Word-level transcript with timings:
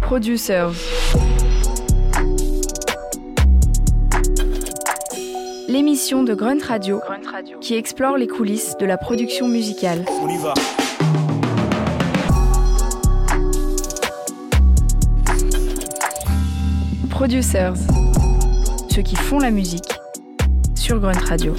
Producers. 0.00 0.72
L'émission 5.68 6.22
de 6.22 6.34
Grunt 6.34 6.62
Radio, 6.66 7.00
qui 7.60 7.74
explore 7.74 8.16
les 8.16 8.26
coulisses 8.26 8.76
de 8.78 8.86
la 8.86 8.96
production 8.96 9.48
musicale. 9.48 10.04
On 10.22 10.28
y 10.28 10.36
va. 10.38 10.54
Producers. 17.10 17.74
Ceux 18.88 19.02
qui 19.02 19.16
font 19.16 19.38
la 19.40 19.50
musique 19.50 19.98
sur 20.74 21.00
Grunt 21.00 21.24
Radio. 21.28 21.54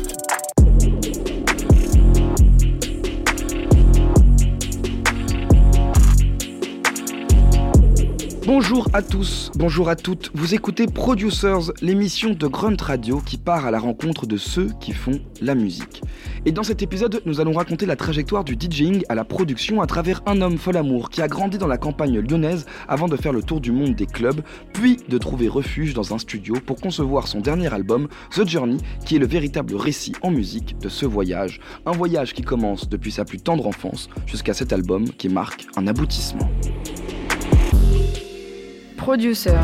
Bonjour 8.52 8.88
à 8.94 9.04
tous, 9.04 9.52
bonjour 9.58 9.90
à 9.90 9.96
toutes. 9.96 10.32
Vous 10.34 10.56
écoutez 10.56 10.88
Producers, 10.88 11.72
l'émission 11.84 12.32
de 12.32 12.48
Grunt 12.48 12.82
Radio 12.82 13.22
qui 13.24 13.38
part 13.38 13.68
à 13.68 13.70
la 13.70 13.78
rencontre 13.78 14.26
de 14.26 14.38
ceux 14.38 14.70
qui 14.82 14.92
font 14.92 15.22
la 15.40 15.54
musique. 15.54 16.02
Et 16.48 16.52
dans 16.52 16.64
cet 16.64 16.82
épisode, 16.82 17.22
nous 17.28 17.40
allons 17.40 17.52
raconter 17.52 17.86
la 17.86 17.96
trajectoire 17.96 18.44
du 18.44 18.56
DJing 18.60 19.04
à 19.08 19.14
la 19.14 19.24
production 19.24 19.82
à 19.82 19.86
travers 19.86 20.24
un 20.26 20.42
homme 20.42 20.58
fol 20.58 20.78
amour 20.78 21.12
qui 21.12 21.22
a 21.22 21.28
grandi 21.28 21.60
dans 21.60 21.68
la 21.68 21.78
campagne 21.78 22.22
lyonnaise 22.22 22.66
avant 22.88 23.08
de 23.08 23.18
faire 23.18 23.34
le 23.34 23.44
tour 23.44 23.62
du 23.62 23.72
monde 23.72 23.94
des 23.94 24.08
clubs, 24.08 24.42
puis 24.74 24.98
de 25.08 25.20
trouver 25.20 25.48
refuge 25.48 25.94
dans 25.94 26.16
un 26.16 26.18
studio 26.18 26.56
pour 26.66 26.82
concevoir 26.82 27.28
son 27.28 27.42
dernier 27.42 27.72
album, 27.72 28.08
The 28.32 28.48
Journey, 28.48 28.78
qui 29.06 29.18
est 29.18 29.20
le 29.20 29.28
véritable 29.28 29.76
récit 29.76 30.14
en 30.24 30.32
musique 30.32 30.76
de 30.80 30.90
ce 30.90 31.06
voyage. 31.06 31.60
Un 31.86 31.92
voyage 31.92 32.34
qui 32.34 32.42
commence 32.42 32.90
depuis 32.90 33.12
sa 33.12 33.26
plus 33.26 33.38
tendre 33.38 33.68
enfance 33.68 34.10
jusqu'à 34.26 34.56
cet 34.56 34.74
album 34.74 35.08
qui 35.08 35.30
marque 35.30 35.68
un 35.78 35.86
aboutissement. 35.86 36.50
Producer. 39.00 39.58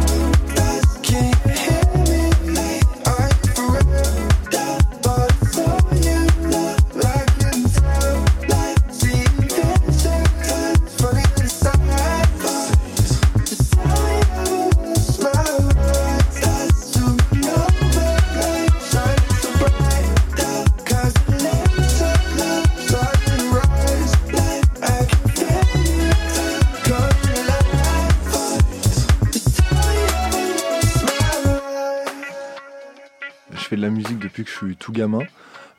Que 34.46 34.52
je 34.52 34.56
suis 34.56 34.76
tout 34.78 34.92
gamin. 34.92 35.24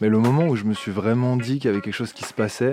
Mais 0.01 0.09
le 0.09 0.19
moment 0.19 0.47
où 0.47 0.57
je 0.57 0.65
me 0.65 0.75
suis 0.75 0.93
vraiment 0.93 1.37
dit 1.37 1.59
qu'il 1.59 1.71
y 1.71 1.73
avait 1.73 1.81
quelque 1.81 1.95
chose 1.95 2.13
qui 2.13 2.25
se 2.25 2.35
passait, 2.35 2.73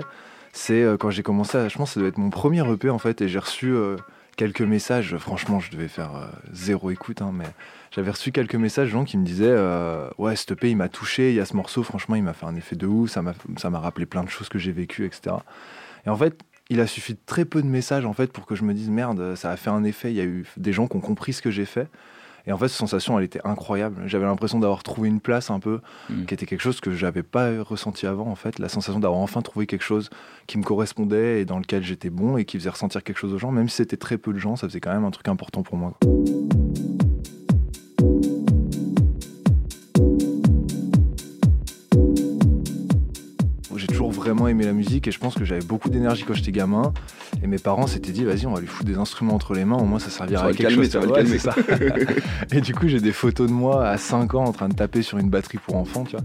c'est 0.52 0.82
euh, 0.82 0.96
quand 0.96 1.10
j'ai 1.10 1.22
commencé 1.22 1.58
à. 1.58 1.68
Je 1.68 1.76
pense 1.76 1.90
que 1.90 1.94
ça 1.94 2.00
doit 2.00 2.08
être 2.08 2.18
mon 2.18 2.30
premier 2.30 2.68
EP 2.70 2.90
en 2.90 2.98
fait, 2.98 3.22
et 3.22 3.28
j'ai 3.28 3.38
reçu 3.38 3.72
euh, 3.72 3.96
quelques 4.36 4.62
messages. 4.62 5.16
Franchement, 5.16 5.58
je 5.58 5.70
devais 5.70 5.88
faire 5.88 6.14
euh, 6.14 6.26
zéro 6.52 6.90
écoute, 6.90 7.22
hein, 7.22 7.30
mais 7.32 7.46
j'avais 7.90 8.10
reçu 8.10 8.30
quelques 8.30 8.54
messages 8.54 8.88
de 8.88 8.92
gens 8.92 9.04
qui 9.04 9.16
me 9.16 9.24
disaient 9.24 9.56
Ouais, 10.18 10.36
cet 10.36 10.52
EP 10.52 10.70
il 10.70 10.76
m'a 10.76 10.88
touché, 10.88 11.30
il 11.30 11.36
y 11.36 11.40
a 11.40 11.46
ce 11.46 11.56
morceau, 11.56 11.82
franchement, 11.82 12.16
il 12.16 12.22
m'a 12.22 12.34
fait 12.34 12.46
un 12.46 12.56
effet 12.56 12.76
de 12.76 12.86
ouf, 12.86 13.10
ça 13.10 13.22
m'a 13.22 13.78
rappelé 13.78 14.06
plein 14.06 14.22
de 14.22 14.30
choses 14.30 14.48
que 14.48 14.58
j'ai 14.58 14.72
vécues, 14.72 15.06
etc. 15.06 15.36
Et 16.06 16.10
en 16.10 16.16
fait, 16.16 16.38
il 16.70 16.80
a 16.80 16.86
suffi 16.86 17.14
de 17.14 17.18
très 17.26 17.44
peu 17.44 17.62
de 17.62 17.66
messages 17.66 18.06
en 18.06 18.12
fait 18.12 18.32
pour 18.32 18.46
que 18.46 18.54
je 18.54 18.64
me 18.64 18.74
dise 18.74 18.90
Merde, 18.90 19.34
ça 19.34 19.50
a 19.50 19.56
fait 19.56 19.70
un 19.70 19.84
effet. 19.84 20.10
Il 20.10 20.16
y 20.16 20.20
a 20.20 20.24
eu 20.24 20.46
des 20.56 20.72
gens 20.72 20.86
qui 20.86 20.96
ont 20.96 21.00
compris 21.00 21.32
ce 21.32 21.42
que 21.42 21.50
j'ai 21.50 21.66
fait. 21.66 21.88
Et 22.46 22.52
en 22.52 22.58
fait, 22.58 22.68
cette 22.68 22.76
sensation, 22.76 23.18
elle 23.18 23.24
était 23.24 23.40
incroyable. 23.44 24.02
J'avais 24.06 24.26
l'impression 24.26 24.58
d'avoir 24.58 24.82
trouvé 24.82 25.08
une 25.08 25.20
place 25.20 25.50
un 25.50 25.60
peu, 25.60 25.80
Mm. 26.10 26.24
qui 26.26 26.34
était 26.34 26.46
quelque 26.46 26.60
chose 26.60 26.80
que 26.80 26.92
j'avais 26.94 27.22
pas 27.22 27.62
ressenti 27.62 28.06
avant, 28.06 28.26
en 28.28 28.34
fait. 28.34 28.58
La 28.58 28.68
sensation 28.68 29.00
d'avoir 29.00 29.20
enfin 29.20 29.40
trouvé 29.42 29.66
quelque 29.66 29.82
chose 29.84 30.10
qui 30.46 30.58
me 30.58 30.62
correspondait 30.62 31.40
et 31.40 31.44
dans 31.44 31.58
lequel 31.58 31.82
j'étais 31.82 32.10
bon 32.10 32.36
et 32.36 32.44
qui 32.44 32.58
faisait 32.58 32.70
ressentir 32.70 33.02
quelque 33.02 33.18
chose 33.18 33.32
aux 33.32 33.38
gens. 33.38 33.50
Même 33.50 33.68
si 33.68 33.76
c'était 33.76 33.96
très 33.96 34.18
peu 34.18 34.32
de 34.32 34.38
gens, 34.38 34.56
ça 34.56 34.68
faisait 34.68 34.80
quand 34.80 34.92
même 34.92 35.04
un 35.04 35.10
truc 35.10 35.28
important 35.28 35.62
pour 35.62 35.76
moi. 35.76 35.94
quoi. 36.02 36.63
Toujours 43.94 44.10
vraiment 44.12 44.48
aimé 44.48 44.64
la 44.64 44.72
musique 44.72 45.08
et 45.08 45.10
je 45.10 45.18
pense 45.18 45.34
que 45.34 45.44
j'avais 45.44 45.64
beaucoup 45.64 45.88
d'énergie 45.88 46.24
quand 46.24 46.34
j'étais 46.34 46.52
gamin. 46.52 46.92
Et 47.42 47.46
mes 47.46 47.58
parents 47.58 47.86
s'étaient 47.86 48.12
dit, 48.12 48.24
vas-y, 48.24 48.46
on 48.46 48.52
va 48.54 48.60
lui 48.60 48.66
foutre 48.66 48.88
des 48.88 48.98
instruments 48.98 49.34
entre 49.34 49.54
les 49.54 49.64
mains, 49.64 49.76
au 49.78 49.84
moins 49.84 49.98
ça 49.98 50.10
servira 50.10 50.42
Ça 50.42 50.46
à 50.48 50.52
quelque 50.52 50.62
calmer, 50.68 50.82
chose. 50.84 50.90
ça 50.92 50.98
va 51.00 51.06
le 51.06 51.12
Ouais, 51.12 51.18
calmer. 51.22 51.38
c'est 51.38 51.50
ça. 51.50 51.54
et 52.52 52.60
du 52.60 52.74
coup, 52.74 52.88
j'ai 52.88 53.00
des 53.00 53.12
photos 53.12 53.48
de 53.48 53.52
moi 53.52 53.86
à 53.88 53.96
5 53.96 54.34
ans 54.34 54.44
en 54.44 54.52
train 54.52 54.68
de 54.68 54.74
taper 54.74 55.02
sur 55.02 55.18
une 55.18 55.30
batterie 55.30 55.58
pour 55.58 55.76
enfants, 55.76 56.04
tu 56.04 56.16
vois. 56.16 56.24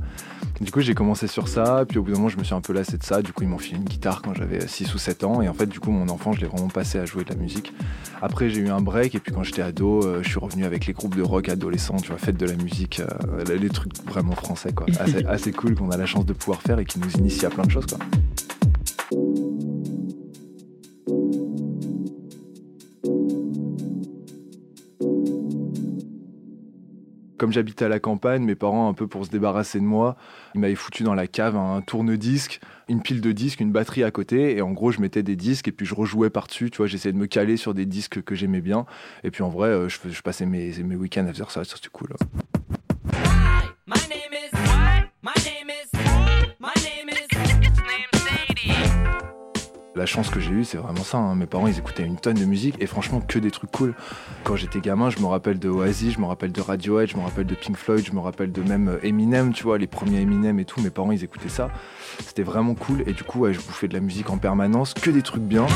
Du 0.62 0.72
coup, 0.72 0.82
j'ai 0.82 0.94
commencé 0.94 1.28
sur 1.28 1.48
ça, 1.48 1.86
puis 1.88 2.00
au 2.00 2.04
bout 2.04 2.12
d'un 2.12 2.18
moment, 2.18 2.28
je 2.30 2.38
me 2.38 2.44
suis 2.44 2.54
un 2.54 2.60
peu 2.60 2.74
lassé 2.74 2.98
de 2.98 3.04
ça. 3.04 3.22
Du 3.22 3.32
coup, 3.32 3.44
ils 3.44 3.50
m'ont 3.50 3.58
filé 3.58 3.78
une 3.78 3.86
guitare 3.86 4.22
quand 4.22 4.34
j'avais 4.34 4.68
6 4.68 4.94
ou 4.94 4.98
7 4.98 5.24
ans. 5.24 5.42
Et 5.42 5.48
en 5.48 5.54
fait, 5.54 5.68
du 5.68 5.80
coup, 5.80 5.90
mon 5.90 6.10
enfant, 6.10 6.34
je 6.34 6.42
l'ai 6.42 6.48
vraiment 6.48 6.68
passé 6.68 7.00
à 7.00 7.06
jouer 7.06 7.24
de 7.24 7.30
la 7.30 7.36
musique. 7.36 7.74
Après, 8.22 8.50
j'ai 8.50 8.60
eu 8.60 8.70
un 8.70 8.82
break, 8.82 9.16
et 9.16 9.20
puis 9.20 9.32
quand 9.32 9.44
j'étais 9.44 9.62
ado, 9.62 10.04
euh, 10.04 10.20
je 10.22 10.30
suis 10.30 10.40
revenu 10.40 10.66
avec 10.66 10.86
les 10.86 10.94
groupes 10.94 11.16
de 11.16 11.22
rock 11.22 11.48
adolescents, 11.48 11.98
tu 11.98 12.10
vois, 12.10 12.18
fête 12.18 12.36
de 12.36 12.46
la 12.46 12.56
musique, 12.56 13.00
euh, 13.00 13.56
les 13.56 13.70
trucs 13.70 13.94
vraiment 14.06 14.36
français, 14.36 14.74
quoi. 14.74 14.86
Assez, 15.00 15.26
assez 15.26 15.52
cool 15.54 15.76
qu'on 15.76 15.92
a 15.92 15.98
la 15.98 16.06
chance 16.06 16.26
de 16.26 16.34
pouvoir 16.34 16.62
faire 16.62 16.78
et 16.80 16.86
qui 16.86 17.00
nous 17.00 17.12
initie 17.12 17.46
à 17.46 17.50
plein 17.50 17.64
de 17.64 17.72
choses, 17.72 17.86
quoi. 17.86 18.00
Comme 27.40 27.54
j'habitais 27.54 27.86
à 27.86 27.88
la 27.88 28.02
campagne, 28.02 28.44
mes 28.44 28.56
parents, 28.56 28.90
un 28.90 28.94
peu 28.94 29.08
pour 29.08 29.26
se 29.26 29.32
débarrasser 29.32 29.80
de 29.80 29.86
moi, 29.86 30.18
ils 30.56 30.60
m'avaient 30.60 30.76
foutu 30.76 31.04
dans 31.04 31.14
la 31.14 31.26
cave 31.26 31.56
un 31.56 31.80
tourne-disque, 31.80 32.60
une 32.90 33.02
pile 33.02 33.22
de 33.22 33.32
disques, 33.32 33.62
une 33.62 33.72
batterie 33.72 34.04
à 34.04 34.12
côté, 34.12 34.58
et 34.58 34.62
en 34.62 34.72
gros, 34.72 34.92
je 34.92 35.00
mettais 35.00 35.24
des 35.24 35.38
disques 35.38 35.70
et 35.70 35.72
puis 35.72 35.86
je 35.86 35.96
rejouais 35.96 36.30
par-dessus, 36.30 36.70
tu 36.70 36.78
vois, 36.80 36.88
j'essayais 36.88 37.14
de 37.14 37.18
me 37.18 37.28
caler 37.28 37.56
sur 37.56 37.74
des 37.74 37.86
disques 37.86 38.22
que 38.24 38.36
j'aimais 38.36 38.60
bien, 38.60 38.86
et 39.24 39.32
puis 39.32 39.42
en 39.42 39.50
vrai, 39.50 39.70
euh, 39.70 39.88
je, 39.88 40.22
passais 40.22 40.46
mes, 40.46 40.74
week-ends 40.84 41.28
à 41.28 41.34
faire 41.34 41.50
ça, 41.50 41.64
ça 41.64 41.78
c'était 41.78 41.88
cool. 41.88 42.10
La 50.00 50.06
chance 50.06 50.30
que 50.30 50.40
j'ai 50.40 50.52
eue, 50.52 50.64
c'est 50.64 50.78
vraiment 50.78 51.04
ça. 51.04 51.18
hein. 51.18 51.36
Mes 51.36 51.46
parents, 51.46 51.68
ils 51.68 51.78
écoutaient 51.78 52.06
une 52.06 52.16
tonne 52.16 52.38
de 52.38 52.46
musique 52.46 52.76
et 52.80 52.88
franchement 52.88 53.20
que 53.20 53.38
des 53.38 53.52
trucs 53.52 53.70
cool. 53.70 53.94
Quand 54.46 54.56
j'étais 54.56 54.80
gamin, 54.80 55.10
je 55.10 55.20
me 55.20 55.26
rappelle 55.26 55.60
de 55.60 55.68
Oasis, 55.68 56.14
je 56.14 56.22
me 56.22 56.26
rappelle 56.26 56.54
de 56.54 56.62
Radiohead, 56.62 57.10
je 57.10 57.18
me 57.18 57.22
rappelle 57.22 57.46
de 57.46 57.54
Pink 57.54 57.76
Floyd, 57.76 58.06
je 58.06 58.14
me 58.14 58.22
rappelle 58.22 58.54
de 58.54 58.62
même 58.62 58.88
euh, 58.88 59.06
Eminem, 59.06 59.52
tu 59.52 59.64
vois, 59.64 59.78
les 59.78 59.88
premiers 59.88 60.22
Eminem 60.22 60.58
et 60.58 60.64
tout. 60.64 60.80
Mes 60.80 60.90
parents, 60.90 61.12
ils 61.12 61.26
écoutaient 61.26 61.50
ça. 61.50 61.70
C'était 62.20 62.44
vraiment 62.44 62.76
cool 62.76 63.04
et 63.08 63.12
du 63.12 63.26
coup, 63.26 63.46
je 63.52 63.58
bouffais 63.58 63.90
de 63.90 63.94
la 63.94 64.00
musique 64.00 64.30
en 64.30 64.38
permanence, 64.38 64.94
que 64.94 65.10
des 65.10 65.22
trucs 65.22 65.44
bien. 65.44 65.68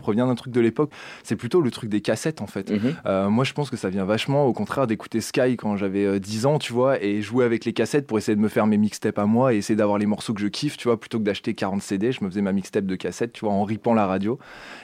Provient 0.00 0.26
d'un 0.26 0.34
truc 0.34 0.52
de 0.52 0.60
l'époque. 0.60 0.90
C'est 1.22 1.36
plutôt 1.36 1.60
le 1.60 1.70
truc 1.70 1.88
des 1.90 2.00
cassettes 2.00 2.40
en 2.40 2.46
fait. 2.46 2.70
Mhm. 2.70 2.94
Euh, 3.06 3.28
moi, 3.28 3.44
je 3.44 3.52
pense 3.52 3.70
que 3.70 3.76
ça 3.76 3.88
vient 3.88 4.04
vachement, 4.04 4.46
au 4.46 4.52
contraire, 4.52 4.86
d'écouter 4.86 5.20
Sky 5.20 5.56
quand 5.56 5.76
j'avais 5.76 6.04
euh, 6.04 6.18
10 6.18 6.46
ans, 6.46 6.58
tu 6.58 6.72
vois, 6.72 7.02
et 7.02 7.22
jouer 7.22 7.44
avec 7.44 7.64
les 7.64 7.72
cassettes 7.72 8.06
pour 8.06 8.18
essayer 8.18 8.34
de 8.36 8.40
me 8.40 8.48
faire 8.48 8.66
mes 8.66 8.78
mixtapes 8.78 9.18
à 9.18 9.26
moi 9.26 9.54
et 9.54 9.58
essayer 9.58 9.76
d'avoir 9.76 9.98
les 9.98 10.06
morceaux 10.06 10.34
que 10.34 10.40
je 10.40 10.48
kiffe, 10.48 10.76
tu 10.76 10.88
vois, 10.88 10.98
plutôt 10.98 11.18
que 11.18 11.24
d'acheter 11.24 11.54
40 11.54 11.82
CD, 11.82 12.12
je 12.12 12.24
me 12.24 12.28
faisais 12.30 12.42
ma 12.42 12.52
mixtape 12.52 12.84
de 12.86 12.96
cassettes, 12.96 13.32
tu 13.32 13.44
vois, 13.44 13.54
en 13.54 13.64
ripant 13.64 13.94
la 13.94 14.06
radio. 14.06 14.38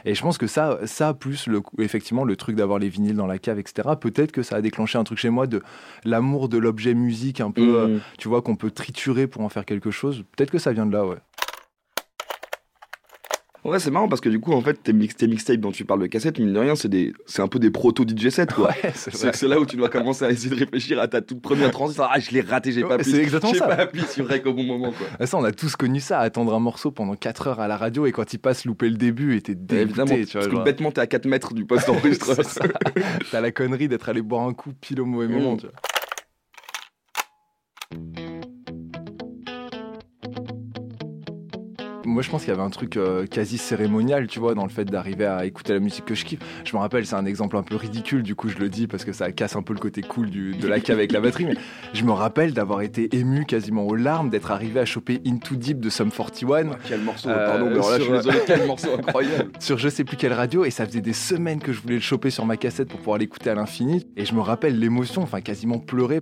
Et 0.05 0.15
je 0.15 0.23
pense 0.23 0.38
que 0.38 0.47
ça, 0.47 0.79
ça 0.85 1.15
plus 1.15 1.47
le, 1.47 1.61
effectivement 1.79 2.25
le 2.25 2.37
truc 2.37 2.56
d'avoir 2.56 2.79
les 2.79 2.88
vinyles 2.88 3.17
dans 3.17 3.27
la 3.27 3.38
cave, 3.38 3.59
etc., 3.59 3.88
peut-être 4.00 4.32
que 4.32 4.43
ça 4.43 4.56
a 4.56 4.61
déclenché 4.61 4.99
un 4.99 5.05
truc 5.05 5.19
chez 5.19 5.31
moi 5.31 5.47
de 5.47 5.62
l'amour 6.05 6.49
de 6.49 6.59
l'objet 6.59 6.94
musique, 6.94 7.41
un 7.41 7.50
peu, 7.50 7.79
euh, 7.81 7.87
Mhm. 7.88 8.00
tu 8.19 8.29
vois, 8.29 8.43
qu'on 8.43 8.56
peut 8.56 8.71
triturer 8.71 9.27
pour 9.27 9.43
en 9.43 9.49
faire 9.49 9.65
quelque 9.65 9.91
chose. 9.91 10.25
Peut-être 10.37 10.50
que 10.50 10.59
ça 10.59 10.73
vient 10.73 10.87
de 10.87 10.93
là, 10.93 11.06
ouais. 11.06 11.17
Ouais, 13.64 13.78
c'est 13.81 13.90
marrant 13.90 14.08
parce 14.08 14.20
que 14.20 14.28
du 14.28 14.38
coup, 14.40 14.52
en 14.52 14.60
fait, 14.62 14.75
tes, 14.82 14.93
mix, 14.93 15.16
tes 15.16 15.26
mixtapes 15.26 15.56
dont 15.60 15.72
tu 15.72 15.84
parles 15.84 16.00
de 16.00 16.06
cassette, 16.06 16.38
mine 16.38 16.52
de 16.52 16.58
rien, 16.58 16.75
c'est 16.76 16.88
des, 16.88 17.12
c'est 17.26 17.43
un 17.43 17.49
peu 17.49 17.58
des 17.58 17.70
proto 17.70 18.05
DJ 18.06 18.28
sets, 18.31 18.46
quoi. 18.46 18.69
Ouais, 18.70 18.93
c'est 18.94 19.43
là 19.49 19.58
où 19.60 19.66
tu 19.66 19.76
dois 19.76 19.88
commencer 19.88 20.25
à 20.25 20.31
essayer 20.31 20.50
de 20.50 20.55
réfléchir 20.55 20.99
à 21.00 21.08
ta 21.08 21.20
toute 21.20 21.43
première 21.43 21.70
transition. 21.70 22.05
Ah, 22.08 22.19
je 22.20 22.31
l'ai 22.31 22.40
raté, 22.40 22.72
j'ai 22.72 22.82
Ouais, 22.82 22.88
pas 22.88 22.94
appuyé. 22.94 23.16
c'est 23.16 23.22
exactement 23.22 23.52
J'ai 23.52 23.58
ça. 23.58 23.66
pas 23.66 23.75
appuyé 23.75 24.06
sur 24.06 24.26
rec 24.28 24.46
au 24.46 24.55
bon 24.55 24.62
moment, 24.62 24.93
quoi. 24.93 25.06
Ah, 25.19 25.26
Ça, 25.26 25.37
on 25.37 25.44
a 25.44 25.52
tous 25.52 25.75
connu 25.76 25.99
ça, 26.00 26.20
attendre 26.20 26.55
un 26.55 26.60
morceau 26.60 26.90
pendant 26.93 27.16
4 27.16 27.49
heures 27.49 27.60
à 27.60 27.69
la 27.69 27.76
radio 27.76 28.06
et 28.06 28.12
quand 28.12 28.32
il 28.32 28.38
passe, 28.38 28.64
louper 28.64 28.88
le 28.88 28.96
début 28.96 29.37
et 29.37 29.43
t'es 29.43 29.52
Évidemment, 29.52 30.05
dégoûté, 30.14 30.26
tu 30.26 30.38
vois. 30.38 30.46
parce 30.49 30.58
que 30.60 30.64
bêtement, 30.64 30.90
t'es 30.93 31.00
à 31.00 31.06
4 31.06 31.26
mètres 31.26 31.52
du 31.52 31.64
poste 31.66 31.87
d'enregistreur. 31.88 32.37
T'as 33.32 33.40
la 33.40 33.50
connerie 33.50 33.88
d'être 33.88 34.08
allé 34.08 34.22
boire 34.22 34.46
un 34.46 34.55
coup 34.55 34.72
pile 34.81 35.00
au 35.00 35.05
mauvais 35.05 35.28
moment, 35.28 35.55
Mm. 35.55 35.58
tu 35.58 35.66
vois. 35.66 35.75
Moi, 42.08 42.22
je 42.22 42.31
pense 42.31 42.43
qu'il 42.44 42.50
y 42.50 42.55
avait 42.55 42.62
un 42.64 42.70
truc 42.70 42.96
euh, 42.96 43.26
quasi 43.26 43.58
cérémonial, 43.58 44.26
tu 44.26 44.38
vois, 44.40 44.55
dans 44.55 44.64
le 44.64 44.70
fait 44.70 44.84
d'arriver 44.84 45.26
à 45.26 45.44
écouter 45.44 45.75
la 45.75 45.78
musique 45.81 46.05
que 46.06 46.14
je 46.14 46.25
kiffe. 46.25 46.40
Je 46.64 46.75
me 46.75 46.81
rappelle, 46.81 47.06
c'est 47.06 47.14
un 47.16 47.26
exemple 47.26 47.56
un 47.56 47.62
peu 47.62 47.76
ridicule, 47.76 48.22
du 48.22 48.34
coup, 48.34 48.49
je 48.49 48.56
le 48.58 48.69
dis 48.69 48.87
parce 48.87 49.05
que 49.05 49.12
ça 49.12 49.31
casse 49.32 49.56
un 49.56 49.62
peu 49.62 49.75
le 49.75 49.78
côté 49.78 50.00
cool 50.02 50.31
du- 50.31 50.55
de 50.55 50.66
la 50.66 50.81
cave 50.81 50.96
avec 50.99 51.12
la 51.12 51.20
batterie, 51.20 51.44
mais 51.44 51.55
je 51.93 52.05
me 52.05 52.12
rappelle 52.12 52.52
d'avoir 52.55 52.81
été 52.82 53.14
ému 53.14 53.44
quasiment 53.44 53.87
aux 53.87 53.94
larmes, 53.94 54.31
d'être 54.31 54.50
arrivé 54.50 54.81
à 54.81 54.84
choper 54.84 55.20
Into 55.26 55.55
Deep 55.56 55.81
de 55.81 55.90
Sum 55.90 56.10
41 56.10 56.70
Quel 56.88 57.00
morceau, 57.02 57.28
Euh, 57.28 57.46
pardon, 57.50 57.66
mais 57.66 57.72
alors 57.72 57.90
là, 57.90 57.99
je 57.99 58.02
suis 58.02 58.10
sur- 58.12 58.16
désolé, 58.22 58.38
quel 58.46 58.66
morceau 58.66 58.88
incroyable. 58.99 59.50
sur 59.60 59.78
je 59.78 59.88
sais 59.88 60.05
plus 60.05 60.16
quelle 60.16 60.32
radio 60.32 60.64
et 60.64 60.70
ça 60.70 60.87
faisait 60.87 61.00
des 61.02 61.12
semaines 61.12 61.60
que 61.60 61.72
je 61.72 61.81
voulais 61.81 61.96
le 61.96 62.00
choper 62.00 62.31
sur 62.31 62.46
ma 62.46 62.56
cassette 62.56 62.88
pour 62.88 62.99
pouvoir 63.00 63.19
l'écouter 63.19 63.50
à 63.50 63.55
l'infini 63.55 64.06
et 64.16 64.25
je 64.25 64.34
me 64.34 64.40
rappelle 64.40 64.78
l'émotion, 64.78 65.22
enfin 65.22 65.40
quasiment 65.40 65.78
pleurer. 65.78 66.20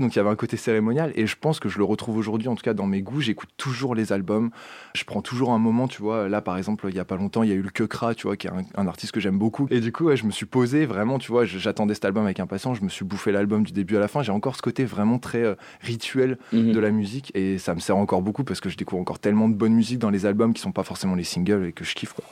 Donc 0.00 0.14
il 0.14 0.16
y 0.16 0.20
avait 0.20 0.30
un 0.30 0.34
côté 0.36 0.56
cérémonial 0.56 1.12
et 1.14 1.26
je 1.26 1.36
pense 1.38 1.60
que 1.60 1.68
je 1.68 1.78
le 1.78 1.84
retrouve 1.84 2.16
aujourd'hui, 2.16 2.48
en 2.48 2.54
tout 2.56 2.62
cas 2.62 2.74
dans 2.74 2.86
mes 2.86 3.02
goûts. 3.02 3.20
J'écoute 3.20 3.50
toujours 3.56 3.94
les 3.94 4.12
albums. 4.12 4.50
Je 4.94 5.04
prends 5.04 5.20
toujours 5.22 5.52
un 5.52 5.58
moment, 5.58 5.86
tu 5.88 6.02
vois. 6.02 6.28
Là, 6.28 6.40
par 6.40 6.56
exemple, 6.56 6.86
il 6.88 6.96
y 6.96 6.98
a 6.98 7.04
pas 7.04 7.16
longtemps, 7.16 7.42
il 7.42 7.50
y 7.50 7.52
a 7.52 7.54
eu 7.54 7.62
le 7.62 7.70
Kekra, 7.70 8.14
tu 8.14 8.26
vois, 8.26 8.36
qui 8.36 8.46
est 8.46 8.50
un, 8.50 8.64
un 8.76 8.86
artiste 8.88 9.12
que 9.12 9.20
j'aime 9.20 9.38
beaucoup. 9.38 9.66
Et 9.70 9.80
du 9.80 9.92
coup, 9.92 10.04
ouais, 10.04 10.16
je 10.16 10.24
me 10.24 10.30
suis 10.30 10.46
posé 10.46 10.86
vraiment, 10.86 11.18
tu 11.18 11.30
vois, 11.30 11.44
j'attendais 11.44 11.94
cet 11.94 12.06
album 12.06 12.24
avec 12.24 12.40
impatience. 12.40 12.78
Je 12.78 12.84
me 12.84 12.88
suis 12.88 13.04
bouffé 13.04 13.30
l'album 13.30 13.62
du 13.62 13.72
début 13.72 13.96
à 13.96 14.00
la 14.00 14.08
fin. 14.08 14.22
J'ai 14.22 14.32
encore 14.32 14.56
ce 14.56 14.62
côté 14.62 14.84
vraiment 14.84 15.18
très 15.18 15.42
euh, 15.44 15.54
rituel 15.82 16.38
Mhm. 16.52 16.72
de 16.72 16.80
la 16.80 16.90
musique 16.90 17.30
et 17.34 17.58
ça 17.58 17.74
me 17.74 17.80
sert 17.80 17.96
encore 17.96 18.22
beaucoup 18.22 18.42
parce 18.44 18.60
que 18.60 18.68
je 18.70 18.76
découvre 18.76 19.00
encore 19.02 19.18
tellement 19.18 19.48
de 19.48 19.54
bonne 19.54 19.74
musique 19.74 19.98
dans 19.98 20.10
les 20.10 20.24
albums 20.26 20.54
qui 20.54 20.60
sont 20.62 20.72
pas 20.72 20.82
forcément 20.82 21.14
les 21.14 21.24
singles 21.24 21.66
et 21.66 21.72
que 21.72 21.84
je 21.84 21.94
kiffe, 21.94 22.14
quoi. 22.14 22.24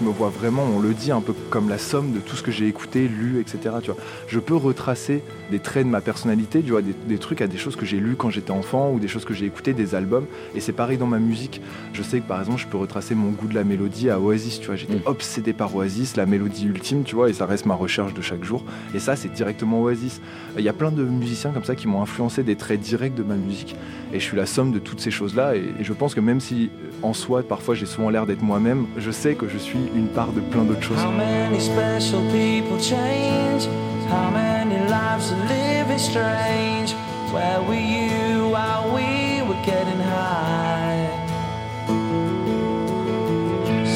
Je 0.00 0.04
me 0.04 0.10
vois 0.10 0.30
vraiment, 0.30 0.64
on 0.74 0.80
le 0.80 0.94
dit, 0.94 1.12
un 1.12 1.20
peu 1.20 1.34
comme 1.50 1.68
la 1.68 1.78
somme 1.78 2.12
de 2.12 2.20
tout 2.20 2.36
ce 2.36 2.42
que 2.42 2.50
j'ai 2.50 2.66
écouté, 2.66 3.06
lu, 3.08 3.38
etc. 3.40 3.76
Tu 3.82 3.90
vois. 3.90 4.00
Je 4.28 4.38
peux 4.38 4.56
retracer 4.56 5.22
des 5.50 5.58
traits 5.58 5.84
de 5.86 5.90
ma 5.90 6.00
personnalité, 6.00 6.62
tu 6.62 6.70
vois, 6.70 6.82
des, 6.82 6.94
des 7.06 7.18
trucs 7.18 7.40
à 7.42 7.46
des 7.46 7.58
choses 7.58 7.76
que 7.76 7.84
j'ai 7.84 7.98
lues 7.98 8.16
quand 8.16 8.30
j'étais 8.30 8.50
enfant 8.50 8.90
ou 8.92 8.98
des 8.98 9.08
choses 9.08 9.24
que 9.24 9.34
j'ai 9.34 9.46
écoutées, 9.46 9.72
des 9.72 9.94
albums. 9.94 10.26
Et 10.54 10.60
c'est 10.60 10.72
pareil 10.72 10.96
dans 10.96 11.06
ma 11.06 11.18
musique. 11.18 11.60
Je 11.92 12.02
sais 12.02 12.20
que 12.20 12.26
par 12.26 12.40
exemple, 12.40 12.60
je 12.60 12.66
peux 12.66 12.78
retracer 12.78 13.14
mon 13.14 13.30
goût 13.30 13.46
de 13.46 13.54
la 13.54 13.64
mélodie 13.64 14.08
à 14.10 14.18
Oasis, 14.20 14.60
tu 14.60 14.66
vois. 14.66 14.76
J'étais 14.76 14.94
Mm. 14.94 15.02
obsédé 15.06 15.52
par 15.52 15.74
Oasis, 15.76 16.16
la 16.16 16.26
mélodie 16.26 16.66
ultime, 16.66 17.02
tu 17.04 17.14
vois, 17.14 17.28
et 17.28 17.32
ça 17.32 17.46
reste 17.46 17.66
ma 17.66 17.74
recherche 17.74 18.14
de 18.14 18.22
chaque 18.22 18.44
jour. 18.44 18.64
Et 18.94 18.98
ça, 18.98 19.16
c'est 19.16 19.32
directement 19.32 19.82
Oasis. 19.82 20.20
Il 20.56 20.64
y 20.64 20.68
a 20.68 20.72
plein 20.72 20.90
de 20.90 21.02
musiciens 21.04 21.50
comme 21.52 21.64
ça 21.64 21.74
qui 21.74 21.86
m'ont 21.88 22.02
influencé 22.02 22.42
des 22.42 22.56
traits 22.56 22.80
directs 22.80 23.14
de 23.14 23.22
ma 23.22 23.34
musique. 23.36 23.76
Et 24.12 24.18
je 24.18 24.24
suis 24.24 24.36
la 24.36 24.46
somme 24.46 24.72
de 24.72 24.78
toutes 24.78 25.00
ces 25.00 25.10
choses-là. 25.10 25.56
Et, 25.56 25.60
et 25.78 25.84
je 25.84 25.92
pense 25.92 26.14
que 26.14 26.20
même 26.20 26.40
si 26.40 26.70
en 27.02 27.12
soi, 27.12 27.42
parfois, 27.42 27.74
j'ai 27.74 27.86
souvent 27.86 28.10
l'air 28.10 28.26
d'être 28.26 28.42
moi-même, 28.42 28.86
je 28.98 29.10
sais 29.10 29.34
que 29.34 29.48
je 29.48 29.56
suis 29.58 29.78
une 29.94 30.08
part 30.08 30.32
de 30.32 30.40
plein 30.40 30.64
d'autres 30.64 30.82
choses. 30.82 30.98
How 30.98 31.10
many 31.10 31.60
special 31.60 32.20
people 32.30 32.78
change? 32.78 33.66
How 34.08 34.30
many 34.30 34.78
lives 34.88 35.32
are 35.32 35.48
living 35.48 35.98
strange? 35.98 36.94
Where 37.32 37.60
were 37.62 37.74
you 37.74 38.48
while 38.48 38.90
we 38.94 39.42
were 39.42 39.62
getting 39.64 40.00
high? 40.00 41.08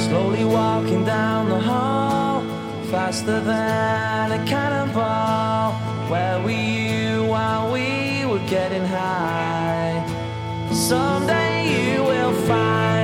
Slowly 0.06 0.44
walking 0.44 1.04
down 1.04 1.48
the 1.48 1.58
hall, 1.58 2.42
faster 2.90 3.40
than 3.40 4.32
a 4.32 4.44
cannonball. 4.46 5.72
Where 6.10 6.40
were 6.42 6.50
you 6.50 7.24
while 7.24 7.72
we 7.72 8.24
were 8.26 8.44
getting 8.48 8.84
high? 8.84 10.04
Someday 10.70 11.94
you 11.94 12.02
will 12.02 12.34
find 12.46 13.03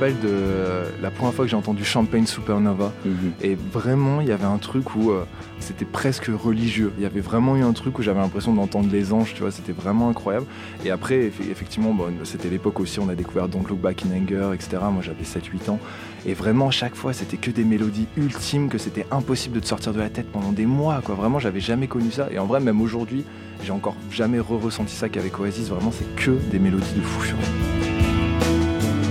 rappelle 0.00 0.18
de 0.20 0.28
euh, 0.28 0.84
la 1.02 1.10
première 1.10 1.34
fois 1.34 1.44
que 1.44 1.50
j'ai 1.50 1.56
entendu 1.56 1.84
Champagne 1.84 2.24
Supernova. 2.24 2.90
Mhm. 3.04 3.32
Et 3.42 3.54
vraiment, 3.54 4.22
il 4.22 4.28
y 4.28 4.32
avait 4.32 4.44
un 4.46 4.56
truc 4.56 4.96
où 4.96 5.10
euh, 5.10 5.24
c'était 5.58 5.84
presque 5.84 6.26
religieux. 6.26 6.90
Il 6.96 7.02
y 7.02 7.06
avait 7.06 7.20
vraiment 7.20 7.54
eu 7.56 7.62
un 7.62 7.72
truc 7.74 7.98
où 7.98 8.02
j'avais 8.02 8.20
l'impression 8.20 8.54
d'entendre 8.54 8.88
les 8.90 9.12
anges, 9.12 9.34
tu 9.34 9.42
vois, 9.42 9.50
c'était 9.50 9.72
vraiment 9.72 10.08
incroyable. 10.08 10.46
Et 10.86 10.90
après, 10.90 11.28
eff- 11.28 11.50
effectivement, 11.50 11.92
bon, 11.92 12.06
c'était 12.24 12.48
l'époque 12.48 12.80
aussi, 12.80 12.98
on 12.98 13.10
a 13.10 13.14
découvert 13.14 13.46
Don't 13.48 13.64
Look 13.68 13.78
Back 13.78 14.02
in 14.06 14.16
Anger, 14.16 14.54
etc. 14.54 14.78
Moi, 14.90 15.02
j'avais 15.02 15.24
7-8 15.24 15.68
ans. 15.70 15.78
Et 16.24 16.32
vraiment, 16.32 16.68
à 16.68 16.72
chaque 16.72 16.94
fois, 16.94 17.12
c'était 17.12 17.36
que 17.36 17.50
des 17.50 17.64
mélodies 17.64 18.06
ultimes, 18.16 18.70
que 18.70 18.78
c'était 18.78 19.04
impossible 19.10 19.56
de 19.56 19.60
te 19.60 19.66
sortir 19.66 19.92
de 19.92 19.98
la 19.98 20.08
tête 20.08 20.32
pendant 20.32 20.52
des 20.52 20.66
mois, 20.66 21.02
quoi. 21.04 21.14
Vraiment, 21.14 21.38
j'avais 21.38 21.60
jamais 21.60 21.88
connu 21.88 22.10
ça. 22.10 22.28
Et 22.30 22.38
en 22.38 22.46
vrai, 22.46 22.60
même 22.60 22.80
aujourd'hui, 22.80 23.24
j'ai 23.62 23.72
encore 23.72 23.96
jamais 24.10 24.40
re-ressenti 24.40 24.94
ça 24.94 25.10
qu'avec 25.10 25.38
Oasis. 25.38 25.68
Vraiment, 25.68 25.92
c'est 25.92 26.16
que 26.16 26.30
des 26.50 26.58
mélodies 26.58 26.94
de 26.96 27.02
fou 27.02 27.20
furieux. 27.20 27.79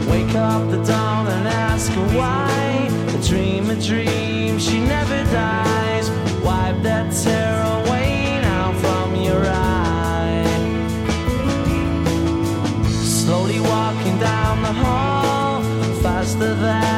Wake 0.10 0.36
up 0.36 0.70
the 0.72 0.84
dawn 0.84 1.28
and 1.28 1.48
ask 1.48 1.92
her 1.92 2.08
why. 2.18 2.90
A 3.16 3.28
dream, 3.28 3.70
a 3.70 3.76
dream, 3.76 4.58
she 4.58 4.80
never 4.80 5.24
dies. 5.32 6.10
Wipe 6.44 6.82
that 6.82 7.14
tear 7.24 7.56
away 7.78 8.40
now 8.42 8.74
from 8.82 9.16
your 9.16 9.44
eye. 9.46 10.46
Slowly 12.88 13.60
walking 13.60 14.18
down 14.20 14.64
the 14.64 14.74
hall, 14.74 15.62
faster 16.02 16.56
than 16.56 16.89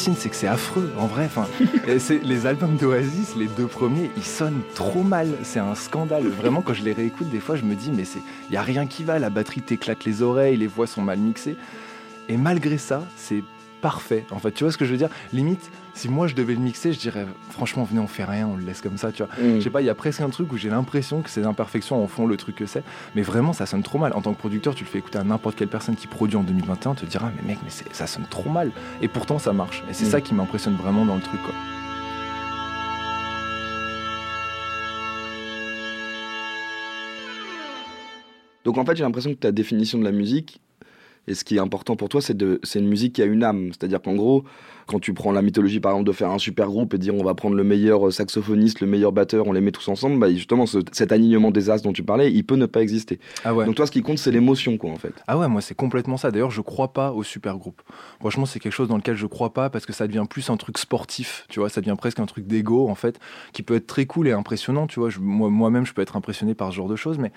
c'est 0.00 0.28
que 0.30 0.36
c'est 0.36 0.46
affreux, 0.46 0.90
en 0.98 1.06
vrai. 1.06 1.28
Les 2.22 2.46
albums 2.46 2.76
d'Oasis, 2.76 3.36
les 3.36 3.46
deux 3.46 3.66
premiers, 3.66 4.10
ils 4.16 4.24
sonnent 4.24 4.62
trop 4.74 5.02
mal. 5.02 5.28
C'est 5.42 5.58
un 5.58 5.74
scandale. 5.74 6.26
Vraiment, 6.26 6.62
quand 6.62 6.74
je 6.74 6.82
les 6.82 6.92
réécoute, 6.92 7.28
des 7.30 7.40
fois, 7.40 7.56
je 7.56 7.64
me 7.64 7.74
dis, 7.74 7.90
mais 7.90 8.04
il 8.48 8.54
y 8.54 8.56
a 8.56 8.62
rien 8.62 8.86
qui 8.86 9.04
va. 9.04 9.18
La 9.18 9.30
batterie 9.30 9.60
t'éclate 9.60 10.04
les 10.04 10.22
oreilles, 10.22 10.56
les 10.56 10.66
voix 10.66 10.86
sont 10.86 11.02
mal 11.02 11.18
mixées. 11.18 11.56
Et 12.28 12.36
malgré 12.36 12.78
ça, 12.78 13.02
c'est 13.16 13.42
parfait. 13.80 14.24
En 14.30 14.38
fait, 14.38 14.52
tu 14.52 14.64
vois 14.64 14.72
ce 14.72 14.78
que 14.78 14.84
je 14.84 14.92
veux 14.92 14.98
dire? 14.98 15.10
Limite, 15.32 15.70
Si 15.94 16.08
moi 16.08 16.26
je 16.28 16.34
devais 16.34 16.54
le 16.54 16.60
mixer, 16.60 16.92
je 16.92 16.98
dirais 16.98 17.26
franchement 17.50 17.84
venez 17.84 18.00
on 18.00 18.06
fait 18.06 18.24
rien, 18.24 18.46
on 18.46 18.56
le 18.56 18.64
laisse 18.64 18.80
comme 18.80 18.96
ça, 18.96 19.12
tu 19.12 19.22
vois. 19.22 19.32
Mm. 19.36 19.56
Je 19.56 19.60
sais 19.60 19.70
pas, 19.70 19.82
il 19.82 19.86
y 19.86 19.90
a 19.90 19.94
presque 19.94 20.20
un 20.20 20.30
truc 20.30 20.50
où 20.52 20.56
j'ai 20.56 20.70
l'impression 20.70 21.20
que 21.20 21.28
ces 21.28 21.44
imperfections 21.44 22.02
en 22.02 22.06
font 22.06 22.26
le 22.26 22.36
truc 22.36 22.56
que 22.56 22.66
c'est, 22.66 22.82
mais 23.14 23.22
vraiment 23.22 23.52
ça 23.52 23.66
sonne 23.66 23.82
trop 23.82 23.98
mal. 23.98 24.12
En 24.14 24.22
tant 24.22 24.32
que 24.32 24.38
producteur, 24.38 24.74
tu 24.74 24.84
le 24.84 24.90
fais 24.90 24.98
écouter 24.98 25.18
à 25.18 25.24
n'importe 25.24 25.56
quelle 25.56 25.68
personne 25.68 25.96
qui 25.96 26.06
produit 26.06 26.36
en 26.36 26.42
2021, 26.42 26.94
te 26.94 27.04
dira 27.06 27.30
mais 27.36 27.48
mec, 27.48 27.58
mais 27.64 27.70
ça 27.92 28.06
sonne 28.06 28.24
trop 28.30 28.48
mal. 28.50 28.70
Et 29.02 29.08
pourtant 29.08 29.38
ça 29.38 29.52
marche. 29.52 29.82
Et 29.90 29.92
c'est 29.92 30.06
Mm. 30.06 30.10
ça 30.10 30.20
qui 30.20 30.34
m'impressionne 30.34 30.76
vraiment 30.76 31.04
dans 31.04 31.16
le 31.16 31.22
truc 31.22 31.40
quoi. 31.42 31.54
Donc 38.64 38.78
en 38.78 38.84
fait, 38.84 38.96
j'ai 38.96 39.02
l'impression 39.04 39.30
que 39.30 39.38
ta 39.38 39.52
définition 39.52 39.98
de 39.98 40.04
la 40.04 40.12
musique, 40.12 40.60
et 41.28 41.34
ce 41.34 41.44
qui 41.44 41.56
est 41.56 41.60
important 41.60 41.96
pour 41.96 42.08
toi, 42.08 42.20
c'est 42.20 42.36
de, 42.36 42.60
c'est 42.62 42.78
une 42.80 42.88
musique 42.88 43.14
qui 43.14 43.22
a 43.22 43.26
une 43.26 43.44
âme. 43.44 43.68
C'est-à-dire 43.68 44.00
qu'en 44.02 44.14
gros, 44.14 44.44
quand 44.86 44.98
tu 44.98 45.14
prends 45.14 45.30
la 45.30 45.42
mythologie 45.42 45.78
par 45.78 45.92
exemple 45.92 46.08
de 46.08 46.12
faire 46.12 46.30
un 46.30 46.38
super 46.38 46.66
groupe 46.66 46.94
et 46.94 46.98
dire 46.98 47.14
on 47.14 47.22
va 47.22 47.34
prendre 47.34 47.54
le 47.54 47.62
meilleur 47.62 48.08
euh, 48.08 48.10
saxophoniste, 48.10 48.80
le 48.80 48.88
meilleur 48.88 49.12
batteur, 49.12 49.46
on 49.46 49.52
les 49.52 49.60
met 49.60 49.70
tous 49.70 49.86
ensemble, 49.88 50.18
bah 50.18 50.28
justement 50.32 50.66
ce- 50.66 50.78
cet 50.90 51.12
alignement 51.12 51.52
des 51.52 51.70
as 51.70 51.78
dont 51.82 51.92
tu 51.92 52.02
parlais, 52.02 52.32
il 52.32 52.44
peut 52.44 52.56
ne 52.56 52.66
pas 52.66 52.82
exister. 52.82 53.20
Ah 53.44 53.54
ouais. 53.54 53.66
Donc 53.66 53.76
toi, 53.76 53.86
ce 53.86 53.92
qui 53.92 54.02
compte, 54.02 54.18
c'est 54.18 54.32
l'émotion, 54.32 54.76
quoi, 54.78 54.90
en 54.90 54.96
fait. 54.96 55.12
Ah 55.28 55.38
ouais, 55.38 55.46
moi 55.46 55.60
c'est 55.60 55.76
complètement 55.76 56.16
ça. 56.16 56.30
D'ailleurs, 56.32 56.50
je 56.50 56.60
crois 56.62 56.92
pas 56.92 57.12
au 57.12 57.22
super 57.22 57.56
groupe. 57.58 57.82
Franchement, 58.18 58.46
c'est 58.46 58.58
quelque 58.58 58.72
chose 58.72 58.88
dans 58.88 58.96
lequel 58.96 59.14
je 59.16 59.26
crois 59.26 59.52
pas 59.52 59.70
parce 59.70 59.86
que 59.86 59.92
ça 59.92 60.08
devient 60.08 60.24
plus 60.28 60.50
un 60.50 60.56
truc 60.56 60.78
sportif, 60.78 61.44
tu 61.48 61.60
vois. 61.60 61.68
Ça 61.68 61.80
devient 61.80 61.96
presque 61.96 62.18
un 62.18 62.26
truc 62.26 62.46
d'ego 62.48 62.88
en 62.88 62.94
fait, 62.96 63.20
qui 63.52 63.62
peut 63.62 63.76
être 63.76 63.86
très 63.86 64.06
cool 64.06 64.26
et 64.26 64.32
impressionnant, 64.32 64.88
tu 64.88 64.98
vois. 64.98 65.10
Moi- 65.20 65.50
Moi-même, 65.50 65.86
je 65.86 65.92
peux 65.92 66.02
être 66.02 66.16
impressionné 66.16 66.54
par 66.54 66.70
ce 66.72 66.76
genre 66.76 66.88
de 66.88 66.96
choses, 66.96 67.18
mais 67.18 67.30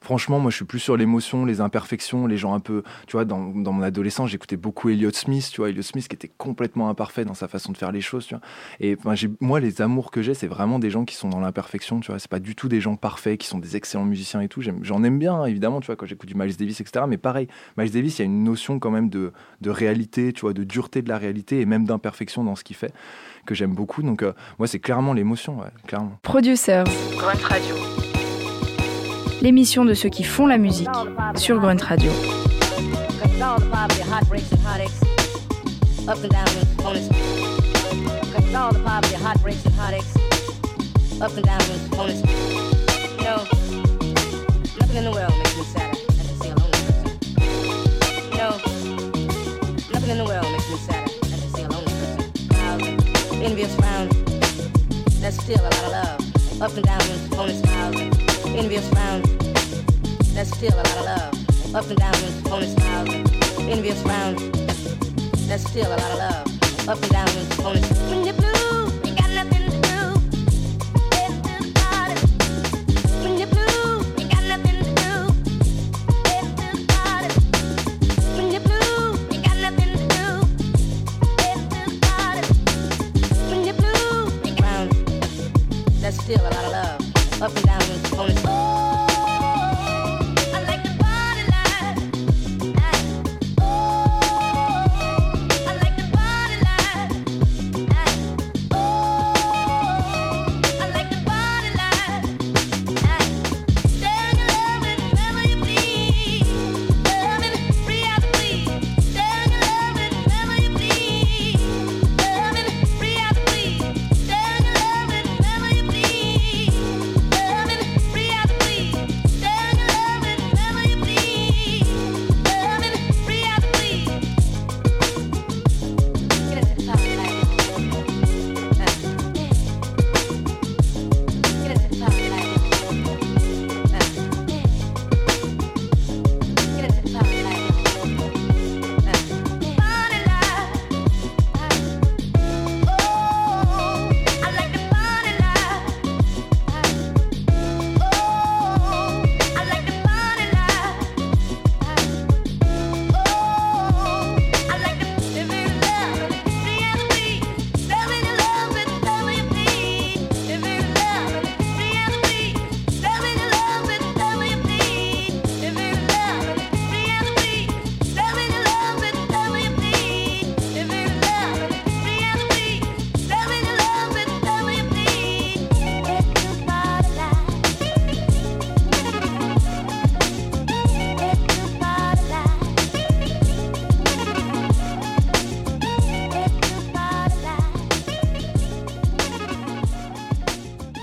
franchement, 0.00 0.38
moi 0.38 0.50
je 0.50 0.56
suis 0.56 0.64
plus 0.64 0.78
sur 0.78 0.96
l'émotion, 0.96 1.44
les 1.44 1.60
imperfections, 1.60 2.26
les 2.26 2.36
gens 2.36 2.54
un 2.54 2.60
peu, 2.60 2.82
tu 3.06 3.12
vois. 3.12 3.24
Dans, 3.24 3.46
dans 3.46 3.72
mon 3.72 3.82
adolescence, 3.82 4.30
j'écoutais 4.30 4.56
beaucoup 4.56 4.88
Elliott 4.88 5.14
Smith, 5.14 5.50
tu 5.52 5.60
vois. 5.60 5.70
Elliott 5.70 5.84
Smith 5.84 6.08
qui 6.08 6.14
était 6.14 6.30
complètement 6.36 6.88
imparfait 6.88 7.24
dans 7.24 7.34
sa 7.34 7.48
façon 7.48 7.72
de 7.72 7.76
faire 7.76 7.92
les 7.92 8.00
choses, 8.00 8.26
tu 8.26 8.34
vois. 8.34 8.42
Et 8.80 8.96
moi, 9.40 9.60
les 9.60 9.82
amours 9.82 10.10
que 10.10 10.22
j'ai, 10.22 10.34
c'est 10.34 10.46
vraiment 10.46 10.78
des 10.78 10.90
gens 10.90 11.04
qui 11.04 11.14
sont 11.14 11.28
dans 11.28 11.40
l'imperfection, 11.40 12.00
tu 12.00 12.10
vois. 12.10 12.18
C'est 12.18 12.30
pas 12.30 12.38
du 12.38 12.54
tout 12.54 12.68
des 12.68 12.80
gens 12.80 12.96
parfaits, 12.96 13.38
qui 13.38 13.46
sont 13.46 13.58
des 13.58 13.76
excellents 13.76 14.04
musiciens 14.04 14.40
et 14.40 14.48
tout. 14.48 14.62
J'en 14.62 15.02
aime 15.04 15.18
bien, 15.18 15.44
évidemment, 15.44 15.80
tu 15.80 15.86
vois, 15.86 15.96
quand 15.96 16.06
j'écoute 16.06 16.28
du 16.28 16.34
Miles 16.34 16.56
Davis, 16.56 16.80
etc. 16.80 17.04
Mais 17.08 17.18
pareil, 17.18 17.48
Miles 17.76 17.90
Davis, 17.90 18.18
il 18.18 18.22
y 18.22 18.24
a 18.24 18.26
une 18.26 18.44
notion 18.44 18.78
quand 18.78 18.90
même 18.90 19.08
de, 19.08 19.32
de 19.60 19.70
réalité, 19.70 20.32
tu 20.32 20.42
vois, 20.42 20.52
de 20.52 20.64
dureté 20.64 21.02
de 21.02 21.08
la 21.08 21.18
réalité 21.18 21.60
et 21.60 21.66
même 21.66 21.84
d'imperfection 21.84 22.44
dans 22.44 22.56
ce 22.56 22.64
qu'il 22.64 22.76
fait, 22.76 22.92
que 23.46 23.54
j'aime 23.54 23.74
beaucoup. 23.74 24.02
Donc, 24.02 24.22
euh, 24.22 24.32
moi, 24.58 24.66
c'est 24.66 24.80
clairement 24.80 25.12
l'émotion, 25.12 25.58
ouais, 25.60 25.70
clairement. 25.86 26.18
Producers, 26.22 26.84
Grunt 27.16 27.42
Radio. 27.44 27.99
L'émission 29.40 29.84
de 29.84 29.94
ceux 29.94 30.08
qui 30.08 30.24
font 30.24 30.46
la 30.46 30.58
musique 30.58 30.88
sur 31.36 31.58
Grunt 31.58 31.82
Radio. 31.82 32.10
Envious, 53.42 53.76
still 55.32 55.60
a 55.60 55.62
lot 55.62 55.74
of 55.74 55.92
love. 55.92 56.62
Ups 56.62 56.76
and 56.76 56.86
components. 57.30 58.39
Envious, 58.56 58.88
frown, 58.90 59.22
that's 60.34 60.50
still 60.56 60.74
a 60.74 60.76
lot 60.76 60.96
of 60.98 61.04
love. 61.04 61.74
Up 61.74 61.86
and 61.88 61.98
down 61.98 62.14
and 62.14 62.46
opponents 62.46 62.74
smiles. 62.74 63.08
Envious 63.60 64.02
frown. 64.02 64.34
That's 65.48 65.68
still 65.68 65.86
a 65.86 65.96
lot 65.96 66.10
of 66.10 66.18
love. 66.18 66.88
Up 66.88 67.02
and 67.02 67.10
down 67.10 67.28
and 67.28 67.52
opponents. 67.52 67.90
When 68.10 68.24
you're 68.24 68.34
blue, 68.34 68.69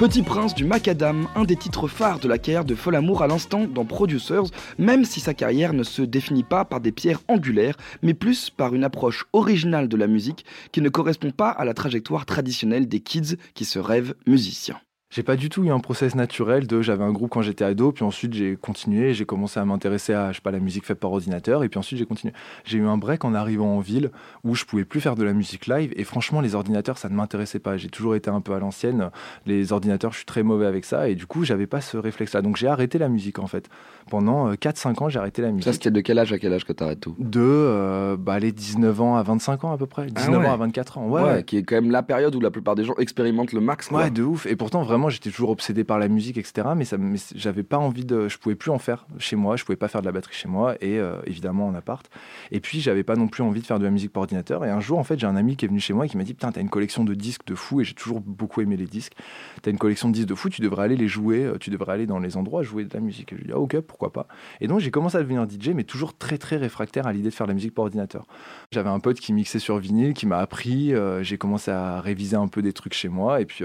Petit 0.07 0.21
Prince 0.21 0.55
du 0.55 0.63
Macadam, 0.63 1.27
un 1.35 1.43
des 1.43 1.57
titres 1.57 1.89
phares 1.89 2.19
de 2.19 2.29
la 2.29 2.37
carrière 2.37 2.63
de 2.63 2.75
Folamour 2.75 3.23
à 3.23 3.27
l'instant 3.27 3.65
dans 3.67 3.83
Producers, 3.83 4.45
même 4.77 5.03
si 5.03 5.19
sa 5.19 5.33
carrière 5.33 5.73
ne 5.73 5.83
se 5.83 6.01
définit 6.01 6.45
pas 6.45 6.63
par 6.63 6.79
des 6.79 6.93
pierres 6.93 7.19
angulaires, 7.27 7.75
mais 8.01 8.13
plus 8.13 8.49
par 8.49 8.73
une 8.73 8.85
approche 8.85 9.25
originale 9.33 9.89
de 9.89 9.97
la 9.97 10.07
musique 10.07 10.45
qui 10.71 10.79
ne 10.79 10.87
correspond 10.87 11.31
pas 11.31 11.49
à 11.49 11.65
la 11.65 11.73
trajectoire 11.73 12.25
traditionnelle 12.25 12.87
des 12.87 13.01
kids 13.01 13.35
qui 13.53 13.65
se 13.65 13.79
rêvent 13.79 14.15
musiciens. 14.25 14.79
J'ai 15.09 15.23
pas 15.23 15.37
du 15.37 15.47
tout 15.47 15.63
eu 15.63 15.69
un 15.69 15.79
process 15.79 16.15
naturel 16.15 16.67
de 16.67 16.81
j'avais 16.81 17.05
un 17.05 17.13
groupe 17.13 17.29
quand 17.31 17.41
j'étais 17.41 17.63
ado, 17.63 17.93
puis 17.93 18.03
ensuite 18.03 18.33
j'ai 18.33 18.57
continué, 18.57 19.13
j'ai 19.13 19.23
commencé 19.23 19.57
à 19.57 19.63
m'intéresser 19.63 20.13
à 20.13 20.31
je 20.33 20.37
sais 20.37 20.41
pas 20.41 20.51
la 20.51 20.59
musique 20.59 20.85
faite 20.85 20.99
par 20.99 21.13
ordinateur, 21.13 21.63
et 21.63 21.69
puis 21.69 21.79
ensuite 21.79 21.97
j'ai 21.97 22.05
continué. 22.05 22.33
J'ai 22.65 22.77
eu 22.77 22.85
un 22.85 22.97
break 22.97 23.23
en 23.23 23.33
arrivant 23.33 23.77
en 23.77 23.79
ville 23.79 24.11
où 24.43 24.53
je 24.53 24.65
pouvais 24.65 24.83
plus 24.83 24.99
faire 24.99 25.15
de 25.15 25.23
la 25.23 25.31
musique 25.31 25.67
live, 25.67 25.93
et 25.95 26.03
franchement 26.03 26.41
les 26.41 26.55
ordinateurs 26.55 26.97
ça 26.97 27.07
ne 27.07 27.15
m'intéressait 27.15 27.59
pas. 27.59 27.77
J'ai 27.77 27.87
toujours 27.87 28.15
été 28.15 28.29
un 28.29 28.41
peu 28.41 28.53
à 28.53 28.59
l'ancienne, 28.59 29.09
les 29.45 29.71
ordinateurs 29.71 30.11
je 30.11 30.17
suis 30.17 30.25
très 30.25 30.43
mauvais 30.43 30.65
avec 30.65 30.83
ça, 30.83 31.07
et 31.07 31.15
du 31.15 31.25
coup 31.25 31.45
j'avais 31.45 31.67
pas 31.67 31.79
ce 31.79 31.95
réflexe-là. 31.95 32.41
Donc 32.41 32.57
j'ai 32.57 32.67
arrêté 32.67 32.97
la 32.97 33.07
musique 33.07 33.39
en 33.39 33.47
fait. 33.47 33.69
Pendant 34.09 34.49
euh, 34.49 34.55
4-5 34.55 35.03
ans 35.03 35.09
j'ai 35.09 35.19
arrêté 35.19 35.41
la 35.41 35.51
musique. 35.51 35.63
Ça, 35.63 35.73
c'était 35.73 35.91
de 35.91 36.01
quel 36.01 36.19
âge 36.19 36.33
à 36.33 36.37
quel 36.37 36.51
âge 36.51 36.65
que 36.65 36.73
t'arrêtes 36.73 36.99
tout? 36.99 37.15
De 37.17 37.39
euh, 37.39 38.17
bah, 38.17 38.39
les 38.39 38.51
19 38.51 38.99
ans 38.99 39.15
à 39.15 39.23
25 39.23 39.63
ans 39.63 39.71
à 39.71 39.77
peu 39.77 39.85
près, 39.85 40.07
19 40.07 40.41
ouais. 40.41 40.47
ans 40.47 40.53
à 40.53 40.57
24 40.57 40.97
ans. 40.97 41.07
Ouais, 41.07 41.23
ouais, 41.23 41.43
qui 41.43 41.55
est 41.55 41.63
quand 41.63 41.75
même 41.75 41.91
la 41.91 42.03
période 42.03 42.35
où 42.35 42.41
la 42.41 42.51
plupart 42.51 42.75
des 42.75 42.83
gens 42.83 42.95
expérimentent 42.97 43.53
le 43.53 43.61
max. 43.61 43.87
quoi. 43.87 43.99
Ouais, 43.99 44.11
de 44.11 44.23
ouf. 44.23 44.45
Et 44.45 44.57
pourtant, 44.57 44.83
vraiment, 44.83 44.96
j'étais 45.09 45.29
toujours 45.29 45.49
obsédé 45.49 45.83
par 45.83 45.99
la 45.99 46.07
musique, 46.07 46.37
etc. 46.37 46.69
Mais, 46.75 46.85
mais 46.97 47.17
j'avais 47.35 47.63
pas 47.63 47.77
envie 47.77 48.05
de. 48.05 48.27
Je 48.27 48.37
pouvais 48.37 48.55
plus 48.55 48.71
en 48.71 48.79
faire 48.79 49.05
chez 49.19 49.35
moi, 49.35 49.55
je 49.55 49.63
pouvais 49.63 49.75
pas 49.75 49.87
faire 49.87 50.01
de 50.01 50.05
la 50.05 50.11
batterie 50.11 50.35
chez 50.35 50.47
moi, 50.47 50.75
et 50.81 50.99
euh, 50.99 51.17
évidemment 51.25 51.67
en 51.67 51.75
appart. 51.75 52.09
Et 52.51 52.59
puis, 52.59 52.81
j'avais 52.81 53.03
pas 53.03 53.15
non 53.15 53.27
plus 53.27 53.43
envie 53.43 53.61
de 53.61 53.65
faire 53.65 53.79
de 53.79 53.85
la 53.85 53.91
musique 53.91 54.11
par 54.11 54.21
ordinateur. 54.21 54.65
Et 54.65 54.69
un 54.69 54.79
jour, 54.79 54.97
en 54.99 55.03
fait, 55.03 55.19
j'ai 55.19 55.27
un 55.27 55.35
ami 55.35 55.55
qui 55.55 55.65
est 55.65 55.67
venu 55.67 55.79
chez 55.79 55.93
moi 55.93 56.05
et 56.05 56.09
qui 56.09 56.17
m'a 56.17 56.23
dit 56.23 56.33
Putain, 56.33 56.51
t'as 56.51 56.61
une 56.61 56.69
collection 56.69 57.03
de 57.03 57.13
disques 57.13 57.45
de 57.45 57.55
fou, 57.55 57.81
et 57.81 57.83
j'ai 57.83 57.93
toujours 57.93 58.21
beaucoup 58.21 58.61
aimé 58.61 58.77
les 58.77 58.85
disques. 58.85 59.13
T'as 59.61 59.71
une 59.71 59.77
collection 59.77 60.09
de 60.09 60.13
disques 60.13 60.27
de 60.27 60.35
fou, 60.35 60.49
tu 60.49 60.61
devrais 60.61 60.83
aller 60.83 60.97
les 60.97 61.07
jouer, 61.07 61.43
euh, 61.43 61.57
tu 61.57 61.69
devrais 61.69 61.93
aller 61.93 62.05
dans 62.05 62.19
les 62.19 62.37
endroits 62.37 62.63
jouer 62.63 62.83
de 62.85 62.93
la 62.93 62.99
musique. 62.99 63.33
Et 63.33 63.35
je 63.35 63.41
lui 63.41 63.45
ai 63.45 63.47
dit 63.47 63.53
Ah, 63.53 63.59
ok, 63.59 63.79
pourquoi 63.81 64.11
pas. 64.11 64.27
Et 64.61 64.67
donc, 64.67 64.79
j'ai 64.79 64.91
commencé 64.91 65.17
à 65.17 65.21
devenir 65.21 65.47
DJ, 65.49 65.69
mais 65.69 65.83
toujours 65.83 66.17
très, 66.17 66.37
très 66.37 66.57
réfractaire 66.57 67.07
à 67.07 67.13
l'idée 67.13 67.29
de 67.29 67.33
faire 67.33 67.47
de 67.47 67.51
la 67.51 67.55
musique 67.55 67.73
par 67.73 67.83
ordinateur. 67.83 68.25
J'avais 68.71 68.89
un 68.89 68.99
pote 68.99 69.19
qui 69.19 69.33
mixait 69.33 69.59
sur 69.59 69.77
vinyle, 69.77 70.13
qui 70.13 70.25
m'a 70.25 70.39
appris. 70.39 70.93
euh, 70.93 71.23
j'ai 71.23 71.37
commencé 71.37 71.71
à 71.71 72.01
réviser 72.01 72.35
un 72.35 72.47
peu 72.47 72.61
des 72.61 72.73
trucs 72.73 72.93
chez 72.93 73.09
moi. 73.09 73.41
Et 73.41 73.45
puis, 73.45 73.63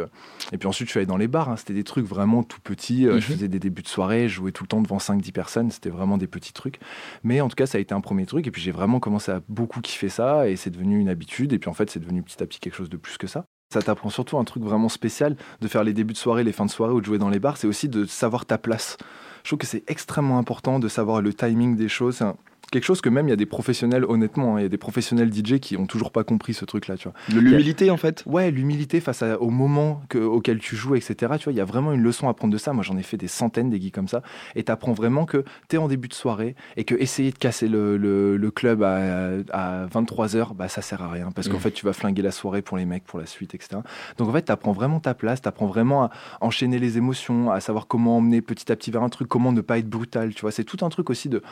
et 0.53 0.59
puis 0.59 0.69
ensuite, 0.69 0.89
je 0.89 0.93
suis 0.93 0.99
allé 0.99 1.07
dans 1.07 1.17
les 1.23 1.29
bars. 1.29 1.49
hein. 1.49 1.57
C'était 1.57 1.73
des 1.75 1.85
trucs 1.85 2.05
vraiment 2.07 2.43
tout 2.43 2.61
petits. 2.61 3.07
Euh, 3.07 3.13
Je 3.21 3.29
Mhm. 3.29 3.37
faisais 3.37 3.49
des 3.49 3.59
débuts 3.59 3.83
de 3.83 3.89
soirée. 3.89 4.29
Je 4.29 4.35
jouais 4.35 4.53
tout 4.53 4.65
le 4.65 4.69
temps 4.69 4.83
devant 4.83 4.99
5-10 4.99 5.33
personnes. 5.33 5.71
C'était 5.71 5.89
vraiment 5.91 6.19
des 6.19 6.27
petits 6.27 6.53
trucs. 6.53 6.79
Mais 7.25 7.41
en 7.41 7.49
tout 7.49 7.57
cas, 7.57 7.67
ça 7.67 7.79
a 7.79 7.81
été 7.81 7.95
un 7.95 8.01
premier 8.03 8.27
truc. 8.27 8.47
Et 8.47 8.51
puis, 8.51 8.61
j'ai 8.61 8.71
vraiment 8.73 9.01
commencé 9.01 9.33
à 9.33 9.41
beaucoup 9.49 9.81
kiffer 9.81 10.09
ça. 10.11 10.49
Et 10.49 10.57
c'est 10.57 10.71
devenu 10.71 10.99
une 11.01 11.09
habitude. 11.09 11.53
Et 11.55 11.59
puis, 11.59 11.71
en 11.71 11.75
fait, 11.75 11.89
c'est 11.91 12.01
devenu 12.01 12.23
petit 12.23 12.43
à 12.43 12.47
petit 12.47 12.61
quelque 12.61 12.75
chose 12.77 12.91
de 12.91 12.97
plus 12.99 13.17
que 13.17 13.27
ça. 13.27 13.45
Ça 13.73 13.81
t'apprend 13.81 14.11
surtout 14.11 14.37
un 14.37 14.45
truc 14.45 14.63
vraiment 14.63 14.91
spécial 14.91 15.35
de 15.63 15.69
faire 15.69 15.83
les 15.83 15.95
débuts 15.95 16.13
de 16.13 16.19
soirée, 16.19 16.45
les 16.45 16.53
fins 16.53 16.67
de 16.67 16.71
soirée 16.71 16.93
ou 16.93 17.01
de 17.01 17.07
jouer 17.07 17.17
dans 17.19 17.31
les 17.31 17.39
bars. 17.41 17.57
C'est 17.57 17.67
aussi 17.67 17.89
de 17.89 18.05
savoir 18.05 18.45
ta 18.45 18.59
place. 18.59 18.99
Je 19.45 19.49
trouve 19.49 19.59
que 19.59 19.67
c'est 19.67 19.83
extrêmement 19.91 20.39
important 20.39 20.79
de 20.79 20.89
savoir 20.89 21.23
le 21.23 21.33
timing 21.33 21.75
des 21.75 21.89
choses. 21.89 22.23
Quelque 22.71 22.85
chose 22.85 23.03
que 23.03 23.11
même 23.11 23.27
il 23.27 23.31
y 23.31 23.35
a 23.35 23.37
des 23.37 23.45
professionnels, 23.45 24.05
honnêtement, 24.09 24.55
hein, 24.57 24.61
il 24.61 24.63
y 24.63 24.67
a 24.67 24.69
des 24.71 24.79
professionnels 24.79 25.31
DJ 25.31 25.59
qui 25.61 25.77
ont 25.77 25.85
toujours 25.87 26.11
pas 26.11 26.25
compris 26.25 26.55
ce 26.55 26.65
truc-là, 26.65 26.97
tu 26.97 27.09
vois. 27.09 27.13
De 27.29 27.39
L'humilité 27.39 27.91
en 27.91 27.99
fait. 27.99 28.23
Ouais, 28.25 28.51
l'humilité 28.51 29.01
face 29.01 29.23
à- 29.23 29.39
au 29.43 29.51
moment 29.51 30.01
que- 30.09 30.17
auquel 30.17 30.59
tu 30.59 30.75
joues, 30.75 30.95
etc. 30.95 31.15
Tu 31.39 31.45
vois, 31.45 31.53
il 31.53 31.57
y 31.57 31.61
a 31.61 31.67
vraiment 31.67 31.93
une 31.93 32.01
leçon 32.01 32.29
à 32.31 32.35
prendre 32.35 32.51
de 32.53 32.57
ça. 32.57 32.73
Moi, 32.73 32.83
j'en 32.83 32.97
ai 32.97 33.03
fait 33.03 33.19
des 33.19 33.29
centaines 33.29 33.69
des 33.69 33.79
geeks 33.79 33.95
comme 33.95 34.09
ça. 34.09 34.23
Et 34.55 34.65
tu 34.65 34.73
apprends 34.73 34.93
vraiment 34.95 35.27
que 35.27 35.45
tu 35.69 35.77
es 35.77 35.79
en 35.79 35.87
début 35.87 36.09
de 36.09 36.15
soirée 36.15 36.55
et 36.79 36.85
que 36.85 36.95
essayer 36.95 37.31
de 37.31 37.37
casser 37.37 37.69
le, 37.69 37.99
le- 37.99 38.39
le 38.39 38.51
club 38.51 38.83
à, 38.83 39.33
à 39.53 39.87
23h, 39.89 40.55
bah, 40.55 40.69
ça 40.69 40.81
sert 40.81 41.03
à 41.03 41.11
rien. 41.11 41.31
Parce 41.31 41.49
qu'en 41.49 41.55
Mhm. 41.57 41.61
fait, 41.61 41.71
tu 41.73 41.85
vas 41.85 41.93
flinguer 41.93 42.23
la 42.23 42.31
soirée 42.31 42.63
pour 42.63 42.79
les 42.79 42.87
mecs, 42.87 43.05
pour 43.05 43.19
la 43.19 43.27
suite, 43.27 43.55
etc. 43.55 43.81
Donc, 44.17 44.31
en 44.31 44.33
fait, 44.33 44.45
tu 44.47 44.53
apprends 44.53 44.73
vraiment 44.73 44.99
ta 45.01 45.13
place. 45.13 45.43
Tu 45.43 45.49
apprends 45.49 45.67
vraiment 45.67 46.05
à 46.05 46.11
enchaîner 46.41 46.79
les 46.79 46.97
émotions, 46.97 47.51
à 47.51 47.61
savoir 47.61 47.87
comment 47.87 48.17
emmener 48.17 48.41
petit 48.41 48.73
à 48.73 48.77
petit 48.77 48.91
vers 48.91 49.03
un 49.03 49.11
truc, 49.11 49.29
comment 49.29 49.53
ne 49.53 49.61
pas 49.61 49.77
être 49.79 49.91
brutal. 49.91 50.33
Tu 50.33 50.41
vois, 50.41 50.53
c'est 50.53 50.65
tout 50.65 50.83
un 50.85 50.89
truc 50.89 51.11
aussi 51.11 51.29
de 51.29 51.43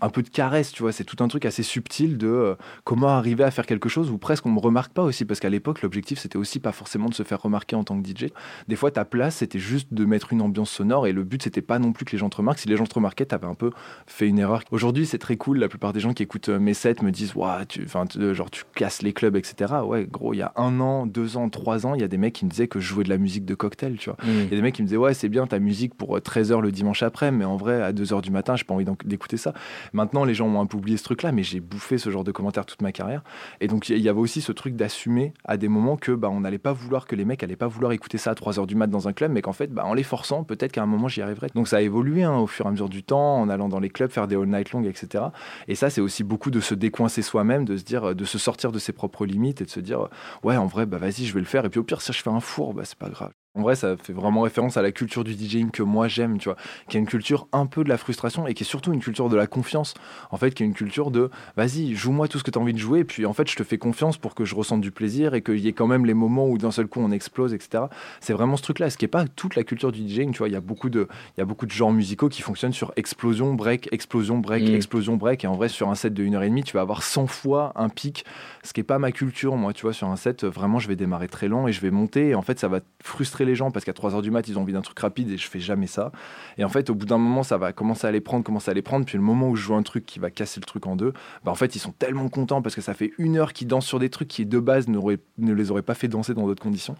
un 0.00 0.10
peu 0.10 0.22
de 0.22 0.28
Tu 0.72 0.82
vois, 0.82 0.92
c'est 0.92 1.04
tout 1.04 1.22
un 1.22 1.28
truc 1.28 1.44
assez 1.44 1.62
subtil 1.62 2.18
de 2.18 2.26
euh, 2.26 2.54
comment 2.84 3.08
arriver 3.08 3.44
à 3.44 3.50
faire 3.50 3.66
quelque 3.66 3.88
chose 3.88 4.10
où 4.10 4.18
presque 4.18 4.44
on 4.46 4.50
me 4.50 4.60
remarque 4.60 4.92
pas 4.92 5.02
aussi 5.02 5.24
parce 5.24 5.40
qu'à 5.40 5.48
l'époque 5.48 5.82
l'objectif 5.82 6.18
c'était 6.18 6.36
aussi 6.38 6.58
pas 6.60 6.72
forcément 6.72 7.08
de 7.08 7.14
se 7.14 7.22
faire 7.22 7.40
remarquer 7.40 7.76
en 7.76 7.84
tant 7.84 8.00
que 8.00 8.06
DJ. 8.08 8.26
Des 8.68 8.76
fois 8.76 8.90
ta 8.90 9.04
place 9.04 9.36
c'était 9.36 9.58
juste 9.58 9.88
de 9.92 10.04
mettre 10.04 10.32
une 10.32 10.42
ambiance 10.42 10.70
sonore 10.70 11.06
et 11.06 11.12
le 11.12 11.22
but 11.24 11.42
c'était 11.42 11.62
pas 11.62 11.78
non 11.78 11.92
plus 11.92 12.04
que 12.04 12.12
les 12.12 12.18
gens 12.18 12.28
te 12.28 12.36
remarquent. 12.36 12.58
Si 12.60 12.68
les 12.68 12.76
gens 12.76 12.84
te 12.86 12.94
remarquaient, 12.94 13.26
t'avais 13.26 13.46
un 13.46 13.54
peu 13.54 13.70
fait 14.06 14.26
une 14.28 14.38
erreur. 14.38 14.62
Aujourd'hui 14.70 15.06
c'est 15.06 15.18
très 15.18 15.36
cool. 15.36 15.58
La 15.58 15.68
plupart 15.68 15.92
des 15.92 16.00
gens 16.00 16.12
qui 16.12 16.22
écoutent 16.22 16.48
euh, 16.48 16.58
mes 16.58 16.74
sets 16.74 16.96
me 17.02 17.10
disent 17.10 17.34
Ouah, 17.34 17.64
tu, 17.66 17.82
enfin 17.84 18.06
tu- 18.06 18.18
euh, 18.20 18.34
genre 18.34 18.50
tu 18.50 18.64
casses 18.74 19.02
les 19.02 19.12
clubs 19.12 19.36
etc. 19.36 19.74
Ouais 19.84 20.06
gros 20.10 20.34
il 20.34 20.38
y 20.38 20.42
a 20.42 20.52
un 20.56 20.80
an, 20.80 21.06
deux 21.06 21.36
ans, 21.36 21.48
trois 21.48 21.86
ans 21.86 21.94
il 21.94 22.00
y 22.00 22.04
a 22.04 22.08
des 22.08 22.18
mecs 22.18 22.34
qui 22.34 22.44
me 22.44 22.50
disaient 22.50 22.68
que 22.68 22.80
je 22.80 22.86
jouais 22.88 23.04
de 23.04 23.08
la 23.08 23.18
musique 23.18 23.44
de 23.44 23.54
cocktail 23.54 23.96
tu 23.98 24.10
vois. 24.10 24.16
Il 24.26 24.40
y 24.44 24.46
a 24.46 24.56
des 24.56 24.62
mecs 24.62 24.74
qui 24.74 24.82
me 24.82 24.86
disaient 24.86 24.96
ouais 24.98 25.14
c'est 25.14 25.28
bien 25.28 25.46
ta 25.46 25.58
musique 25.58 25.94
pour 25.94 26.16
13h 26.18 26.60
le 26.60 26.72
dimanche 26.72 27.02
après 27.02 27.30
mais 27.30 27.44
en 27.44 27.56
vrai 27.56 27.82
à 27.82 27.92
2h 27.92 28.22
du 28.22 28.30
matin 28.30 28.56
j'ai 28.56 28.64
pas 28.64 28.74
envie 28.74 28.84
d'écouter 29.04 29.36
ça. 29.36 29.52
Maintenant 29.92 30.24
les 30.24 30.34
gens 30.34 30.47
ont 30.56 30.60
un 30.60 30.66
peu 30.66 30.76
oublié 30.76 30.96
ce 30.96 31.04
truc 31.04 31.22
là 31.22 31.32
mais 31.32 31.42
j'ai 31.42 31.60
bouffé 31.60 31.98
ce 31.98 32.10
genre 32.10 32.24
de 32.24 32.32
commentaires 32.32 32.66
toute 32.66 32.82
ma 32.82 32.92
carrière 32.92 33.22
et 33.60 33.68
donc 33.68 33.88
il 33.88 33.98
y- 33.98 34.08
avait 34.08 34.18
aussi 34.18 34.40
ce 34.40 34.52
truc 34.52 34.74
d'assumer 34.76 35.34
à 35.44 35.56
des 35.56 35.68
moments 35.68 35.96
que 35.96 36.12
bah 36.12 36.28
on 36.30 36.40
n'allait 36.40 36.58
pas 36.58 36.72
vouloir 36.72 37.06
que 37.06 37.14
les 37.16 37.24
mecs 37.24 37.42
allaient 37.42 37.56
pas 37.56 37.66
vouloir 37.66 37.92
écouter 37.92 38.18
ça 38.18 38.30
à 38.30 38.34
3h 38.34 38.66
du 38.66 38.74
mat 38.74 38.86
dans 38.86 39.06
un 39.08 39.12
club 39.12 39.30
mais 39.32 39.42
qu'en 39.42 39.52
fait 39.52 39.72
bah, 39.72 39.84
en 39.84 39.94
les 39.94 40.02
forçant 40.02 40.44
peut-être 40.44 40.72
qu'à 40.72 40.82
un 40.82 40.86
moment 40.86 41.08
j'y 41.08 41.20
arriverai. 41.22 41.48
Donc 41.54 41.68
ça 41.68 41.76
a 41.78 41.80
évolué 41.80 42.22
hein, 42.22 42.36
au 42.38 42.46
fur 42.46 42.64
et 42.64 42.68
à 42.68 42.70
mesure 42.72 42.88
du 42.88 43.02
temps 43.02 43.40
en 43.40 43.48
allant 43.48 43.68
dans 43.68 43.80
les 43.80 43.90
clubs 43.90 44.10
faire 44.10 44.26
des 44.28 44.36
all 44.36 44.46
night 44.46 44.72
long 44.72 44.82
etc. 44.84 45.24
Et 45.68 45.74
ça 45.74 45.90
c'est 45.90 46.00
aussi 46.00 46.24
beaucoup 46.24 46.50
de 46.50 46.60
se 46.60 46.74
décoincer 46.74 47.22
soi-même 47.22 47.64
de 47.64 47.76
se 47.76 47.84
dire 47.84 48.14
de 48.14 48.24
se 48.24 48.38
sortir 48.38 48.72
de 48.72 48.78
ses 48.78 48.92
propres 48.92 49.26
limites 49.26 49.60
et 49.60 49.64
de 49.64 49.70
se 49.70 49.80
dire 49.80 50.08
ouais 50.42 50.56
en 50.56 50.66
vrai 50.66 50.86
bah 50.86 50.98
vas-y 50.98 51.24
je 51.24 51.34
vais 51.34 51.40
le 51.40 51.46
faire 51.46 51.64
et 51.64 51.68
puis 51.70 51.80
au 51.80 51.84
pire 51.84 52.00
si 52.00 52.12
je 52.12 52.22
fais 52.22 52.30
un 52.30 52.40
four 52.40 52.74
bah 52.74 52.82
c'est 52.84 52.98
pas 52.98 53.10
grave. 53.10 53.32
En 53.58 53.62
vrai, 53.62 53.74
ça 53.74 53.96
fait 53.96 54.12
vraiment 54.12 54.42
référence 54.42 54.76
à 54.76 54.82
la 54.82 54.92
culture 54.92 55.24
du 55.24 55.32
DJing 55.32 55.70
que 55.72 55.82
moi 55.82 56.06
j'aime, 56.06 56.38
tu 56.38 56.48
vois, 56.48 56.56
qui 56.88 56.96
est 56.96 57.00
une 57.00 57.06
culture 57.06 57.48
un 57.52 57.66
peu 57.66 57.82
de 57.82 57.88
la 57.88 57.98
frustration 57.98 58.46
et 58.46 58.54
qui 58.54 58.62
est 58.62 58.66
surtout 58.66 58.92
une 58.92 59.00
culture 59.00 59.28
de 59.28 59.36
la 59.36 59.48
confiance. 59.48 59.94
En 60.30 60.36
fait, 60.36 60.52
qui 60.54 60.62
est 60.62 60.66
une 60.66 60.74
culture 60.74 61.10
de 61.10 61.28
vas-y, 61.56 61.94
joue-moi 61.96 62.28
tout 62.28 62.38
ce 62.38 62.44
que 62.44 62.52
tu 62.52 62.58
as 62.58 62.62
envie 62.62 62.72
de 62.72 62.78
jouer, 62.78 63.00
et 63.00 63.04
puis 63.04 63.26
en 63.26 63.32
fait, 63.32 63.50
je 63.50 63.56
te 63.56 63.64
fais 63.64 63.76
confiance 63.78 64.16
pour 64.16 64.36
que 64.36 64.44
je 64.44 64.54
ressente 64.54 64.80
du 64.80 64.92
plaisir 64.92 65.34
et 65.34 65.42
qu'il 65.42 65.58
y 65.58 65.66
ait 65.66 65.72
quand 65.72 65.88
même 65.88 66.06
les 66.06 66.14
moments 66.14 66.48
où 66.48 66.56
d'un 66.56 66.70
seul 66.70 66.86
coup 66.86 67.00
on 67.00 67.10
explose, 67.10 67.52
etc. 67.52 67.84
C'est 68.20 68.32
vraiment 68.32 68.56
ce 68.56 68.62
truc-là, 68.62 68.90
ce 68.90 68.96
qui 68.96 69.04
n'est 69.04 69.08
pas 69.10 69.26
toute 69.26 69.56
la 69.56 69.64
culture 69.64 69.90
du 69.90 70.06
DJing, 70.06 70.30
tu 70.30 70.38
vois. 70.38 70.48
Il 70.48 70.52
y 70.52 70.56
a 70.56 70.60
beaucoup 70.60 70.88
de, 70.88 71.08
il 71.36 71.40
y 71.40 71.42
a 71.42 71.44
beaucoup 71.44 71.66
de 71.66 71.72
genres 71.72 71.92
musicaux 71.92 72.28
qui 72.28 72.42
fonctionnent 72.42 72.72
sur 72.72 72.92
explosion, 72.94 73.54
break, 73.54 73.88
explosion, 73.92 74.38
break, 74.38 74.62
Mm. 74.68 74.74
explosion, 74.76 75.16
break, 75.16 75.42
et 75.42 75.48
en 75.48 75.54
vrai, 75.56 75.68
sur 75.68 75.88
un 75.88 75.96
set 75.96 76.14
de 76.14 76.22
1h30, 76.22 76.62
tu 76.62 76.74
vas 76.74 76.82
avoir 76.82 77.02
100 77.02 77.26
fois 77.26 77.72
un 77.74 77.88
pic, 77.88 78.24
ce 78.62 78.72
qui 78.72 78.78
n'est 78.80 78.84
pas 78.84 79.00
ma 79.00 79.10
culture, 79.10 79.56
moi, 79.56 79.72
tu 79.72 79.82
vois. 79.82 79.92
Sur 79.92 80.06
un 80.08 80.16
set, 80.16 80.44
vraiment, 80.44 80.78
je 80.78 80.86
vais 80.86 80.96
démarrer 80.96 81.26
très 81.28 81.48
lent 81.48 81.66
et 81.66 81.72
je 81.72 81.80
vais 81.80 81.90
monter, 81.90 82.28
et 82.28 82.34
en 82.36 82.42
fait, 82.42 82.58
ça 82.60 82.68
va 82.68 82.80
frustrer 83.02 83.44
les 83.48 83.54
gens 83.54 83.70
parce 83.70 83.84
qu'à 83.84 83.92
3h 83.92 84.22
du 84.22 84.30
mat, 84.30 84.46
ils 84.46 84.58
ont 84.58 84.62
envie 84.62 84.72
d'un 84.72 84.82
truc 84.82 84.98
rapide 84.98 85.30
et 85.30 85.36
je 85.36 85.48
fais 85.48 85.60
jamais 85.60 85.86
ça. 85.86 86.12
Et 86.56 86.64
en 86.64 86.68
fait, 86.68 86.90
au 86.90 86.94
bout 86.94 87.06
d'un 87.06 87.18
moment, 87.18 87.42
ça 87.42 87.58
va 87.58 87.72
commencer 87.72 88.06
à 88.06 88.12
les 88.12 88.20
prendre, 88.20 88.44
commencer 88.44 88.70
à 88.70 88.74
les 88.74 88.82
prendre. 88.82 89.04
Puis 89.04 89.16
le 89.16 89.24
moment 89.24 89.48
où 89.48 89.56
je 89.56 89.62
joue 89.62 89.74
un 89.74 89.82
truc 89.82 90.06
qui 90.06 90.18
va 90.18 90.30
casser 90.30 90.60
le 90.60 90.66
truc 90.66 90.86
en 90.86 90.96
deux, 90.96 91.12
bah 91.44 91.50
en 91.50 91.54
fait, 91.54 91.74
ils 91.74 91.78
sont 91.80 91.92
tellement 91.92 92.28
contents 92.28 92.62
parce 92.62 92.74
que 92.74 92.80
ça 92.80 92.94
fait 92.94 93.12
une 93.18 93.36
heure 93.36 93.52
qu'ils 93.52 93.66
dansent 93.66 93.86
sur 93.86 93.98
des 93.98 94.10
trucs 94.10 94.28
qui, 94.28 94.46
de 94.46 94.58
base, 94.58 94.86
ne 94.88 95.52
les 95.52 95.70
auraient 95.70 95.82
pas 95.82 95.94
fait 95.94 96.08
danser 96.08 96.34
dans 96.34 96.46
d'autres 96.46 96.62
conditions. 96.62 96.96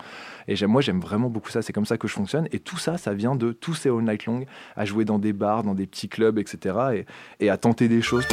Et 0.48 0.66
moi, 0.66 0.80
j'aime 0.80 1.00
vraiment 1.00 1.28
beaucoup 1.28 1.50
ça. 1.50 1.62
C'est 1.62 1.72
comme 1.72 1.86
ça 1.86 1.98
que 1.98 2.08
je 2.08 2.14
fonctionne. 2.14 2.48
Et 2.52 2.58
tout 2.58 2.78
ça, 2.78 2.98
ça 2.98 3.14
vient 3.14 3.36
de 3.36 3.52
tous 3.52 3.74
ces 3.74 3.88
all 3.88 4.02
night 4.02 4.26
long 4.26 4.44
à 4.76 4.84
jouer 4.84 5.04
dans 5.04 5.18
des 5.18 5.32
bars, 5.32 5.62
dans 5.62 5.74
des 5.74 5.86
petits 5.86 6.08
clubs, 6.08 6.38
etc. 6.38 6.76
Et, 6.94 7.06
et 7.44 7.50
à 7.50 7.56
tenter 7.56 7.88
des 7.88 8.02
choses. 8.02 8.24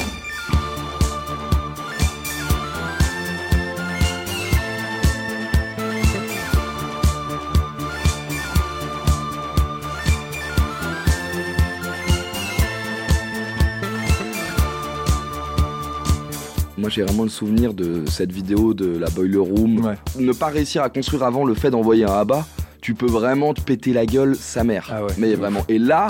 Moi 16.85 16.91
j'ai 16.91 17.01
vraiment 17.01 17.23
le 17.23 17.29
souvenir 17.29 17.73
de 17.73 18.03
cette 18.07 18.31
vidéo 18.31 18.75
de 18.75 18.85
la 18.85 19.09
Boiler 19.09 19.39
Room. 19.39 19.83
Ouais. 19.83 19.95
Ne 20.19 20.33
pas 20.33 20.49
réussir 20.49 20.83
à 20.83 20.89
construire 20.91 21.23
avant 21.23 21.43
le 21.43 21.55
fait 21.55 21.71
d'envoyer 21.71 22.03
un 22.03 22.13
abat, 22.13 22.45
tu 22.79 22.93
peux 22.93 23.07
vraiment 23.07 23.55
te 23.55 23.61
péter 23.61 23.91
la 23.91 24.05
gueule 24.05 24.35
sa 24.35 24.63
mère. 24.63 24.91
Ah 24.93 25.03
ouais. 25.03 25.11
Mais 25.17 25.33
vraiment. 25.33 25.63
Et 25.67 25.79
là, 25.79 26.09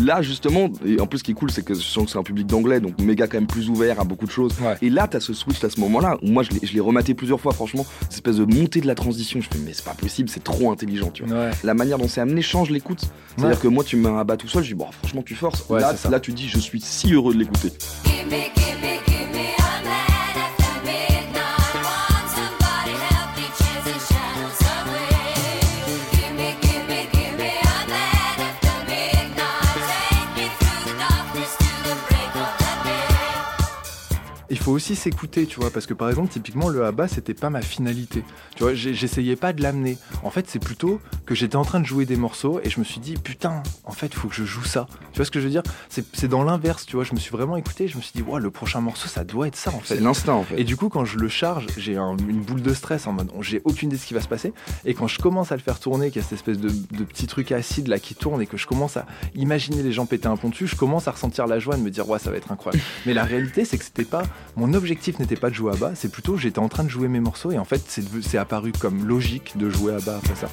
là 0.00 0.22
justement, 0.22 0.70
et 0.86 0.98
en 0.98 1.06
plus 1.06 1.18
ce 1.18 1.24
qui 1.24 1.32
est 1.32 1.34
cool, 1.34 1.50
c'est 1.50 1.62
que 1.62 1.74
je 1.74 1.80
sens 1.80 2.06
que 2.06 2.10
c'est 2.12 2.16
un 2.16 2.22
public 2.22 2.46
d'anglais, 2.46 2.80
donc 2.80 2.98
méga 3.02 3.26
quand 3.26 3.36
même 3.36 3.46
plus 3.46 3.68
ouvert 3.68 4.00
à 4.00 4.04
beaucoup 4.04 4.24
de 4.24 4.30
choses. 4.30 4.54
Ouais. 4.62 4.78
Et 4.80 4.88
là, 4.88 5.06
t'as 5.08 5.20
ce 5.20 5.34
switch 5.34 5.62
à 5.62 5.68
ce 5.68 5.78
moment-là, 5.80 6.16
où 6.22 6.28
moi 6.30 6.42
je 6.42 6.72
l'ai- 6.72 6.80
rematé 6.80 7.12
plusieurs 7.12 7.38
fois, 7.38 7.52
franchement, 7.52 7.84
cette 8.04 8.14
espèce 8.14 8.36
de 8.36 8.46
montée 8.46 8.80
de 8.80 8.86
la 8.86 8.94
transition. 8.94 9.42
Je 9.42 9.48
fais, 9.52 9.62
mais 9.62 9.74
c'est 9.74 9.84
pas 9.84 9.92
possible, 9.92 10.30
c'est 10.30 10.42
trop 10.42 10.72
intelligent, 10.72 11.10
tu 11.12 11.24
vois. 11.24 11.36
Ouais. 11.36 11.50
La 11.64 11.74
manière 11.74 11.98
dont 11.98 12.08
c'est 12.08 12.22
amené 12.22 12.40
change 12.40 12.70
l'écoute. 12.70 13.02
C'est-à-dire 13.36 13.60
que 13.60 13.68
moi, 13.68 13.84
tu 13.84 13.98
me 13.98 14.04
mets 14.04 14.16
un 14.16 14.20
abat 14.20 14.38
tout 14.38 14.48
seul, 14.48 14.62
je 14.62 14.68
dis, 14.68 14.74
bon, 14.74 14.86
franchement, 14.90 15.20
tu 15.22 15.34
forces. 15.34 15.68
Ouais, 15.68 15.82
là, 15.82 15.92
là, 16.10 16.18
tu 16.18 16.32
dis, 16.32 16.48
je 16.48 16.58
suis 16.58 16.80
si 16.80 17.12
heureux 17.12 17.34
de 17.34 17.40
l'écouter. 17.40 17.68
Faut 34.64 34.72
aussi 34.72 34.96
s'écouter, 34.96 35.44
tu 35.44 35.60
vois, 35.60 35.70
parce 35.70 35.84
que 35.86 35.92
par 35.92 36.08
exemple, 36.08 36.32
typiquement, 36.32 36.70
le 36.70 36.84
ABBA, 36.86 37.06
c'était 37.08 37.34
pas 37.34 37.50
ma 37.50 37.60
finalité. 37.60 38.24
Tu 38.56 38.62
vois, 38.62 38.72
j'essayais 38.74 39.36
pas 39.36 39.52
de 39.52 39.62
l'amener. 39.62 39.98
En 40.22 40.30
fait, 40.30 40.46
c'est 40.48 40.58
plutôt 40.58 41.00
que 41.26 41.34
j'étais 41.34 41.56
en 41.56 41.64
train 41.66 41.80
de 41.80 41.84
jouer 41.84 42.06
des 42.06 42.16
morceaux 42.16 42.60
et 42.64 42.70
je 42.70 42.78
me 42.80 42.84
suis 42.84 42.98
dit, 42.98 43.14
putain, 43.14 43.62
en 43.84 43.92
fait, 43.92 44.14
faut 44.14 44.26
que 44.28 44.34
je 44.34 44.44
joue 44.44 44.64
ça. 44.64 44.86
Tu 45.12 45.18
vois 45.18 45.26
ce 45.26 45.30
que 45.30 45.38
je 45.38 45.44
veux 45.44 45.50
dire? 45.50 45.62
C'est 45.90 46.28
dans 46.28 46.44
l'inverse, 46.44 46.86
tu 46.86 46.96
vois. 46.96 47.04
Je 47.04 47.12
me 47.12 47.18
suis 47.18 47.30
vraiment 47.30 47.56
écouté, 47.58 47.88
je 47.88 47.96
me 47.98 48.02
suis 48.02 48.12
dit, 48.14 48.22
ouais, 48.22 48.40
le 48.40 48.50
prochain 48.50 48.80
morceau, 48.80 49.06
ça 49.06 49.22
doit 49.22 49.48
être 49.48 49.56
ça, 49.56 49.70
en 49.70 49.80
fait. 49.80 49.96
C'est 49.96 50.00
l'instinct, 50.00 50.32
en 50.32 50.44
fait. 50.44 50.58
Et 50.58 50.64
du 50.64 50.76
coup, 50.76 50.88
quand 50.88 51.04
je 51.04 51.18
le 51.18 51.28
charge, 51.28 51.66
j'ai 51.76 51.98
un- 51.98 52.16
une 52.16 52.40
boule 52.40 52.62
de 52.62 52.72
stress 52.72 53.06
en 53.06 53.12
mode 53.12 53.30
j'ai 53.40 53.60
aucune 53.64 53.88
idée 53.90 53.96
de 53.96 54.00
ce 54.00 54.06
qui 54.06 54.14
va 54.14 54.20
se 54.22 54.28
passer. 54.28 54.54
Et 54.86 54.94
quand 54.94 55.08
je 55.08 55.18
commence 55.18 55.52
à 55.52 55.56
le 55.56 55.62
faire 55.62 55.78
tourner, 55.78 56.10
qu'il 56.10 56.22
y 56.22 56.24
a 56.24 56.26
cette 56.26 56.38
espèce 56.38 56.58
de, 56.58 56.70
de 56.70 57.04
petit 57.04 57.26
truc 57.26 57.52
acide 57.52 57.88
là 57.88 57.98
qui 57.98 58.14
tourne 58.14 58.40
et 58.40 58.46
que 58.46 58.56
je 58.56 58.66
commence 58.66 58.96
à 58.96 59.04
imaginer 59.34 59.82
les 59.82 59.92
gens 59.92 60.06
péter 60.06 60.26
un 60.28 60.36
pont 60.38 60.48
dessus, 60.48 60.66
je 60.66 60.76
commence 60.76 61.06
à 61.08 61.10
ressentir 61.10 61.46
la 61.46 61.58
joie 61.58 61.76
de 61.76 61.82
me 61.82 61.90
dire 61.90 62.08
ouais, 62.08 62.18
ça 62.18 62.30
va 62.30 62.38
être 62.38 62.50
incroyable. 62.50 62.82
Mais 63.04 63.12
la 63.12 63.24
réalité, 63.24 63.66
c'est 63.66 63.76
que 63.76 63.84
c'était 63.84 64.04
pas 64.04 64.22
mon 64.56 64.72
objectif 64.74 65.18
n'était 65.18 65.36
pas 65.36 65.50
de 65.50 65.54
jouer 65.54 65.72
à 65.72 65.76
bas, 65.76 65.92
c'est 65.94 66.10
plutôt 66.10 66.36
j'étais 66.36 66.58
en 66.58 66.68
train 66.68 66.84
de 66.84 66.88
jouer 66.88 67.08
mes 67.08 67.20
morceaux 67.20 67.50
et 67.50 67.58
en 67.58 67.64
fait, 67.64 67.82
c'est 68.22 68.38
apparu 68.38 68.72
comme 68.72 69.06
logique 69.06 69.56
de 69.56 69.68
jouer 69.68 69.94
à 69.94 70.00
bas 70.00 70.16
après 70.16 70.34
ça. 70.34 70.48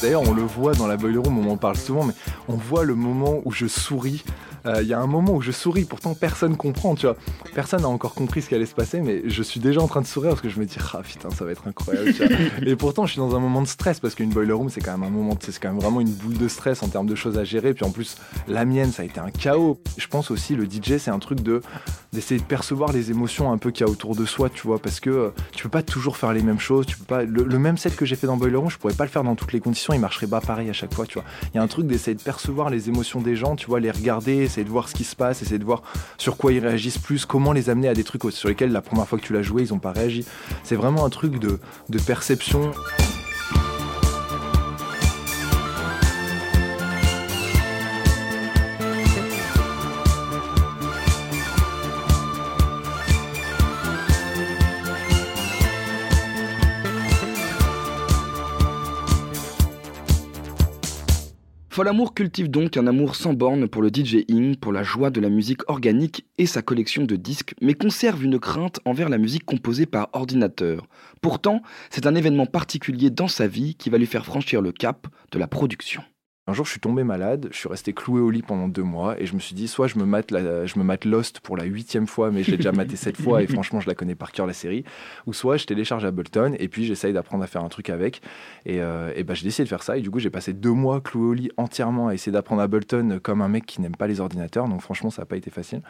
D'ailleurs, 0.00 0.22
on 0.22 0.34
le 0.34 0.42
voit 0.42 0.74
dans 0.74 0.88
la 0.88 0.96
Boiler 0.96 1.18
Room, 1.18 1.38
on 1.38 1.50
en 1.52 1.56
parle 1.56 1.76
souvent, 1.76 2.04
mais 2.04 2.14
on 2.48 2.56
voit 2.56 2.84
le 2.84 2.96
moment 2.96 3.40
où 3.44 3.52
je 3.52 3.68
souris 3.68 4.24
Euh, 4.66 4.82
Il 4.82 4.88
y 4.88 4.94
a 4.94 5.00
un 5.00 5.06
moment 5.06 5.34
où 5.34 5.40
je 5.40 5.50
souris, 5.52 5.84
pourtant 5.84 6.14
personne 6.14 6.56
comprend, 6.56 6.94
tu 6.94 7.06
vois. 7.06 7.16
Personne 7.54 7.82
n'a 7.82 7.88
encore 7.88 8.14
compris 8.14 8.42
ce 8.42 8.48
qui 8.48 8.54
allait 8.54 8.66
se 8.66 8.74
passer, 8.74 9.00
mais 9.00 9.22
je 9.26 9.42
suis 9.42 9.60
déjà 9.60 9.80
en 9.80 9.88
train 9.88 10.00
de 10.00 10.06
sourire 10.06 10.30
parce 10.30 10.40
que 10.42 10.48
je 10.48 10.58
me 10.60 10.64
dis, 10.66 10.76
ah 10.94 11.02
putain, 11.02 11.30
ça 11.30 11.44
va 11.44 11.52
être 11.52 11.66
incroyable. 11.66 12.12
tu 12.14 12.24
vois. 12.24 12.36
Et 12.66 12.76
pourtant, 12.76 13.06
je 13.06 13.12
suis 13.12 13.20
dans 13.20 13.34
un 13.34 13.40
moment 13.40 13.62
de 13.62 13.66
stress 13.66 14.00
parce 14.00 14.14
qu'une 14.14 14.30
boiler 14.30 14.52
room, 14.52 14.68
c'est 14.70 14.80
quand 14.80 14.92
même 14.92 15.02
un 15.02 15.10
moment, 15.10 15.36
c'est 15.40 15.58
quand 15.58 15.70
même 15.70 15.80
vraiment 15.80 16.00
une 16.00 16.12
boule 16.12 16.38
de 16.38 16.48
stress 16.48 16.82
en 16.82 16.88
termes 16.88 17.06
de 17.06 17.14
choses 17.14 17.38
à 17.38 17.44
gérer. 17.44 17.74
Puis 17.74 17.84
en 17.84 17.90
plus, 17.90 18.16
la 18.48 18.64
mienne, 18.64 18.92
ça 18.92 19.02
a 19.02 19.04
été 19.04 19.20
un 19.20 19.30
chaos. 19.30 19.80
Je 19.98 20.06
pense 20.06 20.30
aussi, 20.30 20.54
le 20.54 20.64
DJ, 20.64 20.98
c'est 20.98 21.10
un 21.10 21.18
truc 21.18 21.40
de 21.40 21.60
d'essayer 22.12 22.38
de 22.38 22.44
percevoir 22.44 22.92
les 22.92 23.10
émotions 23.10 23.50
un 23.52 23.56
peu 23.56 23.70
qu'il 23.70 23.86
y 23.86 23.88
a 23.88 23.90
autour 23.90 24.14
de 24.14 24.26
soi, 24.26 24.50
tu 24.50 24.66
vois, 24.66 24.78
parce 24.78 25.00
que 25.00 25.08
euh, 25.08 25.30
tu 25.52 25.62
peux 25.62 25.70
pas 25.70 25.82
toujours 25.82 26.18
faire 26.18 26.34
les 26.34 26.42
mêmes 26.42 26.60
choses. 26.60 26.84
Tu 26.84 26.98
peux 26.98 27.06
pas 27.06 27.22
le, 27.22 27.42
le 27.42 27.58
même 27.58 27.78
set 27.78 27.96
que 27.96 28.04
j'ai 28.04 28.16
fait 28.16 28.26
dans 28.26 28.36
Boiler 28.36 28.56
Room, 28.56 28.68
je 28.70 28.76
pourrais 28.76 28.92
pas 28.92 29.04
le 29.04 29.10
faire 29.10 29.24
dans 29.24 29.34
toutes 29.34 29.54
les 29.54 29.60
conditions. 29.60 29.94
Il 29.94 30.00
marcherait 30.00 30.26
pas 30.26 30.42
pareil 30.42 30.68
à 30.68 30.74
chaque 30.74 30.92
fois, 30.92 31.06
tu 31.06 31.14
vois. 31.14 31.24
Il 31.52 31.56
y 31.56 31.58
a 31.58 31.62
un 31.62 31.66
truc 31.68 31.86
d'essayer 31.86 32.14
de 32.14 32.20
percevoir 32.20 32.68
les 32.68 32.90
émotions 32.90 33.22
des 33.22 33.34
gens, 33.34 33.56
tu 33.56 33.66
vois, 33.66 33.80
les 33.80 33.90
regarder, 33.90 34.46
essayer 34.52 34.64
de 34.64 34.70
voir 34.70 34.88
ce 34.88 34.94
qui 34.94 35.04
se 35.04 35.16
passe, 35.16 35.42
essayer 35.42 35.58
de 35.58 35.64
voir 35.64 35.82
sur 36.18 36.36
quoi 36.36 36.52
ils 36.52 36.64
réagissent 36.64 36.98
plus, 36.98 37.24
comment 37.24 37.52
les 37.52 37.70
amener 37.70 37.88
à 37.88 37.94
des 37.94 38.04
trucs 38.04 38.22
sur 38.30 38.48
lesquels 38.48 38.70
la 38.70 38.82
première 38.82 39.08
fois 39.08 39.18
que 39.18 39.24
tu 39.24 39.32
l'as 39.32 39.42
joué, 39.42 39.62
ils 39.62 39.72
ont 39.72 39.78
pas 39.78 39.92
réagi. 39.92 40.24
C'est 40.62 40.76
vraiment 40.76 41.04
un 41.04 41.10
truc 41.10 41.38
de, 41.38 41.58
de 41.88 41.98
perception. 41.98 42.72
Folamour 61.72 62.12
cultive 62.12 62.50
donc 62.50 62.76
un 62.76 62.86
amour 62.86 63.16
sans 63.16 63.32
borne 63.32 63.66
pour 63.66 63.80
le 63.80 63.88
DJing, 63.88 64.56
pour 64.56 64.72
la 64.72 64.82
joie 64.82 65.08
de 65.08 65.22
la 65.22 65.30
musique 65.30 65.62
organique 65.70 66.26
et 66.36 66.44
sa 66.44 66.60
collection 66.60 67.04
de 67.04 67.16
disques, 67.16 67.54
mais 67.62 67.72
conserve 67.72 68.22
une 68.22 68.38
crainte 68.38 68.80
envers 68.84 69.08
la 69.08 69.16
musique 69.16 69.46
composée 69.46 69.86
par 69.86 70.10
ordinateur. 70.12 70.86
Pourtant, 71.22 71.62
c'est 71.88 72.06
un 72.06 72.14
événement 72.14 72.44
particulier 72.44 73.08
dans 73.08 73.26
sa 73.26 73.46
vie 73.46 73.74
qui 73.74 73.88
va 73.88 73.96
lui 73.96 74.04
faire 74.04 74.26
franchir 74.26 74.60
le 74.60 74.70
cap 74.70 75.06
de 75.30 75.38
la 75.38 75.46
production. 75.46 76.02
Un 76.48 76.54
jour, 76.54 76.66
je 76.66 76.72
suis 76.72 76.80
tombé 76.80 77.04
malade, 77.04 77.48
je 77.52 77.56
suis 77.56 77.68
resté 77.68 77.92
cloué 77.92 78.20
au 78.20 78.28
lit 78.28 78.42
pendant 78.42 78.66
deux 78.66 78.82
mois 78.82 79.14
et 79.20 79.26
je 79.26 79.34
me 79.34 79.38
suis 79.38 79.54
dit, 79.54 79.68
soit 79.68 79.86
je 79.86 79.96
me 79.96 80.04
mate, 80.04 80.32
la- 80.32 80.66
je 80.66 80.76
me 80.76 80.82
mate 80.82 81.04
Lost 81.04 81.38
pour 81.38 81.56
la 81.56 81.62
huitième 81.62 82.08
fois, 82.08 82.32
mais 82.32 82.42
je 82.42 82.50
l'ai 82.50 82.56
déjà 82.56 82.72
maté 82.72 82.96
sept 82.96 83.16
fois 83.16 83.44
et 83.44 83.46
franchement, 83.54 83.78
je 83.78 83.86
la 83.86 83.94
connais 83.94 84.16
par 84.16 84.32
cœur 84.32 84.48
la 84.48 84.52
série, 84.52 84.84
ou 85.26 85.32
soit 85.34 85.56
je 85.56 85.66
télécharge 85.66 86.04
Ableton 86.04 86.56
et 86.58 86.66
puis 86.66 86.84
j'essaye 86.84 87.12
d'apprendre 87.12 87.44
à 87.44 87.46
faire 87.46 87.62
un 87.62 87.68
truc 87.68 87.90
avec. 87.90 88.22
Et, 88.66 88.80
euh, 88.82 89.12
et 89.14 89.22
bah, 89.22 89.34
j'ai 89.34 89.44
décidé 89.44 89.62
de 89.62 89.68
faire 89.68 89.84
ça 89.84 89.96
et 89.96 90.00
du 90.00 90.10
coup, 90.10 90.18
j'ai 90.18 90.30
passé 90.30 90.52
deux 90.52 90.72
mois 90.72 91.00
cloué 91.00 91.26
au 91.28 91.32
lit 91.32 91.50
entièrement 91.58 92.08
à 92.08 92.14
essayer 92.14 92.32
d'apprendre 92.32 92.60
Ableton 92.60 93.20
comme 93.22 93.40
un 93.40 93.48
mec 93.48 93.64
qui 93.64 93.80
n'aime 93.80 93.94
pas 93.94 94.08
les 94.08 94.18
ordinateurs, 94.18 94.66
donc 94.66 94.80
franchement, 94.80 95.10
ça 95.10 95.22
n'a 95.22 95.26
pas 95.26 95.36
été 95.36 95.50
facile. 95.50 95.82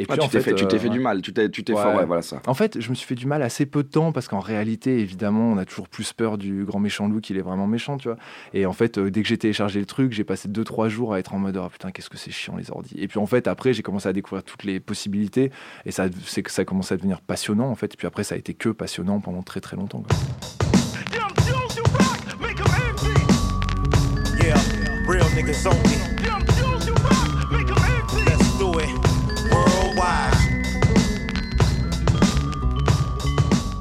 Et 0.00 0.04
Ah, 0.08 0.12
puis, 0.12 0.18
tu 0.20 0.24
en 0.24 0.28
t'es 0.28 0.40
fait, 0.40 0.52
euh, 0.52 0.78
fait 0.78 0.88
du 0.88 0.98
mal, 0.98 1.20
tu 1.20 1.34
t'es, 1.34 1.50
tu 1.50 1.62
t'es 1.62 1.74
Ouais. 1.74 1.82
fort, 1.82 1.94
ouais, 1.96 2.06
voilà 2.06 2.22
ça. 2.22 2.40
en 2.46 2.54
fait, 2.54 2.80
je 2.80 2.88
me 2.88 2.94
suis 2.94 3.06
fait 3.06 3.14
du 3.14 3.26
mal 3.26 3.42
assez 3.42 3.66
peu 3.66 3.82
de 3.82 3.88
temps 3.88 4.12
parce 4.12 4.28
qu'en 4.28 4.38
réalité, 4.40 4.98
évidemment, 4.98 5.50
on 5.52 5.58
a 5.58 5.66
toujours 5.66 5.88
plus 5.88 6.14
peur 6.14 6.38
du 6.38 6.64
grand 6.64 6.80
méchant 6.80 7.06
loup 7.06 7.20
qu'il 7.20 7.36
est 7.36 7.42
vraiment 7.42 7.66
méchant, 7.66 7.98
tu 7.98 8.08
vois. 8.08 8.16
Et 8.54 8.64
en 8.64 8.72
fait, 8.72 8.96
euh, 8.96 9.10
dès 9.10 9.20
que 9.20 9.28
j'ai 9.28 9.36
téléchargé 9.36 9.78
le 9.78 9.84
truc, 9.84 10.12
j'ai 10.12 10.24
passé 10.24 10.48
2-3 10.48 10.88
jours 10.88 11.12
à 11.12 11.18
être 11.18 11.34
en 11.34 11.38
mode 11.38 11.58
oh 11.58 11.68
putain, 11.68 11.90
qu'est-ce 11.90 12.08
que 12.08 12.16
c'est 12.16 12.30
chiant 12.30 12.56
les 12.56 12.70
ordi. 12.70 12.94
Et 12.96 13.08
puis 13.08 13.18
en 13.18 13.26
fait, 13.26 13.46
après, 13.46 13.74
j'ai 13.74 13.82
commencé 13.82 14.08
à 14.08 14.14
découvrir 14.14 14.42
toutes 14.42 14.64
les 14.64 14.80
possibilités 14.80 15.50
et 15.84 15.90
ça, 15.90 16.06
c'est 16.24 16.42
que 16.42 16.50
ça 16.50 16.62
a 16.62 16.64
commencé 16.64 16.94
à 16.94 16.96
devenir 16.96 17.20
passionnant 17.20 17.68
en 17.68 17.74
fait. 17.74 17.92
Et 17.92 17.96
puis 17.98 18.06
après, 18.06 18.24
ça 18.24 18.36
a 18.36 18.38
été 18.38 18.54
que 18.54 18.70
passionnant 18.70 19.20
pendant 19.20 19.42
très 19.42 19.60
très 19.60 19.76
longtemps. 19.76 20.02
quoi. 20.02 20.16
Yeah, 24.42 24.56
real 25.06 25.26
niggas 25.36 25.66
only. 25.66 26.49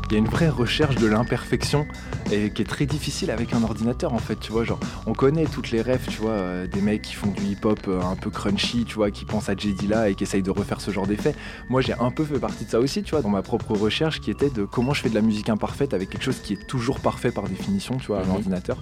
Il 0.10 0.13
y 0.13 0.15
a 0.15 0.19
une 0.19 0.28
vraie 0.28 0.50
recherche 0.50 0.95
de 0.95 1.06
l'imperfection 1.06 1.86
et 2.32 2.50
qui 2.50 2.63
est 2.63 2.65
très 2.65 2.88
difficile 2.88 3.30
avec 3.30 3.54
un 3.54 3.62
ordinateur 3.62 4.12
en 4.13 4.17
fait, 4.17 4.39
tu 4.39 4.52
vois, 4.52 4.63
genre 4.63 4.80
on 5.06 5.13
connaît 5.13 5.45
toutes 5.45 5.69
les 5.69 5.84
rêves, 5.84 6.06
tu 6.10 6.17
vois, 6.22 6.32
euh, 6.32 6.65
des 6.67 6.82
mecs 6.82 7.04
qui 7.04 7.13
font 7.13 7.28
du 7.30 7.43
hip-hop 7.43 7.80
euh, 7.88 8.02
un 8.02 8.15
peu 8.15 8.32
crunchy, 8.32 8.86
tu 8.86 8.95
vois, 8.95 9.12
qui 9.12 9.26
pensent 9.26 9.50
à 9.50 9.56
J 9.56 9.76
là 9.88 10.10
et 10.10 10.15
qui 10.15 10.24
essayent 10.24 10.41
de 10.41 10.50
refaire 10.50 10.82
ce 10.82 10.89
genre 10.89 11.06
d'effet. 11.06 11.36
Moi, 11.69 11.82
j'ai 11.82 11.93
un 11.93 12.10
peu 12.10 12.24
fait 12.26 12.39
partie 12.39 12.65
de 12.65 12.72
ça 12.72 12.80
aussi, 12.80 13.04
tu 13.04 13.12
vois, 13.12 13.22
dans 13.22 13.30
ma 13.30 13.43
propre 13.43 13.74
recherche 13.78 14.19
qui 14.19 14.32
était 14.32 14.50
de 14.50 14.65
comment 14.65 14.95
je 14.95 15.02
fais 15.02 15.10
de 15.10 15.15
la 15.15 15.22
musique 15.22 15.50
imparfaite 15.50 15.93
avec 15.93 16.10
quelque 16.10 16.24
chose 16.24 16.39
qui 16.41 16.54
est 16.54 16.67
toujours 16.67 17.00
parfait 17.02 17.32
par 17.32 17.43
définition, 17.48 17.98
tu 17.98 18.08
vois, 18.08 18.19
à 18.22 18.24
Mhm. 18.24 18.30
l'ordinateur. 18.30 18.78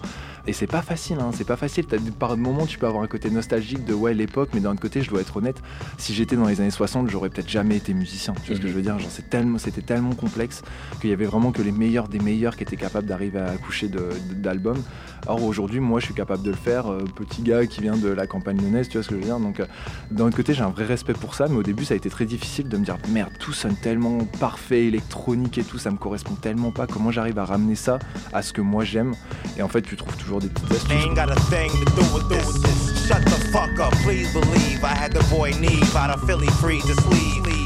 Et 0.45 0.53
c'est 0.53 0.65
pas 0.67 0.81
facile, 0.81 1.17
hein, 1.19 1.31
c'est 1.33 1.43
pas 1.45 1.57
facile. 1.57 1.85
T'as 1.87 1.97
des- 1.97 2.11
Par 2.11 2.37
moments, 2.37 2.65
tu 2.65 2.77
peux 2.77 2.87
avoir 2.87 3.03
un 3.03 3.07
côté 3.07 3.29
nostalgique 3.29 3.83
de 3.83 3.93
ouais 3.93 4.13
l'époque, 4.13 4.49
mais 4.53 4.61
d'un 4.61 4.71
autre 4.71 4.79
côté, 4.79 5.01
je 5.01 5.09
dois 5.09 5.19
être 5.19 5.35
honnête, 5.37 5.57
si 5.97 6.13
j'étais 6.13 6.37
dans 6.37 6.47
les 6.47 6.61
années 6.61 6.71
60, 6.71 7.09
j'aurais 7.09 7.29
peut-être 7.29 7.49
jamais 7.49 7.75
été 7.75 7.93
musicien. 7.93 8.33
Tu 8.43 8.47
vois 8.47 8.55
ce 8.55 8.61
que 8.61 8.67
Mhm. 8.67 8.71
je 8.71 8.75
veux 8.77 8.81
dire? 8.81 8.97
Genre, 8.97 9.09
c'est 9.11 9.29
tellement, 9.29 9.57
c'était 9.57 9.81
tellement 9.81 10.13
complexe 10.15 10.61
qu'il 11.01 11.09
y 11.09 11.13
avait 11.13 11.16
vraiment 11.25 11.51
que 11.51 11.61
les 11.61 11.71
meilleurs 11.71 12.07
des 12.07 12.19
meilleurs 12.19 12.55
qui 12.55 12.63
étaient 12.63 12.75
capables 12.77 13.07
d'arriver 13.07 13.39
à 13.39 13.51
accoucher 13.51 13.89
d'albums. 13.89 14.81
Or 15.27 15.43
aujourd'hui, 15.43 15.79
moi, 15.79 15.99
je 15.99 16.05
suis 16.05 16.13
capable 16.13 16.43
de 16.43 16.51
le 16.51 16.55
faire. 16.55 16.91
euh, 16.91 17.03
petit 17.15 17.41
gars 17.41 17.65
qui 17.65 17.81
vient 17.81 17.97
de 17.97 18.07
la 18.07 18.27
campagne 18.27 18.57
lyonnaise, 18.61 18.87
tu 18.87 18.97
vois 18.97 19.03
ce 19.03 19.09
que 19.09 19.15
je 19.15 19.19
veux 19.19 19.25
dire 19.25 19.39
Donc, 19.39 19.59
euh, 19.59 19.65
d'un 20.11 20.31
côté, 20.31 20.53
j'ai 20.53 20.61
un 20.61 20.69
vrai 20.69 20.85
respect 20.85 21.13
pour 21.13 21.35
ça, 21.35 21.47
mais 21.49 21.57
au 21.57 21.63
début, 21.63 21.85
ça 21.85 21.95
a 21.95 21.97
été 21.97 22.09
très 22.09 22.25
difficile 22.25 22.69
de 22.69 22.77
me 22.77 22.85
dire 22.85 22.97
merde, 23.09 23.31
tout 23.39 23.53
sonne 23.53 23.75
tellement 23.75 24.19
parfait, 24.39 24.85
électronique 24.85 25.57
et 25.57 25.63
tout, 25.63 25.77
ça 25.79 25.91
me 25.91 25.97
correspond 25.97 26.35
tellement 26.35 26.71
pas. 26.71 26.87
Comment 26.87 27.11
j'arrive 27.11 27.39
à 27.39 27.45
ramener 27.45 27.75
ça 27.75 27.99
à 28.31 28.41
ce 28.41 28.53
que 28.53 28.61
moi 28.61 28.83
j'aime? 28.83 29.13
Et 29.57 29.63
en 29.63 29.67
fait, 29.67 29.81
tu 29.81 29.95
trouves 29.95 30.15
toujours 30.17 30.39
des 30.39 30.49
petites. 30.49 30.87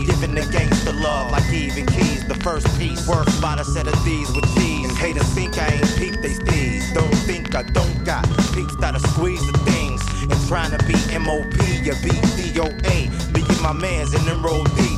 Giving 0.06 0.36
the 0.36 0.42
gangster 0.52 0.94
love 0.94 1.32
like 1.32 1.52
even 1.54 1.86
Keys. 1.86 2.26
The 2.26 2.36
first 2.36 2.68
piece, 2.80 3.08
worth 3.08 3.42
by 3.42 3.56
the 3.56 3.64
set 3.64 3.88
of 3.88 4.06
these 4.06 4.32
with 4.34 4.54
these. 4.56 4.90
And 4.90 4.98
haters 4.98 5.28
think 5.34 5.58
I 5.58 5.68
ain't 5.68 5.96
peep 5.98 6.22
they 6.22 6.34
steez. 6.34 6.94
Don't 6.94 7.14
think 7.28 7.56
I 7.56 7.64
don't 7.64 8.04
got 8.04 8.26
peeps 8.54 8.76
that'll 8.78 9.00
squeeze 9.12 9.46
the 9.52 9.58
things. 9.60 10.02
And 10.22 10.48
trying 10.48 10.72
to 10.72 10.80
be 10.86 10.96
MOP 11.20 11.46
or 11.90 11.98
BDOA. 12.04 12.98
and 13.36 13.62
my 13.62 13.74
mans 13.74 14.14
and 14.14 14.28
enroll 14.28 14.64
deep. 14.64 14.92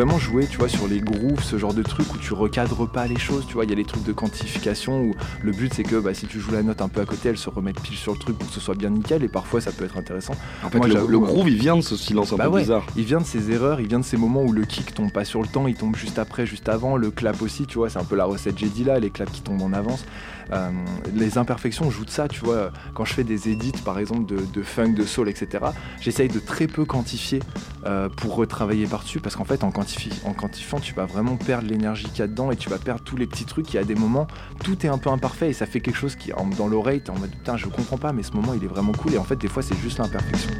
Vraiment 0.00 0.18
jouer, 0.18 0.46
tu 0.46 0.56
vois, 0.56 0.68
sur 0.70 0.88
les 0.88 1.00
grooves, 1.00 1.42
ce 1.42 1.58
genre 1.58 1.74
de 1.74 1.82
truc 1.82 2.14
où 2.14 2.16
tu 2.16 2.32
recadres 2.32 2.88
pas 2.88 3.06
les 3.06 3.18
choses, 3.18 3.44
tu 3.46 3.52
vois. 3.52 3.64
Il 3.64 3.70
y 3.70 3.74
a 3.74 3.76
les 3.76 3.84
trucs 3.84 4.02
de 4.04 4.12
quantification 4.12 5.02
où 5.02 5.14
le 5.42 5.52
but 5.52 5.74
c'est 5.74 5.82
que 5.82 5.96
bah, 5.96 6.14
si 6.14 6.26
tu 6.26 6.40
joues 6.40 6.52
la 6.52 6.62
note 6.62 6.80
un 6.80 6.88
peu 6.88 7.02
à 7.02 7.04
côté, 7.04 7.28
elle 7.28 7.36
se 7.36 7.50
remette 7.50 7.78
pile 7.80 7.96
sur 7.98 8.12
le 8.14 8.18
truc 8.18 8.38
pour 8.38 8.48
que 8.48 8.54
ce 8.54 8.60
soit 8.60 8.74
bien 8.74 8.88
nickel 8.88 9.22
et 9.22 9.28
parfois 9.28 9.60
ça 9.60 9.72
peut 9.72 9.84
être 9.84 9.98
intéressant. 9.98 10.32
En 10.64 10.70
fait, 10.70 10.78
Moi, 10.78 10.88
le, 10.88 10.96
euh, 10.96 11.18
groove, 11.18 11.50
il 11.50 11.58
vient 11.58 11.76
de 11.76 11.82
ce 11.82 11.96
silence 11.98 12.32
un 12.32 12.36
Bah 12.36 12.44
peu 12.44 12.50
ouais. 12.52 12.60
bizarre. 12.62 12.86
Il 12.96 13.04
vient 13.04 13.20
de 13.20 13.26
ces 13.26 13.50
erreurs, 13.50 13.78
il 13.82 13.88
vient 13.88 13.98
de 14.00 14.04
ces 14.04 14.16
moments 14.16 14.42
où 14.42 14.52
le 14.52 14.64
kick 14.64 14.94
tombe 14.94 15.12
pas 15.12 15.26
sur 15.26 15.42
le 15.42 15.48
temps, 15.48 15.66
il 15.68 15.74
tombe 15.74 15.94
juste 15.96 16.18
après, 16.18 16.46
juste 16.46 16.70
avant, 16.70 16.96
le 16.96 17.10
clap 17.10 17.42
aussi, 17.42 17.66
tu 17.66 17.76
vois, 17.76 17.90
c'est 17.90 17.98
un 17.98 18.04
peu 18.04 18.16
la 18.16 18.24
recette 18.24 18.56
Jedi 18.58 18.84
là, 18.84 18.98
les 19.00 19.10
claps 19.10 19.30
qui 19.32 19.42
tombent 19.42 19.60
en 19.62 19.74
avance. 19.74 20.06
Euh, 20.52 20.70
les 21.14 21.38
imperfections 21.38 21.90
jouent 21.92 22.06
de 22.06 22.10
ça, 22.10 22.26
tu 22.26 22.40
vois. 22.40 22.72
Quand 22.94 23.04
je 23.04 23.12
fais 23.12 23.22
des 23.22 23.50
edits, 23.50 23.70
par 23.84 23.98
exemple, 24.00 24.24
de, 24.26 24.40
de 24.52 24.62
funk, 24.62 24.94
de 24.94 25.04
soul, 25.04 25.28
etc., 25.28 25.64
j'essaye 26.00 26.28
de 26.28 26.40
très 26.40 26.66
peu 26.66 26.84
quantifier 26.84 27.38
euh, 27.86 28.08
pour 28.08 28.34
retravailler 28.34 28.86
par-dessus, 28.86 29.20
parce 29.20 29.36
qu'en 29.36 29.44
fait, 29.44 29.62
en, 29.62 29.70
quantifi- 29.70 29.89
en 30.24 30.32
quantifiant, 30.32 30.78
tu 30.78 30.94
vas 30.94 31.06
vraiment 31.06 31.36
perdre 31.36 31.68
l'énergie 31.68 32.04
qu'il 32.04 32.18
y 32.20 32.22
a 32.22 32.26
dedans 32.26 32.50
et 32.50 32.56
tu 32.56 32.68
vas 32.68 32.78
perdre 32.78 33.02
tous 33.02 33.16
les 33.16 33.26
petits 33.26 33.44
trucs. 33.44 33.72
Il 33.72 33.76
y 33.76 33.78
a 33.78 33.84
des 33.84 33.94
moments, 33.94 34.26
tout 34.64 34.84
est 34.84 34.88
un 34.88 34.98
peu 34.98 35.10
imparfait 35.10 35.50
et 35.50 35.52
ça 35.52 35.66
fait 35.66 35.80
quelque 35.80 35.96
chose 35.96 36.16
qui, 36.16 36.32
dans 36.56 36.68
l'oreille, 36.68 37.00
t'es 37.00 37.10
en 37.10 37.18
mode 37.18 37.30
putain, 37.30 37.56
je 37.56 37.66
comprends 37.66 37.98
pas, 37.98 38.12
mais 38.12 38.22
ce 38.22 38.32
moment, 38.32 38.54
il 38.54 38.64
est 38.64 38.68
vraiment 38.68 38.92
cool. 38.92 39.14
Et 39.14 39.18
en 39.18 39.24
fait, 39.24 39.36
des 39.36 39.48
fois, 39.48 39.62
c'est 39.62 39.76
juste 39.76 39.98
l'imperfection. 39.98 40.50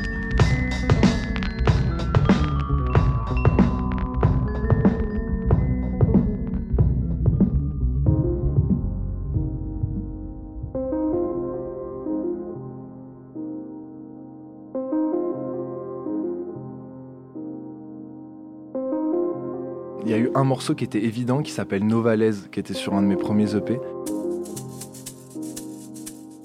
Un 20.40 20.44
morceau 20.44 20.74
qui 20.74 20.85
était 20.85 21.05
évident 21.05 21.42
qui 21.42 21.53
s'appelle 21.53 21.87
Novalaise, 21.87 22.48
qui 22.50 22.61
était 22.61 22.74
sur 22.74 22.94
un 22.94 23.03
de 23.03 23.07
mes 23.07 23.16
premiers 23.16 23.55
EP. 23.55 23.79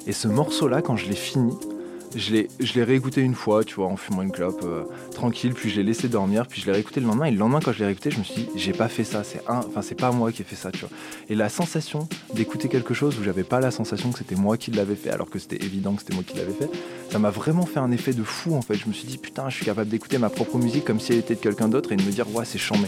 Et 0.05 0.11
ce 0.11 0.27
morceau-là, 0.27 0.81
quand 0.81 0.97
je 0.97 1.07
l'ai 1.07 1.15
fini, 1.15 1.53
je 2.13 2.33
l'ai, 2.33 2.83
réécouté 2.83 3.21
une 3.21 3.35
fois, 3.35 3.63
tu 3.63 3.75
vois, 3.75 3.87
en 3.87 3.95
fumant 3.95 4.21
une 4.21 4.31
clope, 4.31 4.61
euh, 4.63 4.83
tranquille, 5.11 5.53
puis 5.53 5.69
je 5.69 5.77
l'ai 5.77 5.83
laissé 5.83 6.07
dormir, 6.07 6.45
puis 6.47 6.61
je 6.61 6.65
l'ai 6.65 6.73
réécouté 6.73 6.99
le 6.99 7.07
lendemain. 7.07 7.25
Et 7.25 7.31
le 7.31 7.37
lendemain, 7.37 7.59
quand 7.63 7.71
je 7.71 7.79
l'ai 7.79 7.85
réécouté, 7.85 8.11
je 8.11 8.19
me 8.19 8.23
suis 8.23 8.43
dit, 8.43 8.49
j'ai 8.55 8.73
pas 8.73 8.87
fait 8.87 9.03
ça, 9.03 9.23
c'est 9.23 9.41
un, 9.47 9.59
enfin, 9.59 9.81
c'est 9.81 9.95
pas 9.95 10.11
moi 10.11 10.31
qui 10.31 10.41
ai 10.41 10.45
fait 10.45 10.55
ça, 10.55 10.71
tu 10.71 10.79
vois. 10.79 10.89
Et 11.29 11.35
la 11.35 11.49
sensation 11.49 12.07
d'écouter 12.33 12.67
quelque 12.67 12.93
chose 12.93 13.17
où 13.19 13.23
j'avais 13.23 13.43
pas 13.43 13.59
la 13.59 13.71
sensation 13.71 14.11
que 14.11 14.19
c'était 14.19 14.35
moi 14.35 14.57
qui 14.57 14.71
l'avais 14.71 14.95
fait, 14.95 15.09
alors 15.09 15.29
que 15.29 15.39
c'était 15.39 15.63
évident 15.65 15.93
que 15.93 16.01
c'était 16.01 16.15
moi 16.15 16.23
qui 16.25 16.37
l'avais 16.37 16.53
fait, 16.53 16.69
ça 17.11 17.19
m'a 17.19 17.31
vraiment 17.31 17.65
fait 17.65 17.79
un 17.79 17.91
effet 17.91 18.13
de 18.13 18.23
fou, 18.23 18.55
en 18.55 18.61
fait. 18.61 18.75
Je 18.75 18.87
me 18.87 18.93
suis 18.93 19.07
dit, 19.07 19.17
putain, 19.17 19.49
je 19.49 19.55
suis 19.55 19.65
capable 19.65 19.89
d'écouter 19.89 20.17
ma 20.17 20.29
propre 20.29 20.57
musique 20.57 20.85
comme 20.85 20.99
si 20.99 21.13
elle 21.13 21.19
était 21.19 21.35
de 21.35 21.39
quelqu'un 21.39 21.69
d'autre 21.69 21.91
et 21.91 21.95
de 21.95 22.03
me 22.03 22.11
dire, 22.11 22.33
ouais, 22.35 22.45
c'est 22.45 22.59
chambé. 22.59 22.87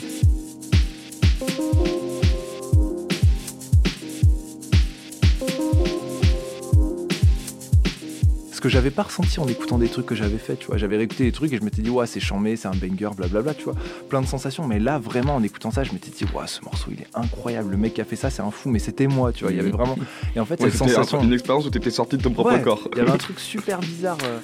Que 8.67 8.73
j'avais 8.73 8.91
pas 8.91 9.03
ressenti 9.03 9.39
en 9.39 9.47
écoutant 9.47 9.77
des 9.77 9.87
trucs 9.87 10.05
que 10.05 10.15
j'avais 10.15 10.37
fait, 10.37 10.55
tu 10.57 10.67
vois. 10.67 10.77
J'avais 10.77 10.97
réécouté 10.97 11.23
des 11.23 11.31
trucs 11.31 11.51
et 11.53 11.57
je 11.57 11.63
m'étais 11.63 11.81
dit, 11.81 11.89
ouais, 11.89 12.05
c'est 12.07 12.19
chambé, 12.19 12.55
c'est 12.55 12.67
un 12.67 12.71
banger, 12.71 13.09
blablabla, 13.15 13.53
tu 13.53 13.63
vois. 13.63 13.75
Plein 14.09 14.21
de 14.21 14.25
sensations. 14.27 14.67
Mais 14.67 14.79
là, 14.79 14.99
vraiment, 14.99 15.35
en 15.35 15.43
écoutant 15.43 15.71
ça, 15.71 15.83
je 15.83 15.91
m'étais 15.93 16.11
dit, 16.11 16.25
ouais, 16.35 16.47
ce 16.47 16.61
morceau, 16.63 16.91
il 16.91 17.01
est 17.01 17.07
incroyable. 17.13 17.71
Le 17.71 17.77
mec 17.77 17.93
qui 17.93 18.01
a 18.01 18.05
fait 18.05 18.15
ça, 18.15 18.29
c'est 18.29 18.41
un 18.41 18.51
fou, 18.51 18.69
mais 18.69 18.79
c'était 18.79 19.07
moi, 19.07 19.31
tu 19.31 19.43
vois. 19.43 19.51
Il 19.53 19.57
y 19.57 19.59
avait 19.61 19.71
vraiment. 19.71 19.95
Et 20.35 20.39
en 20.39 20.45
fait, 20.45 20.61
Ouais, 20.61 20.69
cette 20.69 20.81
un- 20.81 20.87
sensation. 20.87 21.23
une 21.23 21.33
expérience 21.33 21.65
où 21.65 21.69
t'étais 21.69 21.91
sorti 21.91 22.17
de 22.17 22.23
ton 22.23 22.31
propre 22.31 22.51
Ouais, 22.53 22.61
corps. 22.61 22.87
Il 22.91 22.97
y 22.97 23.01
avait 23.01 23.11
un 23.11 23.17
truc 23.17 23.39
super 23.39 23.79
bizarre. 23.79 24.17
euh. 24.25 24.39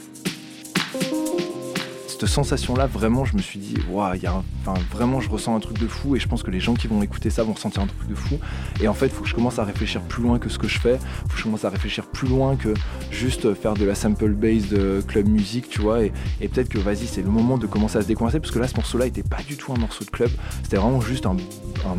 Cette 2.23 2.31
sensation-là, 2.31 2.85
vraiment, 2.85 3.25
je 3.25 3.35
me 3.35 3.41
suis 3.41 3.59
dit, 3.59 3.75
waouh, 3.91 4.15
il 4.15 4.23
y 4.23 4.27
a 4.27 4.31
un- 4.31 4.43
enfin, 4.65 4.79
vraiment, 4.93 5.19
je 5.19 5.29
ressens 5.29 5.57
un 5.57 5.59
truc 5.59 5.77
de 5.77 5.87
fou 5.87 6.15
et 6.15 6.19
je 6.19 6.27
pense 6.29 6.41
que 6.41 6.51
les 6.51 6.61
gens 6.61 6.73
qui 6.73 6.87
vont 6.87 7.03
écouter 7.03 7.29
ça 7.29 7.43
vont 7.43 7.51
ressentir 7.51 7.81
un 7.81 7.87
truc 7.87 8.07
de 8.07 8.15
fou. 8.15 8.39
Et 8.79 8.87
en 8.87 8.93
fait, 8.93 9.09
faut 9.09 9.23
que 9.23 9.27
je 9.27 9.35
commence 9.35 9.59
à 9.59 9.65
réfléchir 9.65 9.99
plus 9.99 10.23
loin 10.23 10.39
que 10.39 10.47
ce 10.47 10.57
que 10.57 10.69
je 10.69 10.79
fais. 10.79 10.99
Faut 11.23 11.33
que 11.33 11.37
je 11.37 11.43
commence 11.43 11.65
à 11.65 11.69
réfléchir 11.69 12.05
plus 12.05 12.29
loin 12.29 12.55
que 12.55 12.73
juste 13.11 13.53
faire 13.55 13.73
de 13.73 13.83
la 13.83 13.93
sample 13.93 14.29
base 14.29 14.69
de 14.69 15.03
club 15.05 15.27
musique, 15.27 15.67
tu 15.67 15.81
vois. 15.81 16.05
Et, 16.05 16.13
peut-être 16.47 16.69
que, 16.69 16.77
vas-y, 16.77 17.07
c'est 17.07 17.23
le 17.23 17.29
moment 17.29 17.57
de 17.57 17.67
commencer 17.67 17.97
à 17.97 18.01
se 18.01 18.07
décoincer 18.07 18.39
parce 18.39 18.51
que 18.51 18.59
là, 18.59 18.69
ce 18.69 18.75
morceau-là 18.77 19.05
était 19.05 19.21
pas 19.21 19.43
du 19.45 19.57
tout 19.57 19.73
un 19.73 19.77
morceau 19.77 20.05
de 20.05 20.09
club. 20.09 20.29
C'était 20.63 20.77
vraiment 20.77 21.01
juste 21.01 21.25
un, 21.25 21.35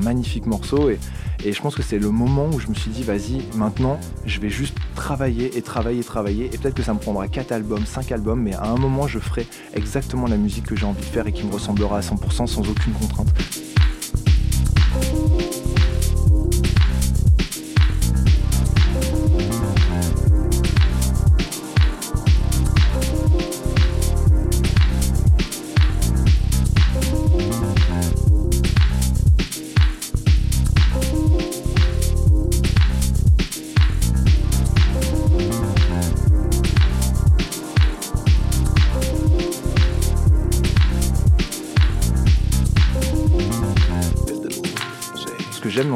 magnifique 0.03 0.47
morceau. 0.47 0.89
Et, 0.89 0.99
et 1.45 1.53
je 1.53 1.61
pense 1.61 1.75
que 1.75 1.83
c'est 1.83 1.99
le 1.99 2.09
moment 2.09 2.49
où 2.51 2.61
je 2.61 2.69
me 2.69 2.75
suis 2.75 2.91
dit, 2.91 3.03
vas-y, 3.03 3.43
maintenant, 3.57 4.01
je 4.25 4.41
vais 4.41 4.49
juste 4.49 4.79
travailler 4.95 5.55
et 5.59 5.61
travailler 5.61 6.03
travailler. 6.03 6.47
Et 6.47 6.57
peut-être 6.57 6.75
que 6.75 6.83
ça 6.83 6.95
me 6.95 6.99
prendra 6.99 7.29
4 7.29 7.53
albums, 7.53 7.85
5 7.85 8.11
albums, 8.11 8.41
mais 8.41 8.55
à 8.55 8.65
un 8.65 8.77
moment, 8.77 9.07
je 9.07 9.19
ferai 9.19 9.47
exactement 9.75 10.14
la 10.15 10.37
musique 10.37 10.67
que 10.67 10.77
j'ai 10.77 10.87
envie 10.87 11.01
de 11.01 11.07
faire 11.07 11.27
et 11.27 11.33
qui 11.33 11.45
me 11.45 11.53
ressemblera 11.53 11.99
à 11.99 12.01
100% 12.01 12.47
sans 12.47 12.61
aucune 12.61 12.93
contrainte. 12.93 13.29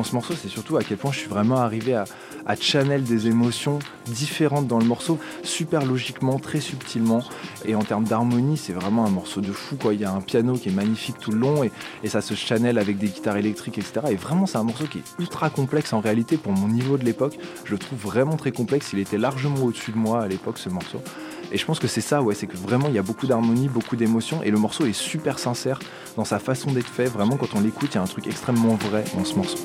Ce 0.09 0.15
morceau, 0.15 0.33
c'est 0.41 0.49
surtout 0.49 0.79
à 0.79 0.83
quel 0.83 0.97
point 0.97 1.13
je 1.13 1.19
suis 1.19 1.29
vraiment 1.29 1.59
arrivé 1.59 1.93
à, 1.93 2.05
à 2.47 2.57
channel 2.57 3.05
des 3.05 3.27
émotions 3.27 3.79
différentes 4.07 4.67
dans 4.67 4.79
le 4.79 4.87
morceau, 4.87 5.19
super 5.43 5.85
logiquement, 5.85 6.39
très 6.39 6.61
subtilement. 6.61 7.23
Et 7.65 7.75
en 7.75 7.83
termes 7.83 8.05
d'harmonie, 8.05 8.57
c'est 8.57 8.73
vraiment 8.73 9.05
un 9.05 9.11
morceau 9.11 9.41
de 9.41 9.53
fou. 9.53 9.77
Il 9.93 10.01
y 10.01 10.05
a 10.05 10.13
un 10.13 10.21
piano 10.21 10.55
qui 10.55 10.69
est 10.69 10.73
magnifique 10.73 11.19
tout 11.19 11.31
le 11.31 11.39
long 11.39 11.65
et, 11.65 11.71
ça 12.09 12.21
se 12.21 12.35
channel 12.35 12.79
avec 12.79 12.99
des 12.99 13.09
guitares 13.09 13.37
électriques, 13.37 13.79
etc. 13.79 14.01
Et 14.11 14.17
vraiment, 14.17 14.47
c'est 14.47 14.59
un 14.59 14.63
morceau 14.63 14.85
qui 14.85 14.99
est 14.99 15.05
ultra 15.19 15.51
complexe 15.51 15.93
en 15.93 16.01
réalité 16.01 16.37
pour 16.37 16.53
mon 16.53 16.69
niveau 16.69 16.97
de 16.97 17.05
l'époque. 17.05 17.39
Je 17.65 17.73
le 17.73 17.79
trouve 17.79 17.99
vraiment 17.99 18.37
très 18.37 18.53
complexe. 18.53 18.91
Il 18.93 18.99
était 18.99 19.19
largement 19.19 19.65
au-dessus 19.65 19.93
de 19.93 19.99
moi 19.99 20.23
à 20.23 20.29
l'époque, 20.29 20.59
ce 20.59 20.69
morceau. 20.69 21.03
Et 21.51 21.59
je 21.59 21.65
pense 21.65 21.79
que 21.79 21.87
c'est 21.87 22.01
ça, 22.01 22.23
ouais, 22.23 22.35
c'est 22.35 22.47
que 22.47 22.57
vraiment 22.57 22.89
il 22.89 22.95
y 22.95 22.99
a 22.99 23.03
beaucoup 23.03 23.27
d'harmonie, 23.27 23.69
beaucoup 23.69 23.97
d'émotions, 23.97 24.43
et 24.43 24.51
le 24.51 24.59
morceau 24.59 24.85
est 24.85 24.93
super 24.93 25.39
sincère 25.39 25.79
dans 26.17 26.25
sa 26.25 26.39
façon 26.39 26.73
d'être 26.73 26.89
fait. 26.89 27.07
Vraiment, 27.07 27.37
quand 27.37 27.55
on 27.55 27.61
l'écoute, 27.61 27.91
il 27.93 27.95
y 27.95 27.99
a 27.99 28.03
un 28.03 28.07
truc 28.07 28.27
extrêmement 28.27 28.75
vrai 28.75 29.05
dans 29.17 29.25
ce 29.25 29.35
morceau. 29.35 29.59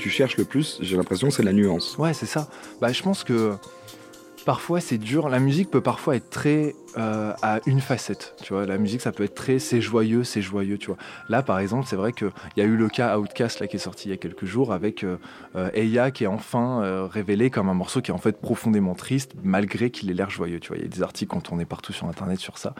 Tu 0.00 0.10
cherches 0.10 0.36
le 0.36 0.44
plus, 0.44 0.78
j'ai 0.80 0.96
l'impression, 0.96 1.30
c'est 1.30 1.42
la 1.42 1.52
nuance. 1.52 1.96
Ouais, 1.98 2.14
c'est 2.14 2.26
ça. 2.26 2.48
Bah, 2.80 2.90
je 2.90 3.02
pense 3.02 3.22
que 3.22 3.54
parfois 4.50 4.80
c'est 4.80 4.98
dur. 4.98 5.28
La 5.28 5.38
musique 5.38 5.70
peut 5.70 5.80
parfois 5.80 6.16
être 6.16 6.28
très 6.28 6.74
euh, 6.98 7.32
à 7.40 7.60
une 7.66 7.80
facette. 7.80 8.34
Tu 8.42 8.52
vois, 8.52 8.66
la 8.66 8.78
musique 8.78 9.00
ça 9.00 9.12
peut 9.12 9.22
être 9.22 9.36
très 9.36 9.60
c'est 9.60 9.80
joyeux, 9.80 10.24
c'est 10.24 10.42
joyeux. 10.42 10.76
Tu 10.76 10.88
vois. 10.88 10.96
Là, 11.28 11.44
par 11.44 11.60
exemple, 11.60 11.86
c'est 11.86 11.94
vrai 11.94 12.12
qu'il 12.12 12.32
y 12.56 12.60
a 12.60 12.64
eu 12.64 12.76
le 12.76 12.88
cas 12.88 13.16
Outcast 13.16 13.60
là 13.60 13.68
qui 13.68 13.76
est 13.76 13.78
sorti 13.78 14.08
il 14.08 14.10
y 14.10 14.14
a 14.14 14.16
quelques 14.16 14.46
jours 14.46 14.72
avec 14.72 15.04
euh, 15.04 15.18
euh, 15.54 15.70
Eya 15.74 16.10
qui 16.10 16.24
est 16.24 16.26
enfin 16.26 16.82
euh, 16.82 17.06
révélé 17.06 17.50
comme 17.50 17.68
un 17.68 17.74
morceau 17.74 18.00
qui 18.00 18.10
est 18.10 18.14
en 18.14 18.18
fait 18.18 18.40
profondément 18.40 18.94
triste 18.94 19.34
malgré 19.42 19.90
qu'il 19.90 20.10
ait 20.10 20.14
l'air 20.14 20.30
joyeux. 20.30 20.58
Tu 20.58 20.68
vois, 20.68 20.78
il 20.78 20.82
y 20.82 20.86
a 20.86 20.88
des 20.88 21.02
articles 21.02 21.30
qui 21.30 21.36
ont 21.36 21.40
tourné 21.40 21.64
partout 21.64 21.92
sur 21.92 22.06
internet 22.08 22.38
sur 22.38 22.58
ça. 22.58 22.74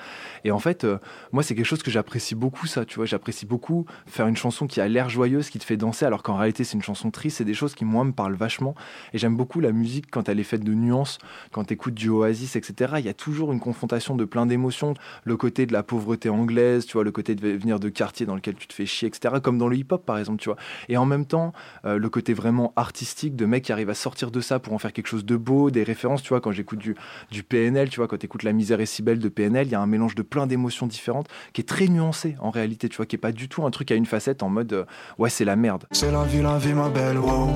Et 0.45 0.51
en 0.51 0.59
fait, 0.59 0.85
euh, 0.85 0.99
moi 1.31 1.45
c'est 1.45 1.55
quelque 1.55 1.67
chose 1.67 1.83
que 1.85 1.91
j'apprécie 1.91 2.35
beaucoup 2.35 2.67
ça. 2.67 2.85
Tu 2.85 2.97
vois, 2.97 3.07
j'apprécie 3.07 3.47
beaucoup 3.47 3.87
faire 4.07 4.27
une 4.27 4.37
chanson 4.37 4.67
qui 4.67 4.81
a 4.81 4.89
l'air 4.89 5.09
joyeuse, 5.09 5.51
qui 5.51 5.59
te 5.59 5.65
fait 5.65 5.77
danser 5.77 6.05
alors 6.05 6.23
qu'en 6.23 6.37
réalité 6.37 6.65
c'est 6.65 6.75
une 6.75 6.83
chanson 6.83 7.11
triste. 7.11 7.39
C'est 7.39 7.45
des 7.45 7.55
choses 7.55 7.77
qui 7.77 7.85
moi 7.85 8.05
me 8.05 8.13
parlent 8.13 8.35
vachement. 8.35 8.75
Et 9.13 9.19
j'aime 9.19 9.37
beaucoup 9.37 9.61
la 9.61 9.73
musique 9.73 10.11
quand 10.11 10.29
elle 10.29 10.41
est 10.41 10.45
faite 10.45 10.65
de 10.65 10.75
nuances, 10.75 11.19
quand 11.53 11.60
tu 11.64 11.75
écoutes 11.75 11.94
du 11.94 12.09
Oasis, 12.09 12.57
etc. 12.57 12.94
Il 12.99 13.05
y 13.05 13.09
a 13.09 13.14
toujours 13.14 13.53
une 13.53 13.61
confrontation 13.61 14.16
de 14.16 14.25
plein 14.25 14.46
d'émotions. 14.46 14.94
Le 15.25 15.37
côté 15.37 15.66
de 15.66 15.73
la 15.73 15.83
pauvreté 15.83 16.29
anglaise, 16.29 16.87
tu 16.87 16.94
vois, 16.94 17.05
le 17.05 17.12
côté 17.12 17.35
de 17.35 17.49
venir 17.49 17.81
de 17.81 17.88
quartier 17.88 18.27
dans 18.27 18.35
lequel 18.35 18.55
tu 18.55 18.66
te 18.66 18.73
fais 18.73 18.87
chier, 18.87 19.09
etc. 19.09 19.37
Comme 19.42 19.59
dans 19.59 19.68
le 19.68 19.77
hip-hop, 19.77 20.05
par 20.05 20.18
exemple, 20.18 20.40
tu 20.40 20.49
vois. 20.49 20.59
Et 20.88 20.96
en 20.96 21.07
même 21.07 21.27
temps, 21.27 21.53
euh, 21.85 21.99
le 21.99 22.09
côté 22.09 22.35
vraiment 22.35 22.73
artistique 22.77 23.37
de 23.37 23.46
mecs 23.46 23.64
qui 23.64 23.73
arrivent 23.73 23.90
à 23.90 23.94
sortir 23.94 24.31
de 24.31 24.40
ça 24.40 24.59
pour 24.59 24.73
en 24.73 24.79
faire 24.79 24.92
quelque 24.92 25.07
chose 25.07 25.25
de 25.25 25.37
beau, 25.37 25.70
des 25.70 25.83
références, 25.83 26.23
tu 26.23 26.31
vois, 26.31 26.40
quand 26.40 26.53
j'écoute 26.53 26.79
du, 26.79 26.94
PNL, 27.42 27.88
tu 27.88 27.96
vois, 27.96 28.09
quand 28.09 28.18
tu 28.18 28.27
écoutes 28.27 28.42
La 28.42 28.53
misère 28.53 28.81
est 28.81 28.87
si 28.87 29.03
belle 29.03 29.18
de 29.18 29.29
PNL, 29.29 29.66
il 29.66 29.70
y 29.70 29.75
a 29.75 29.81
un 29.81 29.87
mélange 29.87 30.14
de 30.14 30.23
plein 30.23 30.46
d'émotions 30.46 30.87
différentes 30.87 31.29
qui 31.53 31.61
est 31.61 31.64
très 31.64 31.88
nuancé 31.88 32.37
en 32.40 32.51
réalité, 32.51 32.88
tu 32.88 32.96
vois, 32.96 33.07
qui 33.07 33.16
est 33.16 33.18
pas 33.18 33.33
du 33.33 33.49
tout 33.49 33.64
un 33.64 33.70
truc 33.70 33.90
à 33.90 33.94
une 33.94 34.07
facette 34.07 34.42
en 34.42 34.49
mode 34.49 34.73
euh, 34.73 34.85
ouais, 35.18 35.31
c'est 35.31 35.44
la 35.44 35.57
merde. 35.57 35.85
C'est 35.92 36.11
la 36.11 36.25
vie, 36.25 36.42
wow. 36.42 37.51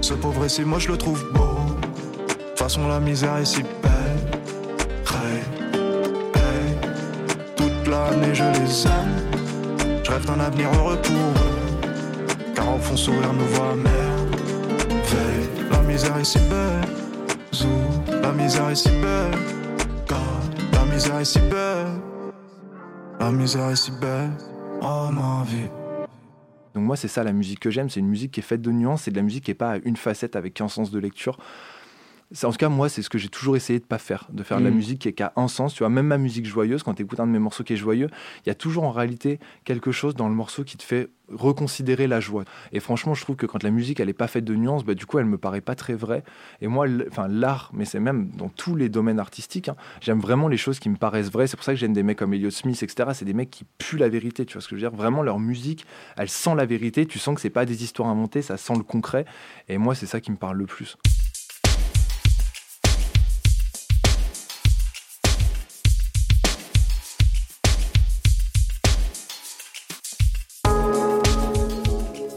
Ce 0.00 0.14
pauvre 0.14 0.46
ici, 0.46 0.62
moi 0.62 0.78
je 0.78 0.88
le 0.88 0.96
trouve 0.96 1.24
beau. 1.32 1.67
Toute 2.58 2.66
façon, 2.66 2.88
la 2.88 2.98
misère 2.98 3.36
est 3.36 3.44
si 3.44 3.62
belle. 3.62 4.40
Hey, 5.06 5.42
hey. 6.34 6.74
Toute 7.54 7.86
l'année, 7.86 8.34
je 8.34 8.42
les 8.42 8.84
aime. 8.84 10.02
Je 10.02 10.10
rêve 10.10 10.26
d'un 10.26 10.40
avenir 10.40 10.68
heureux 10.74 10.98
pour 11.00 11.14
eux. 11.14 12.50
Car 12.56 12.74
au 12.74 12.78
fond, 12.78 12.96
sourire 12.96 13.32
nous 13.32 13.44
voit 13.44 13.76
merveille. 13.76 15.48
La 15.70 15.82
misère 15.82 16.16
est 16.16 16.24
si 16.24 16.40
belle. 16.40 16.80
Zou, 17.54 17.68
la 18.20 18.32
misère 18.32 18.68
est 18.70 18.74
si 18.74 18.88
belle. 18.88 19.38
God, 20.08 20.18
la 20.72 20.84
misère 20.92 21.18
est 21.20 21.24
si 21.24 21.38
belle. 21.38 21.86
La 23.20 23.30
misère 23.30 23.70
est 23.70 23.76
si 23.76 23.92
belle. 23.92 24.32
Oh, 24.82 25.10
ma 25.12 25.44
vie. 25.46 25.70
Donc 26.74 26.82
moi, 26.86 26.96
c'est 26.96 27.06
ça 27.06 27.22
la 27.22 27.32
musique 27.32 27.60
que 27.60 27.70
j'aime, 27.70 27.88
c'est 27.88 28.00
une 28.00 28.08
musique 28.08 28.32
qui 28.32 28.40
est 28.40 28.42
faite 28.42 28.62
de 28.62 28.72
nuances, 28.72 29.02
c'est 29.02 29.12
de 29.12 29.16
la 29.16 29.22
musique 29.22 29.44
qui 29.44 29.52
est 29.52 29.54
pas 29.54 29.76
une 29.84 29.96
facette 29.96 30.34
avec 30.34 30.54
qu'un 30.54 30.68
sens 30.68 30.90
de 30.90 30.98
lecture. 30.98 31.38
En 32.44 32.50
tout 32.50 32.56
cas 32.58 32.68
moi 32.68 32.88
c'est 32.88 33.02
ce 33.02 33.08
que 33.10 33.18
j'ai 33.18 33.28
toujours 33.28 33.56
essayé 33.56 33.78
de 33.78 33.84
pas 33.84 33.98
faire 33.98 34.26
de 34.30 34.42
faire 34.42 34.58
de 34.58 34.64
la 34.64 34.70
Mhm. 34.70 34.76
musique 34.76 34.98
qui, 35.00 35.12
qui 35.12 35.22
a 35.22 35.32
un 35.36 35.48
sens 35.48 35.72
tu 35.74 35.78
vois. 35.78 35.88
Même 35.88 36.06
ma 36.06 36.18
musique 36.18 36.46
joyeuse 36.46 36.82
quand 36.82 36.94
tu 36.94 37.02
écoutes 37.02 37.20
un 37.20 37.26
de 37.26 37.32
mes 37.32 37.38
morceaux 37.38 37.64
qui 37.64 37.72
est 37.72 37.76
joyeux 37.76 38.08
il 38.44 38.48
y 38.48 38.52
a 38.52 38.54
toujours 38.54 38.84
en 38.84 38.90
réalité 38.90 39.38
quelque 39.64 39.92
chose 39.92 40.14
dans 40.14 40.28
le 40.28 40.34
morceau 40.34 40.62
qui 40.64 40.76
te 40.76 40.82
fait 40.82 41.08
reconsidérer 41.30 42.06
la 42.06 42.20
joie. 42.20 42.44
Et 42.72 42.80
franchement 42.80 43.14
je 43.14 43.22
trouve 43.22 43.36
que 43.36 43.46
quand 43.46 43.62
la 43.62 43.70
musique 43.70 44.00
elle 44.00 44.08
est 44.08 44.14
pas 44.14 44.28
faite 44.28 44.44
de 44.44 44.54
nuances 44.54 44.84
bah, 44.84 44.94
du 44.94 45.06
coup 45.06 45.18
elle 45.18 45.26
me 45.26 45.38
paraît 45.38 45.60
pas 45.62 45.74
très 45.74 45.94
vraie. 45.94 46.22
Et 46.60 46.68
moi 46.68 46.86
enfin 47.10 47.28
l'art 47.28 47.70
mais 47.72 47.84
c'est 47.84 48.00
même 48.00 48.30
dans 48.36 48.48
tous 48.48 48.76
les 48.76 48.88
domaines 48.88 49.18
artistiques 49.20 49.68
hein, 49.68 49.76
j'aime 50.00 50.20
vraiment 50.20 50.48
les 50.48 50.56
choses 50.58 50.78
qui 50.78 50.88
me 50.90 50.96
paraissent 50.96 51.30
vraies. 51.30 51.46
C'est 51.46 51.56
pour 51.56 51.64
ça 51.64 51.72
que 51.72 51.78
j'aime 51.78 51.92
des 51.94 52.02
mecs 52.02 52.18
comme 52.18 52.34
Elliot 52.34 52.50
Smith 52.50 52.82
etc 52.82 53.10
c'est 53.14 53.24
des 53.24 53.34
mecs 53.34 53.50
qui 53.50 53.64
puent 53.78 53.98
la 53.98 54.08
vérité 54.08 54.44
tu 54.44 54.52
vois 54.54 54.62
ce 54.62 54.68
que 54.68 54.76
je 54.76 54.84
veux 54.84 54.90
dire. 54.90 54.96
Vraiment 54.96 55.22
leur 55.22 55.38
musique 55.38 55.86
elle 56.16 56.28
sent 56.28 56.54
la 56.54 56.66
vérité. 56.66 57.06
Tu 57.06 57.18
sens 57.18 57.34
que 57.34 57.40
c'est 57.40 57.50
pas 57.50 57.64
des 57.64 57.82
histoires 57.84 58.08
inventées 58.08 58.42
ça 58.42 58.56
sent 58.58 58.74
le 58.76 58.82
concret. 58.82 59.24
Et 59.68 59.78
moi 59.78 59.94
c'est 59.94 60.06
ça 60.06 60.20
qui 60.20 60.30
me 60.30 60.36
parle 60.36 60.56
le 60.58 60.66
plus 60.66 60.96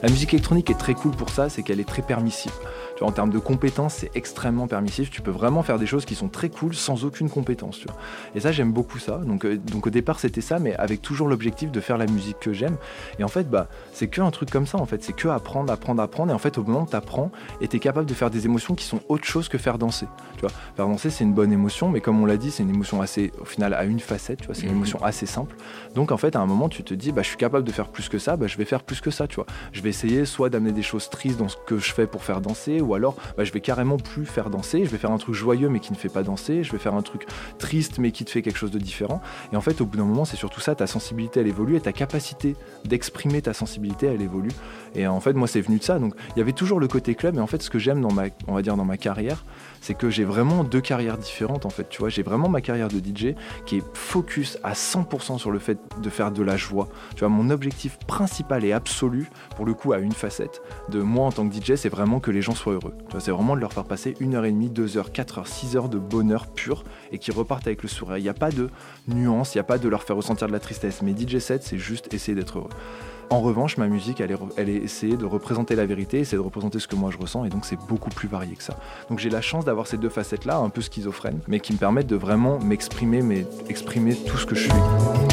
La 0.03 0.09
musique 0.09 0.33
électronique 0.33 0.69
est 0.71 0.77
très 0.79 0.95
cool 0.95 1.11
pour 1.11 1.29
ça, 1.29 1.47
c'est 1.49 1.61
qu'elle 1.61 1.79
est 1.79 1.87
très 1.87 2.01
permissive. 2.01 2.51
Tu 2.95 2.99
vois, 2.99 3.09
en 3.09 3.11
termes 3.11 3.29
de 3.29 3.37
compétences, 3.37 3.93
c'est 3.95 4.11
extrêmement 4.15 4.67
permissif. 4.67 5.11
Tu 5.11 5.21
peux 5.21 5.29
vraiment 5.31 5.61
faire 5.61 5.77
des 5.77 5.85
choses 5.85 6.05
qui 6.05 6.15
sont 6.15 6.27
très 6.27 6.49
cool 6.49 6.73
sans 6.73 7.05
aucune 7.05 7.29
compétence. 7.29 7.77
Tu 7.79 7.85
vois. 7.85 7.95
Et 8.33 8.39
ça, 8.39 8.51
j'aime 8.51 8.71
beaucoup 8.71 8.97
ça. 8.97 9.17
Donc, 9.17 9.45
euh, 9.45 9.57
donc 9.57 9.85
au 9.85 9.89
départ, 9.91 10.19
c'était 10.19 10.41
ça, 10.41 10.57
mais 10.57 10.75
avec 10.75 11.01
toujours 11.03 11.27
l'objectif 11.27 11.71
de 11.71 11.79
faire 11.79 11.97
la 11.99 12.07
musique 12.07 12.39
que 12.39 12.51
j'aime. 12.51 12.77
Et 13.19 13.23
en 13.23 13.27
fait, 13.27 13.49
bah, 13.49 13.67
c'est 13.93 14.07
que 14.07 14.21
un 14.21 14.31
truc 14.31 14.49
comme 14.49 14.65
ça. 14.65 14.79
En 14.79 14.85
fait, 14.87 15.03
c'est 15.03 15.13
que 15.13 15.27
apprendre, 15.27 15.71
apprendre, 15.71 16.01
apprendre. 16.01 16.31
Et 16.31 16.35
en 16.35 16.39
fait, 16.39 16.57
au 16.57 16.63
moment 16.63 16.81
où 16.83 16.87
tu 16.89 16.95
apprends, 16.95 17.31
et 17.61 17.67
tu 17.67 17.77
es 17.77 17.79
capable 17.79 18.07
de 18.07 18.13
faire 18.15 18.31
des 18.31 18.45
émotions 18.45 18.73
qui 18.75 18.85
sont 18.85 19.01
autre 19.07 19.25
chose 19.25 19.49
que 19.49 19.57
faire 19.59 19.77
danser. 19.77 20.07
Tu 20.35 20.41
vois, 20.41 20.49
faire 20.75 20.87
danser, 20.87 21.11
c'est 21.11 21.23
une 21.23 21.33
bonne 21.33 21.51
émotion, 21.53 21.89
mais 21.89 22.01
comme 22.01 22.19
on 22.21 22.25
l'a 22.25 22.37
dit, 22.37 22.49
c'est 22.49 22.63
une 22.63 22.69
émotion 22.73 23.01
assez, 23.01 23.31
au 23.39 23.45
final, 23.45 23.73
à 23.75 23.83
une 23.83 23.99
facette. 23.99 24.39
Tu 24.41 24.45
vois, 24.47 24.55
c'est 24.55 24.63
une 24.63 24.69
Mhm. 24.69 24.75
émotion 24.77 25.03
assez 25.03 25.27
simple. 25.27 25.55
Donc 25.93 26.11
en 26.11 26.17
fait, 26.17 26.35
à 26.35 26.39
un 26.39 26.45
moment, 26.47 26.69
tu 26.69 26.83
te 26.83 26.93
dis, 26.95 27.11
bah, 27.11 27.21
je 27.21 27.27
suis 27.27 27.37
capable 27.37 27.65
de 27.65 27.71
faire 27.71 27.87
plus 27.89 28.09
que 28.09 28.17
ça, 28.17 28.35
bah, 28.35 28.47
je 28.47 28.57
vais 28.57 28.65
faire 28.65 28.81
plus 28.83 28.99
que 28.99 29.11
ça, 29.11 29.27
tu 29.27 29.35
vois. 29.35 29.45
Je 29.73 29.81
vais 29.81 29.90
essayer 29.91 30.25
soit 30.25 30.49
d'amener 30.49 30.71
des 30.71 30.81
choses 30.81 31.09
tristes 31.09 31.37
dans 31.37 31.47
ce 31.47 31.57
que 31.67 31.77
je 31.77 31.93
fais 31.93 32.07
pour 32.07 32.23
faire 32.23 32.41
danser, 32.41 32.81
ou 32.81 32.95
alors 32.95 33.15
bah, 33.37 33.43
je 33.43 33.51
vais 33.51 33.61
carrément 33.61 33.97
plus 33.97 34.25
faire 34.25 34.49
danser, 34.49 34.85
je 34.85 34.89
vais 34.89 34.97
faire 34.97 35.11
un 35.11 35.17
truc 35.17 35.35
joyeux 35.35 35.69
mais 35.69 35.79
qui 35.79 35.91
ne 35.91 35.97
fait 35.97 36.09
pas 36.09 36.23
danser, 36.23 36.63
je 36.63 36.71
vais 36.71 36.79
faire 36.79 36.95
un 36.95 37.01
truc 37.01 37.27
triste 37.59 37.99
mais 37.99 38.11
qui 38.11 38.25
te 38.25 38.31
fait 38.31 38.41
quelque 38.41 38.57
chose 38.57 38.71
de 38.71 38.79
différent. 38.79 39.21
Et 39.53 39.55
en 39.55 39.61
fait, 39.61 39.81
au 39.81 39.85
bout 39.85 39.97
d'un 39.97 40.05
moment, 40.05 40.25
c'est 40.25 40.37
surtout 40.37 40.61
ça, 40.61 40.73
ta 40.75 40.87
sensibilité, 40.87 41.41
elle 41.41 41.47
évolue, 41.47 41.75
et 41.75 41.81
ta 41.81 41.93
capacité 41.93 42.55
d'exprimer 42.85 43.41
ta 43.41 43.53
sensibilité, 43.53 44.07
elle 44.07 44.21
évolue. 44.21 44.51
Et 44.95 45.07
en 45.07 45.19
fait, 45.19 45.33
moi, 45.33 45.47
c'est 45.47 45.61
venu 45.61 45.77
de 45.77 45.83
ça. 45.83 45.99
Donc, 45.99 46.15
il 46.35 46.39
y 46.39 46.41
avait 46.41 46.53
toujours 46.53 46.79
le 46.79 46.87
côté 46.87 47.15
club, 47.15 47.37
et 47.37 47.39
en 47.39 47.47
fait, 47.47 47.61
ce 47.61 47.69
que 47.69 47.79
j'aime 47.79 48.01
dans 48.01 48.11
on 48.47 48.53
va 48.53 48.61
dire, 48.61 48.75
dans 48.75 48.85
ma 48.85 48.97
carrière, 48.97 49.43
c'est 49.81 49.95
que 49.95 50.09
j'ai 50.09 50.23
vraiment 50.23 50.63
deux 50.63 50.79
carrières 50.79 51.17
différentes, 51.17 51.65
en 51.65 51.69
fait. 51.69 51.89
Tu 51.89 51.99
vois, 51.99 52.09
j'ai 52.09 52.23
vraiment 52.23 52.47
ma 52.47 52.61
carrière 52.61 52.87
de 52.87 52.99
DJ 52.99 53.35
qui 53.65 53.77
est 53.77 53.83
focus 53.93 54.57
à 54.63 54.73
100% 54.73 55.37
sur 55.39 55.51
le 55.51 55.59
fait 55.59 55.79
de 56.01 56.09
faire 56.09 56.31
de 56.31 56.43
la 56.43 56.55
joie. 56.55 56.87
Tu 57.15 57.19
vois, 57.21 57.29
mon 57.29 57.49
objectif 57.49 57.97
principal 58.07 58.63
et 58.63 58.71
absolu, 58.71 59.29
pour 59.55 59.65
le 59.65 59.73
coup, 59.73 59.93
à 59.93 59.99
une 59.99 60.11
facette 60.11 60.61
de 60.89 61.01
moi 61.01 61.25
en 61.25 61.31
tant 61.31 61.47
que 61.47 61.55
DJ, 61.55 61.75
c'est 61.75 61.89
vraiment 61.89 62.19
que 62.19 62.31
les 62.31 62.41
gens 62.41 62.55
soient 62.55 62.73
heureux. 62.73 62.93
Tu 63.07 63.11
vois, 63.11 63.19
c'est 63.19 63.31
vraiment 63.31 63.55
de 63.55 63.61
leur 63.61 63.73
faire 63.73 63.85
passer 63.85 64.15
une 64.19 64.35
heure 64.35 64.45
et 64.45 64.51
demie, 64.51 64.69
deux 64.69 64.97
heures, 64.97 65.11
quatre 65.11 65.39
heures, 65.39 65.47
six 65.47 65.75
heures 65.75 65.89
de 65.89 65.97
bonheur 65.97 66.47
pur 66.47 66.83
et 67.11 67.17
qui 67.17 67.31
repartent 67.31 67.67
avec 67.67 67.83
le 67.83 67.89
sourire. 67.89 68.17
Il 68.17 68.23
n'y 68.23 68.29
a 68.29 68.33
pas 68.33 68.51
de 68.51 68.69
nuance, 69.07 69.55
il 69.55 69.57
n'y 69.57 69.61
a 69.61 69.65
pas 69.65 69.79
de 69.79 69.89
leur 69.89 70.03
faire 70.03 70.15
ressentir 70.15 70.47
de 70.47 70.53
la 70.53 70.59
tristesse. 70.59 71.01
Mais 71.01 71.13
DJ 71.17 71.39
set, 71.39 71.63
c'est 71.63 71.77
juste 71.77 72.13
essayer 72.13 72.35
d'être 72.35 72.59
heureux. 72.59 72.69
En 73.31 73.39
revanche, 73.39 73.77
ma 73.77 73.87
musique, 73.87 74.19
elle 74.19 74.31
est, 74.31 74.37
elle 74.57 75.17
de 75.17 75.25
représenter 75.25 75.77
la 75.77 75.85
vérité, 75.85 76.19
essayer 76.19 76.37
de 76.37 76.43
représenter 76.43 76.79
ce 76.79 76.87
que 76.89 76.97
moi 76.97 77.11
je 77.11 77.17
ressens, 77.17 77.45
et 77.45 77.49
donc 77.49 77.65
c'est 77.65 77.79
beaucoup 77.87 78.09
plus 78.09 78.27
varié 78.27 78.55
que 78.55 78.63
ça. 78.63 78.77
Donc 79.09 79.19
j'ai 79.19 79.29
la 79.29 79.39
chance 79.39 79.63
d'avoir 79.63 79.87
ces 79.87 79.95
deux 79.95 80.09
facettes-là, 80.09 80.57
un 80.57 80.67
peu 80.67 80.81
schizophrènes, 80.81 81.39
mais 81.47 81.61
qui 81.61 81.71
me 81.71 81.77
permettent 81.77 82.07
de 82.07 82.17
vraiment 82.17 82.59
m'exprimer, 82.59 83.21
mais 83.21 83.45
exprimer 83.69 84.15
tout 84.15 84.37
ce 84.37 84.45
que 84.45 84.53
je 84.53 84.63
suis. 84.63 85.30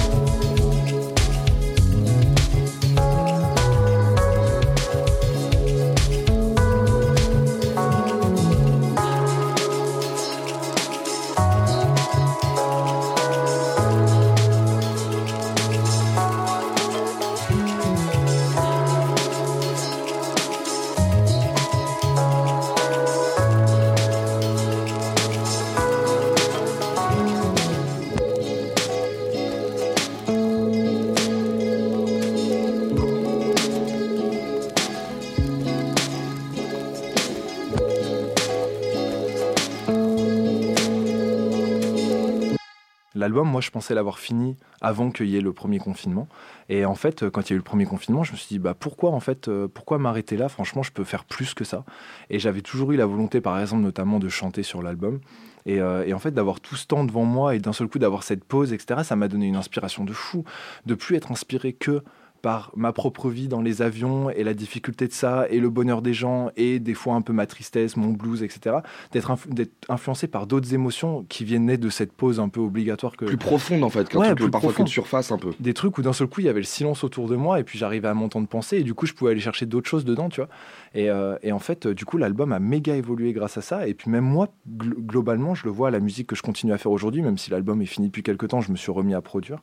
Moi, 43.44 43.60
je 43.60 43.70
pensais 43.70 43.94
l'avoir 43.94 44.18
fini 44.18 44.56
avant 44.80 45.10
qu'il 45.10 45.26
y 45.26 45.36
ait 45.36 45.40
le 45.40 45.52
premier 45.52 45.78
confinement. 45.78 46.28
Et 46.68 46.84
en 46.84 46.94
fait, 46.94 47.22
euh, 47.22 47.30
quand 47.30 47.48
il 47.48 47.50
y 47.50 47.52
a 47.52 47.54
eu 47.54 47.58
le 47.58 47.64
premier 47.64 47.86
confinement, 47.86 48.24
je 48.24 48.32
me 48.32 48.36
suis 48.36 48.48
dit, 48.48 48.58
bah, 48.58 48.74
pourquoi, 48.74 49.10
en 49.10 49.20
fait, 49.20 49.48
euh, 49.48 49.68
pourquoi 49.68 49.98
m'arrêter 49.98 50.36
là? 50.36 50.48
Franchement, 50.48 50.82
je 50.82 50.92
peux 50.92 51.04
faire 51.04 51.24
plus 51.24 51.54
que 51.54 51.64
ça. 51.64 51.84
Et 52.30 52.38
j'avais 52.38 52.60
toujours 52.60 52.92
eu 52.92 52.96
la 52.96 53.06
volonté, 53.06 53.40
par 53.40 53.58
exemple, 53.58 53.82
notamment 53.82 54.18
de 54.18 54.28
chanter 54.28 54.62
sur 54.62 54.82
l'album. 54.82 55.20
Et, 55.66 55.80
euh, 55.80 56.04
et 56.06 56.14
en 56.14 56.18
fait, 56.18 56.30
d'avoir 56.30 56.60
tout 56.60 56.76
ce 56.76 56.86
temps 56.86 57.04
devant 57.04 57.24
moi 57.24 57.54
et 57.54 57.58
d'un 57.58 57.72
seul 57.72 57.88
coup 57.88 57.98
d'avoir 57.98 58.22
cette 58.22 58.44
pause, 58.44 58.72
etc., 58.72 59.00
ça 59.04 59.16
m'a 59.16 59.28
donné 59.28 59.46
une 59.46 59.56
inspiration 59.56 60.04
de 60.04 60.12
fou. 60.12 60.44
De 60.86 60.94
plus 60.94 61.16
être 61.16 61.32
inspiré 61.32 61.72
que 61.72 62.02
par 62.42 62.70
ma 62.76 62.92
propre 62.92 63.28
vie 63.30 63.48
dans 63.48 63.60
les 63.60 63.82
avions 63.82 64.30
et 64.30 64.44
la 64.44 64.54
difficulté 64.54 65.06
de 65.08 65.12
ça 65.12 65.46
et 65.50 65.58
le 65.60 65.70
bonheur 65.70 66.02
des 66.02 66.14
gens 66.14 66.50
et 66.56 66.78
des 66.78 66.94
fois 66.94 67.14
un 67.14 67.20
peu 67.22 67.32
ma 67.32 67.46
tristesse, 67.46 67.96
mon 67.96 68.10
blues, 68.10 68.42
etc. 68.42 68.76
D'être 69.12 69.30
influ- 69.30 69.52
d'être 69.52 69.72
influencé 69.88 70.28
par 70.28 70.46
d'autres 70.46 70.72
émotions 70.74 71.24
qui 71.28 71.44
venaient 71.44 71.76
de 71.78 71.88
cette 71.90 72.12
pause 72.12 72.40
un 72.40 72.48
peu 72.48 72.60
obligatoire 72.60 73.16
que 73.16 73.24
Plus 73.24 73.36
profonde 73.36 73.82
en 73.84 73.90
fait, 73.90 74.08
qu'un 74.08 74.18
Ouais, 74.20 74.34
truc 74.34 74.50
parfois 74.50 74.72
que 74.72 74.82
de 74.82 74.88
surface 74.88 75.32
un 75.32 75.38
peu. 75.38 75.50
des 75.60 75.74
trucs 75.74 75.98
où 75.98 76.02
d'un 76.02 76.12
seul 76.12 76.26
coup 76.28 76.40
il 76.40 76.44
y 76.46 76.48
avait 76.48 76.60
le 76.60 76.64
silence 76.64 77.04
autour 77.04 77.28
de 77.28 77.36
moi 77.36 77.58
et 77.60 77.64
puis 77.64 77.78
j'arrivais 77.78 78.08
à 78.08 78.14
m'entendre 78.14 78.46
penser 78.48 78.78
et 78.78 78.82
du 78.82 78.94
coup 78.94 79.06
je 79.06 79.14
pouvais 79.14 79.32
aller 79.32 79.40
chercher 79.40 79.66
d'autres 79.66 79.88
choses 79.88 80.04
dedans 80.04 80.28
tu 80.28 80.40
vois 80.40 80.48
et, 80.94 81.10
euh, 81.10 81.36
et 81.42 81.52
en 81.52 81.58
fait 81.58 81.86
euh, 81.86 81.94
du 81.94 82.04
coup 82.04 82.18
l'album 82.18 82.52
a 82.52 82.58
méga 82.58 82.94
évolué 82.96 83.32
grâce 83.32 83.58
à 83.58 83.62
ça 83.62 83.86
et 83.88 83.94
puis 83.94 84.10
même 84.10 84.24
moi 84.24 84.48
gl- 84.78 84.94
globalement 84.98 85.54
je 85.54 85.64
le 85.64 85.70
vois 85.70 85.90
la 85.90 86.00
musique 86.00 86.28
que 86.28 86.36
je 86.36 86.42
continue 86.42 86.72
à 86.72 86.78
faire 86.78 86.92
aujourd'hui 86.92 87.22
même 87.22 87.36
si 87.38 87.50
l'album 87.50 87.82
est 87.82 87.86
fini 87.86 88.06
depuis 88.08 88.22
quelques 88.22 88.48
temps 88.48 88.60
je 88.60 88.70
me 88.72 88.76
suis 88.76 88.92
remis 88.92 89.14
à 89.14 89.20
produire 89.20 89.58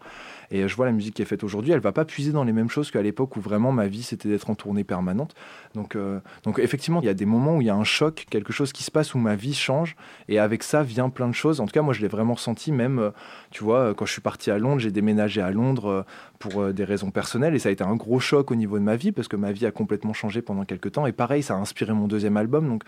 et 0.52 0.64
euh, 0.64 0.68
je 0.68 0.76
vois 0.76 0.86
la 0.86 0.92
musique 0.92 1.16
qui 1.16 1.22
est 1.22 1.26
faite 1.26 1.44
aujourd'hui 1.44 1.72
elle 1.72 1.80
va 1.80 1.92
pas 1.92 2.06
puiser 2.06 2.32
dans 2.32 2.44
les 2.44 2.54
mêmes 2.54 2.65
choses 2.70 2.92
qu'à 2.92 3.02
l'époque 3.02 3.36
où 3.38 3.42
vraiment 3.42 3.72
ma 3.72 3.88
vie 3.88 4.04
c'était 4.04 4.30
d'être 4.30 4.50
en 4.50 4.56
tournée 4.56 4.84
permanente. 4.84 5.36
Donc, 5.74 5.96
euh, 5.96 6.20
donc 6.44 6.60
effectivement 6.60 7.02
il 7.02 7.06
y 7.06 7.10
a 7.10 7.14
des 7.14 7.26
moments 7.26 7.58
où 7.58 7.62
il 7.62 7.68
y 7.68 7.70
a 7.70 7.76
un 7.76 7.84
choc 7.84 8.26
quelque 8.30 8.54
chose 8.54 8.74
qui 8.74 8.84
se 8.84 8.92
passe 8.92 9.14
où 9.14 9.18
ma 9.18 9.36
vie 9.36 9.54
change. 9.54 9.96
Et 10.28 10.40
avec 10.40 10.64
ça 10.64 10.84
vient 10.84 11.10
plein 11.10 11.28
de 11.28 11.34
choses. 11.34 11.60
En 11.60 11.66
tout 11.66 11.74
cas 11.74 11.82
moi 11.82 11.94
je 11.94 12.02
l'ai 12.02 12.08
vraiment 12.08 12.34
ressenti 12.34 12.72
même 12.72 13.00
euh, 13.00 13.12
tu 13.52 13.64
vois 13.64 13.80
euh, 13.80 13.94
quand 13.94 14.06
je 14.06 14.12
suis 14.12 14.22
parti 14.22 14.52
à 14.52 14.58
Londres 14.58 14.80
j'ai 14.80 14.92
déménagé 14.92 15.42
à 15.42 15.52
Londres 15.52 16.06
pour 16.40 16.74
des 16.74 16.84
raisons 16.84 17.12
personnelles. 17.12 17.56
Et 17.56 17.60
ça 17.60 17.70
a 17.70 17.72
été 17.72 17.84
un 17.84 17.96
gros 17.96 18.20
choc 18.20 18.52
au 18.52 18.56
niveau 18.56 18.78
de 18.78 18.84
ma 18.84 18.96
vie 18.96 19.12
parce 19.12 19.28
que 19.28 19.36
ma 19.36 19.52
vie 19.52 19.66
a 19.66 19.72
complètement 19.72 20.14
changé 20.14 20.42
pendant 20.42 20.66
quelques 20.66 20.94
temps. 20.94 21.06
Et 21.06 21.12
pareil 21.12 21.44
ça 21.44 21.56
a 21.56 21.58
inspiré 21.58 21.94
mon 21.94 22.08
deuxième 22.08 22.38
album. 22.38 22.68
Donc 22.68 22.84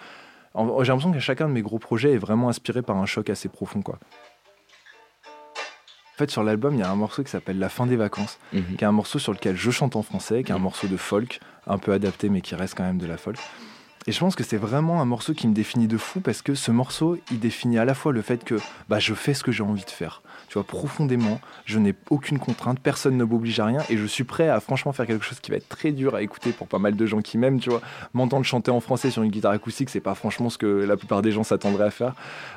j'ai 0.56 0.64
l'impression 0.64 1.12
que 1.12 1.20
chacun 1.20 1.48
de 1.48 1.54
mes 1.54 1.62
gros 1.62 1.80
projets 1.80 2.14
est 2.14 2.18
vraiment 2.18 2.50
inspiré 2.50 2.82
par 2.82 2.98
un 2.98 3.06
choc 3.06 3.30
assez 3.30 3.50
profond 3.50 3.82
quoi. 3.82 4.00
En 6.18 6.26
fait 6.26 6.32
sur 6.32 6.42
l'album 6.42 6.74
il 6.74 6.80
y 6.80 6.84
a 6.84 6.90
un 6.90 6.96
morceau 6.96 7.22
qui 7.24 7.30
s'appelle 7.30 7.60
La 7.60 7.70
fin 7.70 7.86
des 7.86 7.96
vacances 7.96 8.40
Mhm. 8.52 8.76
qui 8.76 8.84
est 8.84 8.88
un 8.88 8.92
morceau 8.92 9.20
sur 9.20 9.34
lequel 9.34 9.56
je 9.56 9.70
chante 9.70 9.96
en 9.96 10.02
français 10.02 10.42
qui 10.44 10.52
est 10.52 10.56
un 10.56 10.58
morceau 10.58 10.88
de 10.88 10.98
folk 10.98 11.40
un 11.68 11.78
peu 11.78 11.92
adapté 11.94 12.30
mais 12.30 12.42
qui 12.42 12.56
reste 12.56 12.74
quand 12.76 12.84
même 12.86 12.98
de 12.98 13.06
la 13.06 13.18
folk 13.18 13.38
et 14.08 14.12
je 14.12 14.20
pense 14.20 14.36
que 14.36 14.44
c'est 14.44 14.58
vraiment 14.58 15.00
un 15.00 15.06
morceau 15.06 15.36
qui 15.36 15.48
me 15.48 15.54
définit 15.54 15.88
de 15.88 15.98
fou 15.98 16.20
parce 16.22 16.42
que 16.42 16.56
ce 16.56 16.72
morceau, 16.72 17.20
il 17.30 17.40
définit 17.42 17.78
à 17.78 17.84
la 17.86 17.94
fois 17.94 18.14
le 18.14 18.22
fait 18.22 18.44
que 18.46 18.56
bah, 18.88 19.00
je 19.00 19.14
fais 19.14 19.34
ce 19.34 19.44
que 19.44 19.52
j'ai 19.52 19.64
envie 19.64 19.84
de 19.84 19.90
faire. 19.90 20.22
Tu 20.48 20.54
vois, 20.54 20.64
profondément, 20.64 21.40
je 21.66 21.80
n'ai 21.80 21.94
aucune 22.10 22.40
contrainte, 22.40 22.80
personne 22.80 23.18
ne 23.18 23.24
m'oblige 23.24 23.60
à 23.60 23.66
rien 23.66 23.82
et 23.90 23.98
je 23.98 24.06
suis 24.06 24.24
prêt 24.24 24.50
à 24.50 24.60
franchement 24.60 24.94
faire 24.94 25.06
quelque 25.06 25.24
chose 25.24 25.40
qui 25.40 25.52
va 25.52 25.58
être 25.58 25.68
très 25.68 25.92
dur 25.92 26.16
à 26.16 26.22
écouter 26.22 26.52
pour 26.52 26.68
pas 26.68 26.80
mal 26.80 26.96
de 26.96 27.06
gens 27.06 27.22
qui 27.22 27.38
m'aiment, 27.38 27.60
tu 27.60 27.70
vois. 27.70 27.82
M'entendre 28.14 28.46
chanter 28.46 28.72
en 28.72 28.80
français 28.80 29.12
sur 29.12 29.24
une 29.24 29.32
guitare 29.32 29.52
acoustique, 29.52 29.90
c'est 29.90 30.00
pas 30.00 30.16
franchement 30.16 30.50
ce 30.50 30.58
que 30.58 30.66
la 30.66 30.98
plupart 30.98 31.22
des 31.22 31.32
gens 31.32 31.44
s'attendraient 31.44 31.86
à 31.86 31.92
faire. 31.92 32.14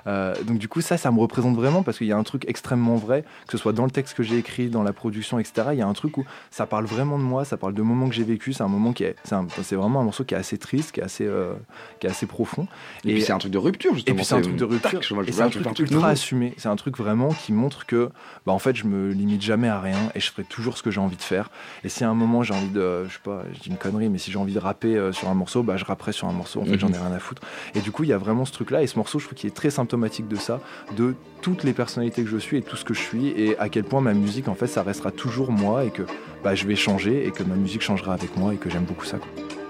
Euh, 0.07 0.35
donc 0.45 0.59
du 0.59 0.69
coup, 0.69 0.81
ça, 0.81 0.97
ça 0.97 1.11
me 1.11 1.19
représente 1.21 1.57
vraiment 1.57 1.83
parce 1.83 1.99
qu'il 1.99 2.07
y 2.07 2.12
a 2.12 2.16
un 2.16 2.23
truc 2.23 2.45
extrêmement 2.49 2.97
vrai, 2.97 3.25
que 3.47 3.53
ce 3.53 3.59
soit 3.59 3.73
dans 3.73 3.85
le 3.85 3.90
texte 3.90 4.16
que 4.16 4.23
j'ai 4.23 4.38
écrit, 4.38 4.69
dans 4.69 4.83
la 4.83 4.93
production, 4.93 5.38
etc. 5.38 5.69
Il 5.73 5.79
y 5.79 5.83
a 5.83 5.87
un 5.87 5.93
truc 5.93 6.16
où 6.19 6.25
ça 6.51 6.66
parle 6.66 6.85
vraiment 6.85 7.19
de 7.19 7.25
moi, 7.25 7.45
ça 7.45 7.57
parle 7.57 7.75
de 7.75 7.83
moments 7.83 8.09
que 8.09 8.14
j'ai 8.14 8.25
vécu. 8.25 8.53
C'est 8.53 8.62
un 8.62 8.69
moment 8.69 8.93
qui 8.93 9.05
est, 9.05 9.16
c'est 9.25 9.77
vraiment 9.77 10.01
un 10.01 10.05
morceau 10.05 10.25
qui 10.25 10.35
est 10.35 10.38
assez 10.38 10.59
triste, 10.59 10.93
qui 10.93 11.01
est 11.01 11.05
assez, 11.05 11.27
euh, 11.27 11.55
qui 11.99 12.07
est 12.07 12.11
assez 12.11 12.27
profond. 12.27 12.66
Et, 13.05 13.14
puis 13.14 13.23
c'est 13.23 13.33
un 13.33 13.38
truc 13.38 13.53
de 13.53 13.59
rupture, 13.59 13.95
justement. 13.95 14.14
Et 14.14 14.16
puis 14.16 14.25
c'est 14.25 14.35
un 14.35 14.40
truc 14.40 14.57
de 14.57 14.64
rupture. 14.64 14.90
tac, 14.90 15.03
je 15.03 15.14
vois- 15.14 15.25
je 15.25 15.29
et 15.29 15.33
c'est 15.33 15.43
un 15.43 15.51
truc 15.51 15.66
un 15.66 15.73
truc 15.73 15.87
ultra 15.87 15.97
nouveau. 15.97 16.07
assumé. 16.12 16.55
C'est 16.57 16.69
un 16.69 16.77
truc 16.77 16.97
vraiment 16.97 17.31
qui 17.31 17.53
montre 17.53 17.69
que, 17.87 18.11
bah, 18.46 18.52
en 18.52 18.59
fait, 18.59 18.76
je 18.76 18.85
me 18.85 19.11
limite 19.12 19.42
jamais 19.42 19.68
à 19.68 19.80
rien 19.80 19.98
et 20.14 20.20
je 20.20 20.30
ferai 20.30 20.44
toujours 20.44 20.76
ce 20.76 20.83
que 20.83 20.90
j'ai 20.90 21.00
envie 21.00 21.16
de 21.16 21.22
faire. 21.22 21.50
Et 21.85 21.88
si 21.88 22.04
à 22.04 22.09
un 22.11 22.14
moment 22.14 22.42
j'ai 22.42 22.54
envie 22.54 22.68
de, 22.68 23.04
je 23.09 23.12
sais 23.14 23.18
pas, 23.24 23.42
je 23.52 23.61
dis 23.61 23.68
une 23.70 23.76
connerie, 23.76 24.09
mais 24.09 24.18
si 24.18 24.30
j'ai 24.30 24.38
envie 24.38 24.54
de 24.54 24.59
rapper 24.59 24.96
euh, 24.96 25.12
sur 25.12 25.28
un 25.28 25.35
morceau, 25.35 25.62
bah, 25.62 25.76
je 25.76 25.85
rapperai 25.85 26.12
sur 26.12 26.28
un 26.28 26.33
morceau. 26.33 26.60
En 26.60 26.64
fait, 26.64 26.73
Mhm. 26.73 26.79
j'en 26.81 26.88
ai 26.92 26.98
rien 26.98 27.12
à 27.12 27.18
foutre. 27.18 27.42
Et 27.75 27.81
du 27.81 27.90
coup, 27.92 28.04
il 28.04 28.10
y 28.10 28.12
a 28.12 28.18
vraiment 28.18 28.44
ce 28.44 28.52
truc-là. 28.52 28.83
Et 28.83 28.87
ce 28.87 28.96
morceau, 28.98 29.18
je 29.18 29.27
trouve 29.27 29.37
qu'il 29.38 29.48
est 29.48 29.54
très 29.54 29.71
symptomatique 29.71 30.29
de 30.29 30.37
ça, 30.37 30.60
de 30.96 31.14
toutes 31.42 31.64
les 31.64 31.73
personnalités 31.73 32.23
que 32.23 32.29
je 32.29 32.37
suis 32.38 32.58
et 32.58 32.62
tout 32.62 32.77
ce 32.77 32.85
que 32.85 32.94
je 32.94 33.00
suis 33.00 33.29
et 33.29 33.58
à 33.58 33.68
quel 33.68 33.85
point 33.85 34.00
ma 34.00 34.12
musique, 34.14 34.48
en 34.48 34.54
fait, 34.54 34.66
ça 34.66 34.83
restera 34.83 35.10
toujours 35.10 35.50
moi 35.52 35.85
et 35.85 35.90
que 35.90 36.02
bah, 36.44 36.54
je 36.54 36.66
vais 36.66 36.77
changer 36.77 37.27
et 37.27 37.31
que 37.31 37.42
ma 37.42 37.54
musique 37.54 37.83
changera 37.83 38.12
avec 38.14 38.37
moi 38.37 38.52
et 38.54 38.56
que 38.56 38.68
j'aime 38.71 38.85
beaucoup 38.85 39.04
ça. 39.04 39.18
quoi. 39.18 39.29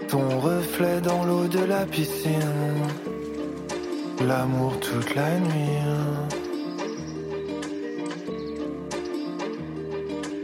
Ton 0.09 0.41
reflet 0.41 1.01
dans 1.01 1.25
l'eau 1.25 1.47
de 1.47 1.61
la 1.65 1.87
piscine. 1.87 2.33
L'amour 4.27 4.79
toute 4.81 5.15
la 5.15 5.39
nuit. 5.39 6.40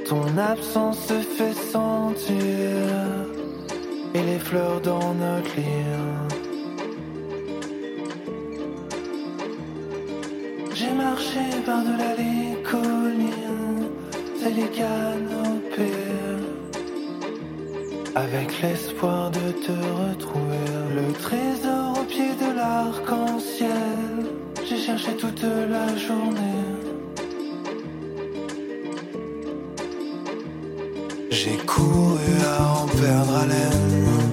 Ton 0.09 0.39
absence 0.39 0.99
se 1.09 1.15
fait 1.15 1.53
sentir. 1.53 2.37
Et 4.15 4.23
les 4.23 4.39
fleurs 4.39 4.81
dans 4.81 5.13
notre 5.15 5.57
lit. 5.57 5.87
J'ai 10.75 10.93
marché 10.93 11.41
par-delà 11.65 12.15
les 12.17 12.63
collines 12.63 13.89
et 14.47 14.53
les 14.55 14.69
canopées. 14.69 16.07
Avec 18.15 18.63
l'espoir 18.63 19.33
de 19.33 19.51
te 19.65 19.73
retrouver, 19.73 20.69
le 20.95 21.13
trésor 21.15 21.99
au 22.01 22.05
pied 22.05 22.31
de 22.43 22.57
l'arc-en-ciel. 22.57 23.71
J'ai 24.69 24.79
cherché 24.79 25.17
toute 25.17 25.43
la 25.43 25.97
journée. 25.97 26.66
J'ai 31.47 31.59
couru 31.59 32.19
à 32.45 32.83
en 32.83 32.87
perdre 32.89 33.37
haleine. 33.37 34.26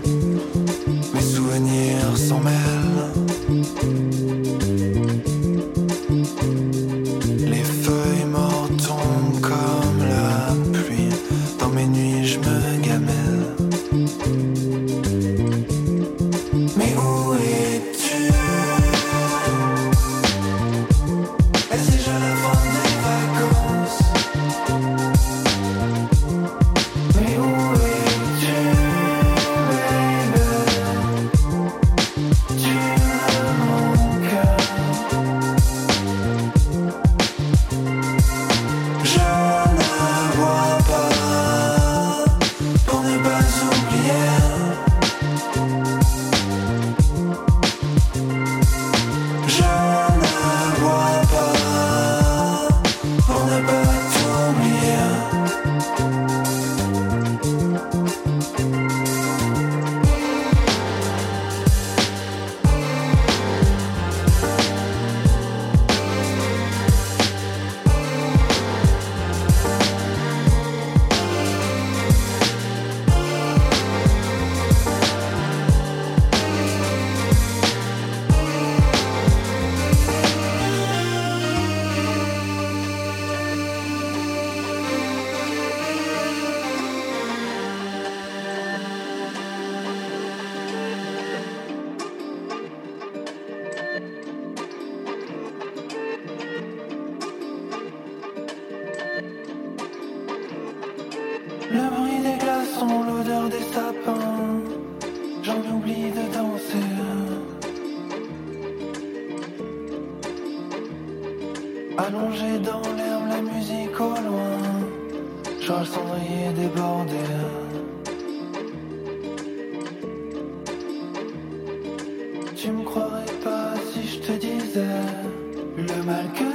Le 125.77 126.03
mal 126.03 126.31
que 126.33 126.52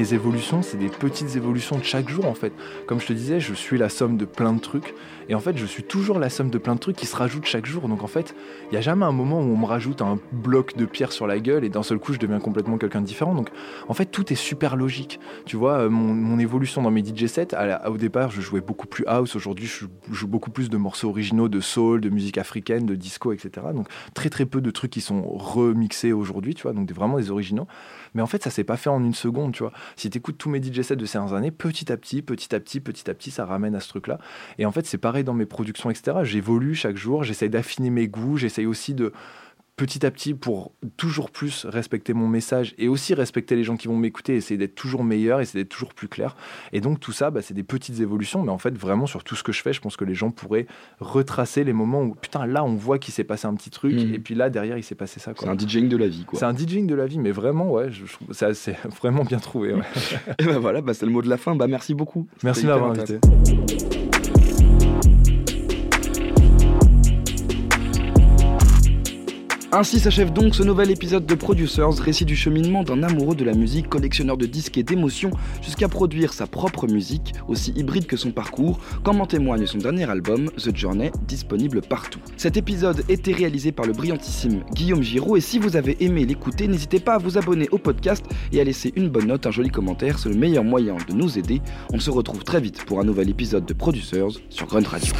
mes 0.00 0.14
évolutions, 0.14 0.62
c'est 0.62 0.78
des 0.78 0.88
petites 0.88 1.36
évolutions 1.36 1.76
de 1.76 1.84
chaque 1.84 2.08
jour 2.08 2.24
en 2.24 2.32
fait. 2.32 2.54
Comme 2.86 3.00
je 3.00 3.06
te 3.06 3.12
disais, 3.12 3.38
je 3.38 3.52
suis 3.52 3.76
la 3.76 3.90
somme 3.90 4.16
de 4.16 4.24
plein 4.24 4.54
de 4.54 4.58
trucs. 4.58 4.94
Et 5.28 5.34
en 5.34 5.40
fait, 5.40 5.58
je 5.58 5.66
suis 5.66 5.82
toujours 5.82 6.18
la 6.18 6.30
somme 6.30 6.48
de 6.48 6.56
plein 6.56 6.74
de 6.74 6.80
trucs 6.80 6.96
qui 6.96 7.06
se 7.06 7.14
rajoutent 7.14 7.44
chaque 7.44 7.66
jour. 7.66 7.86
Donc 7.86 8.02
en 8.02 8.06
fait, 8.06 8.34
il 8.64 8.70
n'y 8.72 8.78
a 8.78 8.80
jamais 8.80 9.04
un 9.04 9.12
moment 9.12 9.40
où 9.40 9.44
on 9.44 9.58
me 9.58 9.66
rajoute 9.66 10.00
un 10.00 10.18
bloc 10.32 10.74
de 10.74 10.86
pierre 10.86 11.12
sur 11.12 11.26
la 11.26 11.38
gueule 11.38 11.64
et 11.64 11.68
d'un 11.68 11.82
seul 11.82 11.98
coup, 11.98 12.14
je 12.14 12.18
deviens 12.18 12.40
complètement 12.40 12.78
quelqu'un 12.78 13.02
de 13.02 13.06
différent. 13.06 13.34
Donc 13.34 13.50
en 13.88 13.94
fait, 13.94 14.06
tout 14.06 14.32
est 14.32 14.36
super 14.36 14.74
logique. 14.74 15.20
Tu 15.44 15.56
vois, 15.56 15.80
euh, 15.80 15.90
mon, 15.90 16.38
évolution 16.38 16.80
dans 16.80 16.90
mes 16.90 17.04
DJ 17.04 17.26
sets, 17.26 17.54
à 17.54 17.90
au 17.90 17.98
départ, 17.98 18.30
je 18.30 18.40
jouais 18.40 18.62
beaucoup 18.62 18.86
plus 18.86 19.04
house. 19.06 19.36
Aujourd'hui, 19.36 19.66
je 19.66 19.84
joue 20.10 20.26
beaucoup 20.26 20.50
plus 20.50 20.70
de 20.70 20.78
morceaux 20.78 21.10
originaux, 21.10 21.50
de 21.50 21.60
soul, 21.60 22.00
de 22.00 22.08
musique 22.08 22.38
africaine, 22.38 22.86
de 22.86 22.94
disco, 22.94 23.32
etc. 23.32 23.66
Donc 23.74 23.88
très 24.14 24.30
très 24.30 24.46
peu 24.46 24.62
de 24.62 24.70
trucs 24.70 24.92
qui 24.92 25.02
sont 25.02 25.22
remixés 25.28 26.12
aujourd'hui, 26.12 26.54
tu 26.54 26.62
vois. 26.62 26.72
Donc 26.72 26.90
vraiment 26.90 27.18
des 27.18 27.30
originaux. 27.30 27.68
Mais 28.14 28.22
en 28.22 28.26
fait, 28.26 28.42
ça 28.42 28.50
s'est 28.50 28.64
pas 28.64 28.76
fait 28.76 28.90
en 28.90 29.02
une 29.02 29.14
seconde, 29.14 29.52
tu 29.52 29.62
vois. 29.62 29.72
Si 29.96 30.10
tu 30.10 30.18
écoutes 30.18 30.38
tous 30.38 30.50
mes 30.50 30.62
DJ 30.62 30.82
sets 30.82 30.96
de 30.96 31.06
ces 31.06 31.18
dernières 31.18 31.34
années, 31.34 31.50
petit 31.50 31.90
à 31.92 31.96
petit, 31.96 32.22
petit 32.22 32.54
à 32.54 32.60
petit, 32.60 32.80
petit 32.80 33.10
à 33.10 33.14
petit, 33.14 33.30
ça 33.30 33.44
ramène 33.44 33.74
à 33.74 33.80
ce 33.80 33.88
truc-là. 33.88 34.18
Et 34.58 34.66
en 34.66 34.72
fait, 34.72 34.86
c'est 34.86 34.98
pareil 34.98 35.24
dans 35.24 35.34
mes 35.34 35.46
productions, 35.46 35.90
etc. 35.90 36.18
J'évolue 36.22 36.74
chaque 36.74 36.96
jour, 36.96 37.24
j'essaye 37.24 37.50
d'affiner 37.50 37.90
mes 37.90 38.08
goûts, 38.08 38.36
j'essaye 38.36 38.66
aussi 38.66 38.94
de 38.94 39.12
petit 39.80 40.04
à 40.04 40.10
petit 40.10 40.34
pour 40.34 40.72
toujours 40.98 41.30
plus 41.30 41.64
respecter 41.64 42.12
mon 42.12 42.28
message 42.28 42.74
et 42.76 42.86
aussi 42.86 43.14
respecter 43.14 43.56
les 43.56 43.64
gens 43.64 43.78
qui 43.78 43.88
vont 43.88 43.96
m'écouter, 43.96 44.36
essayer 44.36 44.58
d'être 44.58 44.74
toujours 44.74 45.04
meilleur, 45.04 45.40
essayer 45.40 45.64
d'être 45.64 45.70
toujours 45.70 45.94
plus 45.94 46.06
clair. 46.06 46.36
Et 46.74 46.82
donc 46.82 47.00
tout 47.00 47.12
ça, 47.12 47.30
bah, 47.30 47.40
c'est 47.40 47.54
des 47.54 47.62
petites 47.62 47.98
évolutions, 48.00 48.42
mais 48.42 48.50
en 48.50 48.58
fait 48.58 48.76
vraiment 48.76 49.06
sur 49.06 49.24
tout 49.24 49.36
ce 49.36 49.42
que 49.42 49.52
je 49.52 49.62
fais, 49.62 49.72
je 49.72 49.80
pense 49.80 49.96
que 49.96 50.04
les 50.04 50.14
gens 50.14 50.30
pourraient 50.30 50.66
retracer 51.00 51.64
les 51.64 51.72
moments 51.72 52.02
où 52.02 52.14
putain 52.14 52.44
là 52.44 52.62
on 52.62 52.74
voit 52.74 52.98
qu'il 52.98 53.14
s'est 53.14 53.24
passé 53.24 53.46
un 53.46 53.54
petit 53.54 53.70
truc 53.70 53.94
Mhm. 53.94 54.14
et 54.14 54.18
puis 54.18 54.34
là 54.34 54.50
derrière 54.50 54.76
il 54.76 54.84
s'est 54.84 54.94
passé 54.94 55.18
ça. 55.18 55.32
C'est 55.38 55.48
un 55.48 55.56
DJing 55.56 55.88
de 55.88 55.96
la 55.96 56.08
vie, 56.08 56.24
quoi. 56.24 56.38
C'est 56.38 56.44
un 56.44 56.54
DJing 56.54 56.86
de 56.86 56.94
la 56.94 57.06
vie, 57.06 57.18
mais 57.18 57.30
vraiment 57.30 57.70
ouais, 57.72 57.90
je, 57.90 58.04
je 58.04 58.52
c'est 58.52 58.76
vraiment 59.00 59.24
bien 59.24 59.38
trouvé. 59.38 59.72
ouais. 59.72 59.82
Et 60.38 60.44
bah 60.44 60.58
voilà, 60.58 60.82
bah 60.82 60.92
c'est 60.92 61.06
le 61.06 61.12
mot 61.12 61.22
de 61.22 61.28
la 61.30 61.38
fin. 61.38 61.54
Bah 61.56 61.66
merci 61.68 61.94
beaucoup. 61.94 62.26
Merci 62.42 62.62
de 62.64 62.66
m'avoir 62.68 62.90
invité. 62.90 63.18
Ainsi 69.72 70.00
s'achève 70.00 70.32
donc 70.32 70.56
ce 70.56 70.64
nouvel 70.64 70.90
épisode 70.90 71.26
de 71.26 71.34
Producers, 71.36 71.94
récit 72.00 72.24
du 72.24 72.34
cheminement 72.34 72.82
d'un 72.82 73.04
amoureux 73.04 73.36
de 73.36 73.44
la 73.44 73.52
musique, 73.52 73.88
collectionneur 73.88 74.36
de 74.36 74.46
disques 74.46 74.76
et 74.78 74.82
d'émotions, 74.82 75.30
jusqu'à 75.62 75.88
produire 75.88 76.32
sa 76.32 76.48
propre 76.48 76.88
musique, 76.88 77.34
aussi 77.46 77.70
hybride 77.76 78.06
que 78.06 78.16
son 78.16 78.32
parcours, 78.32 78.80
comme 79.04 79.20
en 79.20 79.26
témoigne 79.26 79.66
son 79.66 79.78
dernier 79.78 80.10
album, 80.10 80.50
The 80.56 80.76
Journey, 80.76 81.12
disponible 81.28 81.82
partout. 81.82 82.18
Cet 82.36 82.56
épisode 82.56 83.04
était 83.08 83.32
réalisé 83.32 83.70
par 83.70 83.86
le 83.86 83.92
brillantissime 83.92 84.64
Guillaume 84.74 85.04
Giraud, 85.04 85.36
et 85.36 85.40
si 85.40 85.60
vous 85.60 85.76
avez 85.76 85.96
aimé 86.02 86.26
l'écouter, 86.26 86.66
n'hésitez 86.66 86.98
pas 86.98 87.14
à 87.14 87.18
vous 87.18 87.38
abonner 87.38 87.68
au 87.70 87.78
podcast 87.78 88.24
et 88.52 88.60
à 88.60 88.64
laisser 88.64 88.92
une 88.96 89.08
bonne 89.08 89.28
note, 89.28 89.46
un 89.46 89.52
joli 89.52 89.70
commentaire, 89.70 90.18
c'est 90.18 90.30
le 90.30 90.34
meilleur 90.34 90.64
moyen 90.64 90.96
de 91.08 91.14
nous 91.14 91.38
aider. 91.38 91.62
On 91.92 92.00
se 92.00 92.10
retrouve 92.10 92.42
très 92.42 92.60
vite 92.60 92.84
pour 92.86 92.98
un 92.98 93.04
nouvel 93.04 93.30
épisode 93.30 93.66
de 93.66 93.72
Producers 93.72 94.40
sur 94.48 94.66
Grunt 94.66 94.88
Radio. 94.88 95.14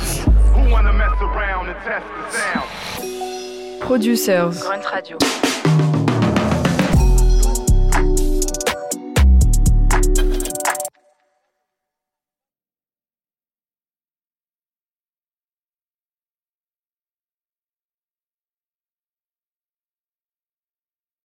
Producers. 3.90 4.60
Grunt 4.60 4.84
Radio. 4.92 5.18